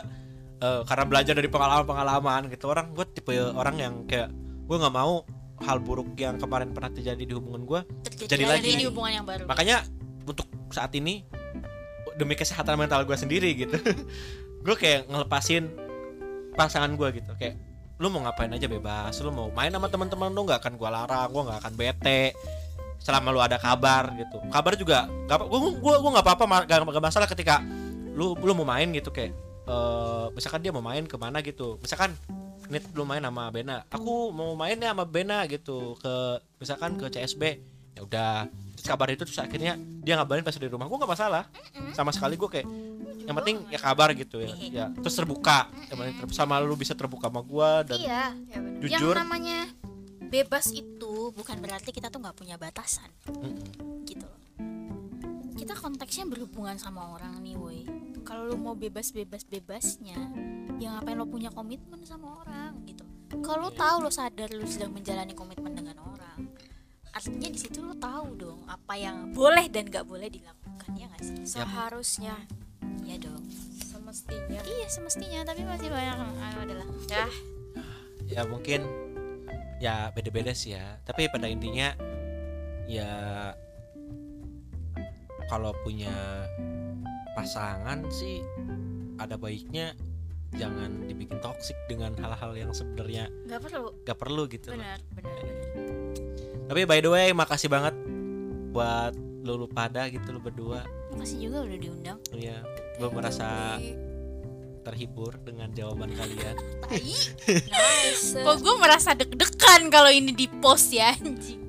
eh, 0.60 0.82
karena 0.86 1.03
belajar 1.07 1.34
dari 1.36 1.49
pengalaman-pengalaman 1.49 2.51
gitu. 2.51 2.70
Orang 2.70 2.91
gue 2.93 3.05
tipe 3.10 3.34
orang 3.36 3.76
yang 3.80 3.93
kayak 4.05 4.30
gue 4.70 4.78
nggak 4.78 4.93
mau 4.93 5.26
hal 5.60 5.78
buruk 5.84 6.16
yang 6.16 6.39
kemarin 6.39 6.72
pernah 6.72 6.91
terjadi 6.93 7.20
di 7.20 7.34
hubungan 7.36 7.68
gue 7.68 7.82
Terjadi 8.16 8.32
Jadi 8.32 8.43
lagi 8.47 8.70
di 8.80 8.86
hubungan 8.88 9.12
yang 9.12 9.26
baru. 9.28 9.43
makanya 9.43 9.84
untuk 10.24 10.47
saat 10.72 10.93
ini 10.95 11.26
demi 12.16 12.36
kesehatan 12.36 12.80
mental 12.80 13.03
gue 13.03 13.18
sendiri 13.18 13.55
gitu 13.55 13.76
gue 14.66 14.76
kayak 14.76 15.07
ngelepasin 15.07 15.68
pasangan 16.55 16.91
gue 16.95 17.07
gitu. 17.24 17.32
Kayak 17.39 17.60
lu 17.99 18.07
mau 18.07 18.24
ngapain 18.24 18.47
aja 18.51 18.68
bebas 18.72 19.12
lu 19.20 19.32
mau 19.36 19.51
main 19.51 19.68
sama 19.68 19.91
teman-teman 19.91 20.32
lu 20.32 20.47
nggak 20.47 20.64
akan 20.64 20.74
gue 20.80 20.89
larang 20.89 21.28
gue 21.28 21.43
nggak 21.51 21.60
akan 21.60 21.74
bete 21.76 22.24
selama 22.99 23.28
lu 23.36 23.39
ada 23.43 23.60
kabar 23.60 24.16
gitu. 24.16 24.39
Kabar 24.47 24.74
juga 24.80 25.12
nggak 25.28 25.38
gue 25.43 25.60
gue 25.76 25.93
gue 25.99 26.12
nggak 26.16 26.26
apa-apa 26.26 26.43
nggak 26.64 26.80
nggak 26.88 27.03
masalah 27.03 27.28
ketika 27.28 27.60
lu 28.16 28.36
lu 28.39 28.55
mau 28.55 28.68
main 28.68 28.88
gitu 28.95 29.12
kayak 29.12 29.36
eh 29.70 30.26
misalkan 30.34 30.65
dia 30.65 30.74
mau 30.74 30.82
main 30.82 31.05
ke 31.05 31.15
mana 31.15 31.45
gitu. 31.45 31.78
Misalkan 31.80 32.17
Nit 32.70 32.86
lu 32.93 33.01
main 33.01 33.22
sama 33.22 33.49
Bena. 33.49 33.82
Aku 33.89 34.30
mau 34.30 34.53
main 34.53 34.78
ya 34.78 34.93
sama 34.93 35.05
Bena 35.05 35.41
gitu 35.49 35.97
ke 35.97 36.13
misalkan 36.61 36.97
ke 37.01 37.09
CSB 37.09 37.43
ya 37.97 38.01
udah 38.05 38.34
terus 38.78 38.88
kabar 38.88 39.09
itu 39.11 39.26
terus 39.26 39.41
akhirnya 39.41 39.74
dia 40.05 40.13
ngabarin 40.17 40.45
pas 40.45 40.53
di 40.53 40.70
rumah. 40.70 40.86
Gue 40.86 40.97
nggak 41.01 41.11
masalah 41.13 41.43
sama 41.97 42.13
sekali 42.13 42.38
gue 42.38 42.49
kayak 42.49 42.67
yang 43.26 43.36
penting 43.38 43.61
ya 43.74 43.78
kabar 43.82 44.13
gitu 44.13 44.41
ya. 44.41 44.53
Ya 44.70 44.86
terus 44.93 45.17
terbuka. 45.17 45.65
Yang 45.89 45.97
penting 45.97 46.15
ter- 46.26 46.38
sama 46.38 46.61
lu 46.61 46.78
bisa 46.78 46.93
terbuka 46.93 47.30
sama 47.30 47.41
gue 47.41 47.70
dan 47.89 47.97
Iya, 47.97 48.24
jujur 48.86 49.13
yang 49.17 49.26
namanya 49.26 49.59
bebas 50.30 50.70
itu 50.70 51.34
bukan 51.34 51.57
berarti 51.57 51.89
kita 51.89 52.13
tuh 52.13 52.22
nggak 52.22 52.38
punya 52.38 52.57
batasan. 52.61 53.09
Mm-mm. 53.34 54.05
gitu 54.05 54.26
loh. 54.26 54.41
Kita 55.57 55.74
konteksnya 55.74 56.30
berhubungan 56.30 56.78
sama 56.78 57.17
orang 57.17 57.41
nih 57.41 57.57
woi 57.57 57.82
kalau 58.30 58.45
lu 58.45 58.61
mau 58.61 58.77
bebas 58.77 59.09
bebas 59.09 59.41
bebasnya 59.41 60.21
ya 60.77 60.93
ngapain 60.93 61.17
lo 61.17 61.25
punya 61.25 61.49
komitmen 61.49 62.05
sama 62.05 62.45
orang 62.45 62.77
gitu. 62.86 63.01
Kalau 63.41 63.69
lo 63.69 63.71
tahu 63.73 64.05
lo 64.05 64.13
sadar 64.13 64.53
lo 64.53 64.69
sedang 64.69 64.93
menjalani 64.93 65.34
komitmen 65.34 65.73
dengan 65.73 65.97
orang 65.97 66.45
artinya 67.09 67.49
di 67.49 67.59
situ 67.59 67.82
lo 67.82 67.97
tahu 67.97 68.38
dong 68.38 68.61
apa 68.69 68.93
yang 68.93 69.34
boleh 69.34 69.65
dan 69.67 69.89
nggak 69.89 70.05
boleh 70.05 70.30
dilakukan 70.30 70.89
ya 70.93 71.09
nggak 71.09 71.23
sih? 71.25 71.36
Seharusnya. 71.57 72.38
Iya 73.01 73.17
dong. 73.17 73.43
Semestinya. 73.82 74.61
iya 74.61 74.88
semestinya 74.89 75.41
tapi 75.45 75.65
masih 75.65 75.89
banyak 75.89 76.17
ah, 76.17 76.61
adalah 76.61 76.86
Ya, 77.09 77.25
ya 78.30 78.41
mungkin 78.45 78.86
ya 79.82 80.13
beda-beda 80.13 80.53
sih 80.53 80.77
ya. 80.77 81.01
Tapi 81.01 81.25
pada 81.34 81.49
intinya 81.49 81.97
ya 82.86 83.09
kalau 85.49 85.73
punya 85.82 86.45
pasangan 87.34 88.05
sih 88.09 88.41
ada 89.19 89.36
baiknya 89.36 89.93
jangan 90.55 91.05
dibikin 91.05 91.38
toksik 91.43 91.77
dengan 91.86 92.17
hal-hal 92.17 92.57
yang 92.57 92.71
sebenarnya 92.73 93.30
nggak 93.45 93.61
perlu. 93.61 93.89
gak 94.01 94.17
perlu 94.17 94.43
gitu 94.49 94.73
benar 94.73 94.97
benar 95.13 95.38
benar. 95.38 95.95
tapi 96.65 96.82
by 96.89 96.99
the 97.05 97.09
way 97.11 97.27
makasih 97.36 97.69
banget 97.69 97.93
buat 98.73 99.13
lu, 99.43 99.65
lu 99.65 99.67
pada 99.67 100.05
gitu 100.11 100.30
lu 100.30 100.41
berdua. 100.41 100.86
Makasih 101.15 101.49
juga 101.49 101.65
udah 101.65 101.77
diundang. 101.80 102.17
Ya 102.36 102.61
gue 102.99 103.09
merasa 103.09 103.80
terhibur 104.84 105.36
dengan 105.41 105.71
jawaban 105.73 106.11
kalian. 106.13 106.55
Nice. 107.73 108.36
Kok 108.38 108.57
gue 108.61 108.75
merasa 108.77 109.13
deg-degan 109.15 109.89
kalau 109.89 110.11
ini 110.11 110.34
di 110.36 110.47
post 110.61 110.93
ya 110.93 111.13
anjing. 111.17 111.68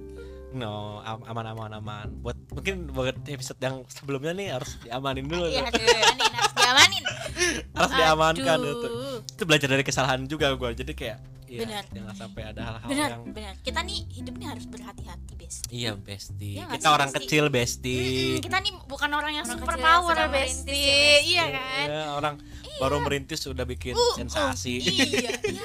No 0.52 0.72
am- 1.00 1.22
aman 1.24 1.46
aman 1.48 1.70
aman 1.74 2.06
buat 2.18 2.34
mungkin 2.50 2.90
buat 2.90 3.14
episode 3.24 3.58
yang 3.58 3.86
sebelumnya 3.86 4.32
nih 4.32 4.48
harus 4.50 4.74
diamanin 4.80 5.24
dulu 5.24 5.46
Iya 5.46 5.62
diamanin, 5.64 6.30
harus 6.32 6.52
diamanin. 6.52 7.04
harus 7.78 7.92
diamankan 7.92 8.58
Aduh. 8.58 8.72
itu 8.72 8.88
itu 9.30 9.42
belajar 9.44 9.68
dari 9.68 9.82
kesalahan 9.82 10.20
juga 10.24 10.50
gue 10.52 10.70
jadi 10.74 10.92
kayak 10.92 11.18
ya, 11.46 11.60
Benar. 11.60 11.82
jangan 11.88 12.14
sampai 12.16 12.42
ada 12.44 12.60
hal-hal 12.64 12.88
Benar, 12.88 13.08
yang 13.10 13.22
benar. 13.28 13.54
Kita 13.58 13.80
nih 13.80 13.98
hidup 14.08 14.34
nih 14.36 14.46
harus 14.46 14.66
berhati-hati, 14.66 15.32
Bes. 15.34 15.56
iya 15.68 15.94
besti 15.94 16.50
Iya 16.52 16.62
nggak 16.64 16.74
kita 16.76 16.82
sih, 16.84 16.94
orang 16.94 17.08
Besti? 17.08 17.18
kecil 17.20 17.44
besti 17.48 17.98
Mm-mm, 17.98 18.38
kita 18.40 18.56
nih 18.60 18.72
bukan 18.86 19.10
orang 19.10 19.32
yang 19.32 19.44
Orang 19.44 19.58
super 19.58 19.74
power, 19.76 20.14
Besti. 20.14 20.30
merintis 20.30 20.78
ya, 20.78 20.94
Besti. 20.94 21.26
Iya 21.26 21.44
kan? 21.48 21.86
Ya, 21.86 22.02
orang 22.12 22.34
baru 22.76 22.96
merintis 22.98 23.40
sudah 23.40 23.64
bikin 23.64 23.92
Uh, 23.92 24.00
uh, 24.00 24.14
sensasi 24.16 24.78
iya, 24.78 25.30
iya. 25.44 25.64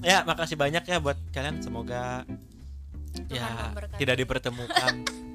ya 0.14 0.18
makasih 0.22 0.54
banyak 0.54 0.82
ya 0.82 0.98
buat 0.98 1.18
kalian 1.28 1.58
semoga 1.58 2.22
Tuhan 3.28 3.38
ya 3.38 3.48
memberkati. 3.68 3.98
tidak 3.98 4.16
dipertemukan 4.16 4.92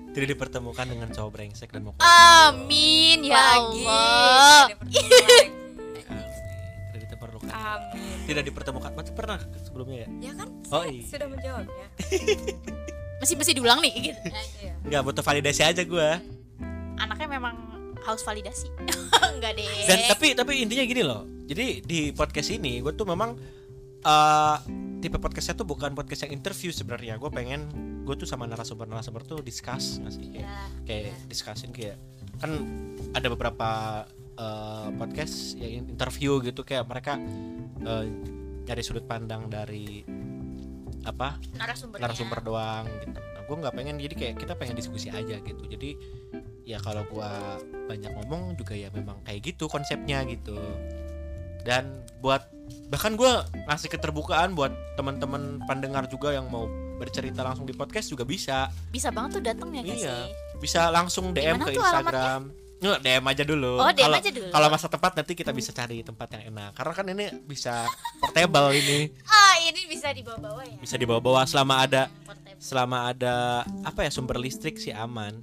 tidak 0.09 0.27
dipertemukan 0.29 0.85
dengan 0.85 1.07
cowok 1.09 1.29
brengsek 1.31 1.69
dan 1.69 1.81
mau 1.83 1.93
Amin 1.99 3.23
ya 3.23 3.33
Lagi. 3.33 3.81
Allah. 3.83 4.61
Tidak 4.69 4.77
dipertemukan 4.77 5.09
lagi. 5.09 6.03
Amin. 6.05 6.29
tidak 6.91 7.07
diperlukan 7.09 7.51
Amin. 7.51 8.17
tidak 8.23 8.43
dipertemukan 8.43 8.89
berarti 8.91 9.11
pernah 9.11 9.39
sebelumnya 9.59 9.97
ya 9.99 10.07
Ya 10.21 10.31
kan? 10.35 10.47
Oh, 10.69 10.83
iya. 10.83 11.03
sudah 11.03 11.27
menjawabnya. 11.27 11.85
Masih 13.19 13.39
masih 13.39 13.55
diulang 13.55 13.79
nih 13.79 14.11
gitu. 14.11 14.19
Iya. 14.59 14.73
nggak 14.83 15.01
butuh 15.01 15.23
validasi 15.23 15.63
aja 15.63 15.81
gue 15.81 16.09
Anaknya 16.93 17.27
memang 17.31 17.55
haus 18.01 18.19
validasi. 18.21 18.67
Enggak 19.31 19.55
deh. 19.55 19.87
dan 19.87 19.97
tapi 20.07 20.35
tapi 20.35 20.59
intinya 20.59 20.83
gini 20.83 21.01
loh 21.01 21.23
jadi 21.43 21.79
di 21.79 22.11
podcast 22.11 22.51
ini 22.51 22.79
gue 22.79 22.91
tuh 22.91 23.03
memang 23.03 23.33
eh 23.99 24.57
tipe 25.03 25.19
podcastnya 25.19 25.59
tuh 25.59 25.67
bukan 25.67 25.91
podcast 25.91 26.23
yang 26.23 26.39
interview 26.39 26.71
sebenarnya 26.71 27.19
gue 27.19 27.27
pengen 27.27 27.67
gue 28.07 28.15
tuh 28.15 28.23
sama 28.23 28.47
narasumber 28.47 28.87
narasumber 28.87 29.27
tuh 29.27 29.43
discuss 29.43 29.99
nggak 29.99 30.13
sih 30.15 30.31
kayak 30.31 30.47
Ya, 30.47 30.59
kayak 30.87 31.13
discussion 31.27 31.69
kayak 31.75 31.99
kan 32.39 32.51
ada 33.11 33.27
beberapa 33.27 33.69
eh, 34.39 34.87
podcast 34.95 35.59
yang 35.59 35.91
interview 35.91 36.39
gitu 36.39 36.63
kayak 36.63 36.87
mereka 36.87 37.19
eh, 37.83 38.05
nyari 38.63 38.79
sudut 38.79 39.03
pandang 39.03 39.51
dari 39.51 40.07
apa 41.03 41.35
narasumbernya. 41.59 42.03
narasumber 42.07 42.39
doang 42.39 42.87
gitu. 43.03 43.19
Nah, 43.19 43.41
gue 43.43 43.55
nggak 43.59 43.75
pengen 43.75 43.95
jadi 43.99 44.15
kayak 44.15 44.35
kita 44.39 44.55
pengen 44.55 44.79
diskusi 44.79 45.11
aja 45.11 45.35
gitu. 45.43 45.63
Jadi 45.67 45.99
ya 46.63 46.79
kalau 46.79 47.03
gua 47.11 47.59
banyak 47.91 48.07
ngomong 48.15 48.55
juga 48.55 48.71
ya 48.71 48.87
memang 48.95 49.19
kayak 49.27 49.51
gitu 49.51 49.67
konsepnya 49.67 50.23
gitu. 50.23 50.55
Dan 51.63 51.83
buat 52.19 52.43
bahkan 52.87 53.15
gua 53.15 53.43
ngasih 53.67 53.89
keterbukaan 53.89 54.53
buat 54.53 54.71
teman-teman 54.95 55.63
pendengar 55.65 56.05
juga 56.05 56.31
yang 56.31 56.47
mau 56.47 56.67
bercerita 56.93 57.41
langsung 57.41 57.65
di 57.65 57.73
podcast 57.73 58.07
juga 58.07 58.23
bisa. 58.23 58.69
Bisa 58.89 59.09
banget 59.09 59.39
tuh 59.39 59.43
datang 59.43 59.69
ya 59.71 59.81
guys. 59.81 60.03
Iya. 60.03 60.17
Bisa 60.57 60.87
langsung 60.87 61.31
DM 61.31 61.57
Gimana 61.57 61.65
ke 61.65 61.71
Instagram. 61.73 62.41
Nggak, 62.83 62.99
DM 62.99 63.23
aja 63.23 63.43
dulu. 63.47 63.73
Oh, 63.79 63.91
DM 63.91 64.03
Kalau- 64.03 64.19
aja 64.19 64.29
dulu. 64.29 64.49
Kalau 64.51 64.67
masa 64.67 64.87
tepat 64.87 65.11
nanti 65.15 65.33
kita 65.33 65.51
bisa 65.51 65.71
cari 65.71 66.03
tempat 66.03 66.27
yang 66.35 66.43
enak. 66.51 66.71
Karena 66.75 66.93
kan 66.93 67.05
ini 67.07 67.25
bisa 67.43 67.87
portable 68.21 68.75
ini. 68.75 69.07
Ah, 69.23 69.55
ini 69.63 69.87
bisa 69.87 70.11
dibawa-bawa 70.11 70.61
ya. 70.67 70.75
Bisa 70.83 70.95
dibawa-bawa 70.99 71.47
selama 71.47 71.79
ada 71.79 72.11
Portable. 72.27 72.59
selama 72.59 72.97
ada 73.07 73.35
apa 73.83 74.03
ya 74.03 74.11
sumber 74.11 74.35
listrik 74.35 74.75
sih 74.75 74.91
aman 74.91 75.39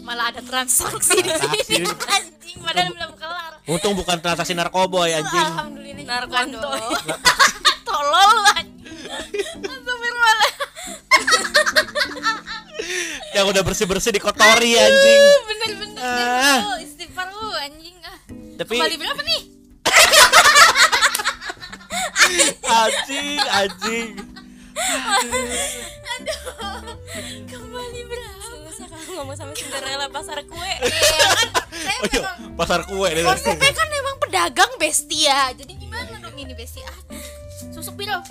Malah 0.00 0.30
ada 0.30 0.40
transaksi 0.40 1.18
di 1.18 1.30
sini. 1.30 1.86
Anjing, 1.86 2.56
padahal 2.60 2.90
belum 2.92 3.12
kelar. 3.14 3.52
untung 3.64 3.94
bukan 3.94 4.18
transaksi 4.18 4.52
narkoboy 4.52 5.08
anjing 5.10 5.40
Alhamdulillah. 5.40 6.44
Dong. 6.52 6.92
Tolol 7.86 8.36
anjing. 8.52 8.98
Astagfirullah. 9.56 10.48
yang 13.32 13.44
udah 13.46 13.62
bersih 13.62 13.84
bersih 13.84 14.10
dikotori 14.10 14.76
anjing 14.76 15.20
Bener-bener 15.44 15.98
Ah. 15.98 16.78
istighfar 16.78 17.26
lu 17.30 17.48
anjing 17.56 17.96
ah. 18.02 18.16
tapi 18.56 18.74
Kembali 18.76 18.94
berapa 18.94 19.20
nih? 19.22 19.40
anjing 22.76 23.38
anjing 23.42 24.08
Kembali 27.46 28.00
berapa? 28.10 28.44
Susah 28.74 28.86
kalau 28.90 29.22
ngomong 29.22 29.36
sama 29.38 29.52
Cinderella 29.54 30.10
pasar 30.10 30.42
kue. 30.44 30.72
Iya 30.82 31.28
kan 31.30 31.48
saya 31.74 31.98
oh 32.02 32.06
iya 32.10 32.20
memang 32.20 32.58
pasar 32.58 32.80
kue 32.86 33.08
deh 33.14 33.22
konsepnya 33.22 33.72
kan 33.72 33.88
memang 33.88 34.14
pedagang 34.18 34.72
bestia. 34.78 35.54
Jadi 35.54 35.72
gimana 35.78 36.18
dong 36.18 36.34
ini 36.34 36.54
bestia? 36.58 36.90
Ah, 36.90 37.22
susuk 37.70 37.94
biro. 37.94 38.18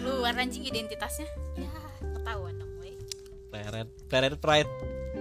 Keluar 0.00 0.32
anjing 0.32 0.64
identitasnya. 0.64 1.28
Ya, 1.58 1.68
ketahuan 2.00 2.56
dong, 2.56 2.72
weh. 2.80 2.94
planet 3.52 3.88
planet 4.08 4.34
pride 4.40 4.70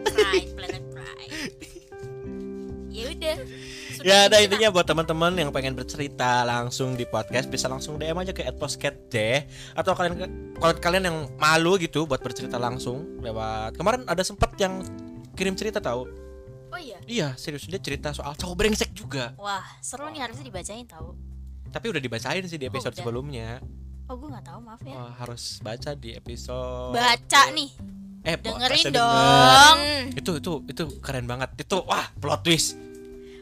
Pride, 0.06 0.50
planet 0.56 0.84
pride. 0.94 1.34
Ya 2.90 3.06
udah. 3.16 3.38
Ya 4.02 4.26
ada 4.26 4.38
intinya 4.38 4.70
buat 4.70 4.84
teman-teman 4.84 5.34
yang 5.34 5.50
pengen 5.50 5.74
bercerita 5.74 6.42
langsung 6.42 6.94
di 6.94 7.04
podcast 7.04 7.46
bisa 7.46 7.66
langsung 7.66 7.96
DM 7.96 8.16
aja 8.16 8.32
ke 8.32 8.48
@postcat 8.54 8.96
deh 9.08 9.44
atau 9.74 9.92
kalian 9.92 10.14
kalau 10.54 10.74
kalian 10.74 11.04
yang 11.06 11.18
malu 11.36 11.76
gitu 11.76 12.04
buat 12.04 12.18
bercerita 12.18 12.56
langsung 12.56 13.20
lewat 13.20 13.76
kemarin 13.76 14.06
ada 14.06 14.22
sempet 14.22 14.56
yang 14.58 14.80
kirim 15.34 15.54
cerita 15.54 15.80
tahu. 15.80 16.08
Oh 16.70 16.78
iya. 16.78 17.02
iya 17.04 17.28
serius 17.34 17.66
dia 17.66 17.78
cerita 17.78 18.10
soal 18.10 18.34
cowok 18.34 18.54
brengsek 18.56 18.94
juga 18.94 19.34
Wah, 19.36 19.66
seru 19.80 20.06
nih 20.06 20.22
harusnya 20.22 20.46
dibacain 20.46 20.86
tahu. 20.86 21.18
tapi 21.68 21.86
udah 21.88 21.98
dibacain 21.98 22.46
sih 22.46 22.56
di 22.56 22.64
Oh, 22.64 22.70
episode 22.70 22.92
udah. 22.92 23.02
sebelumnya 23.02 23.50
Oh, 24.06 24.14
gue 24.16 24.26
nggak 24.28 24.42
tahu, 24.44 24.60
maaf 24.60 24.82
ya. 24.82 24.94
Wah, 24.96 25.14
harus 25.16 25.58
baca 25.60 25.94
di 25.94 26.14
episode 26.14 26.94
Baca 26.94 27.42
nih. 27.52 27.70
eh 28.22 28.38
Dengerin 28.38 28.86
dong. 28.92 29.78
denger. 29.78 29.78
itu 30.14 30.32
itu 30.36 30.52
itu 30.68 30.84
keren 31.00 31.26
banget 31.26 31.50
itu 31.58 31.78
wah 31.82 32.06
plot 32.16 32.42
twist 32.44 32.78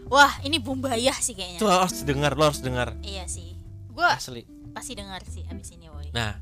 Wah, 0.08 0.40
ini 0.42 0.58
Bumbayah 0.58 1.16
sih 1.16 1.34
kayaknya. 1.34 1.60
itu 1.60 1.66
lo 1.66 1.76
harus 1.78 2.02
dengar 2.02 2.32
lo 2.34 2.44
harus 2.46 2.60
dengar 2.60 2.96
Iya 3.02 3.28
sih. 3.28 3.56
Gue 3.90 4.06
asli 4.06 4.44
pasti 4.72 4.94
dengar 4.94 5.26
sih 5.26 5.42
abis 5.44 5.74
ini, 5.74 5.90
woi. 5.90 6.14
nah 6.14 6.38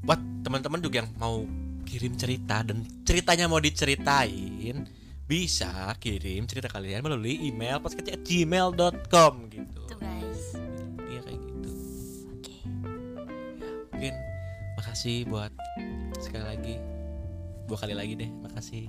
buat 0.00 0.16
teman-teman 0.40 0.80
juga 0.80 1.04
yang 1.04 1.10
mau 1.14 1.44
kirim 1.84 2.16
cerita 2.16 2.64
dan 2.64 2.80
ceritanya 3.02 3.44
mau 3.44 3.60
diceritain 3.60 4.88
bisa 5.22 5.68
kirim 5.96 6.44
cerita 6.44 6.66
kalian 6.66 7.04
melalui 7.04 7.36
email 7.44 7.76
podcast@gmail.com 7.78 9.32
gitu 9.48 9.80
Tuh 9.84 9.98
guys. 9.98 10.56
iya 11.06 11.20
kayak 11.20 11.40
gitu 11.44 11.70
Oke. 12.30 12.56
mungkin 13.92 14.14
makasih 14.74 15.28
buat 15.28 15.52
sekali 16.18 16.44
lagi 16.46 16.74
dua 17.68 17.78
kali 17.78 17.92
lagi 17.92 18.16
deh 18.16 18.30
makasih 18.40 18.88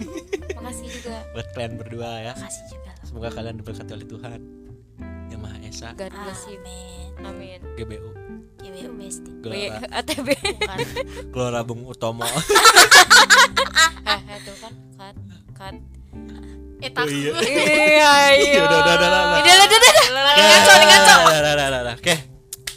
Makasih 0.56 0.86
juga. 0.90 1.16
buat 1.30 1.46
kalian 1.52 1.72
berdua 1.76 2.10
ya 2.20 2.32
Makasih 2.34 2.64
juga 2.68 2.90
semoga 3.02 3.28
kalian 3.30 3.60
diberkati 3.60 3.92
oleh 3.92 4.08
Tuhan 4.08 4.40
yang 5.28 5.40
Maha 5.40 5.58
Esa 5.60 5.92
God 5.92 6.08
bless 6.10 6.42
you. 6.46 6.56
Amin. 6.58 7.12
Amin. 7.20 7.60
GBU 7.76 8.08
GWU 8.56 8.90
Besti. 8.96 9.28
Gelora 9.38 9.76
ATB. 9.92 10.28
Bukan. 10.32 10.78
Gelora 11.32 11.60
Bung 11.62 11.84
Utomo 11.84 12.24
Eh, 14.04 14.20
eh, 14.20 14.38
tuh 14.40 14.56
kan 14.58 14.72
cut 14.96 15.16
cut. 15.52 15.74
eh, 16.80 16.88
Oh, 16.90 16.90
takut. 16.90 17.12
iya. 17.12 17.32
Iya, 17.40 18.12
Iya, 18.36 18.60
udah, 18.62 18.78
udah, 18.78 18.94
udah, 18.94 19.08
udah. 19.08 19.20
Udah, 19.36 19.54
udah, 19.54 19.66
udah, 19.68 19.92
udah. 20.10 20.34
Ya, 20.34 20.44
Ngaco, 20.44 20.72
nih, 20.74 20.86
ngaco. 20.86 21.14
udah, 21.14 21.38
udah, 21.40 21.52
udah, 21.54 21.80
udah. 21.82 21.94
Oke. 21.96 22.14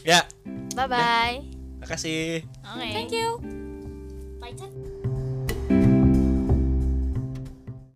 Ya, 0.03 0.19
Bye-bye. 0.73 1.35
makasih. 1.79 2.43
Oke. 2.63 2.87
Thank 2.91 3.11
you. 3.11 3.27
Bye. 3.39 3.66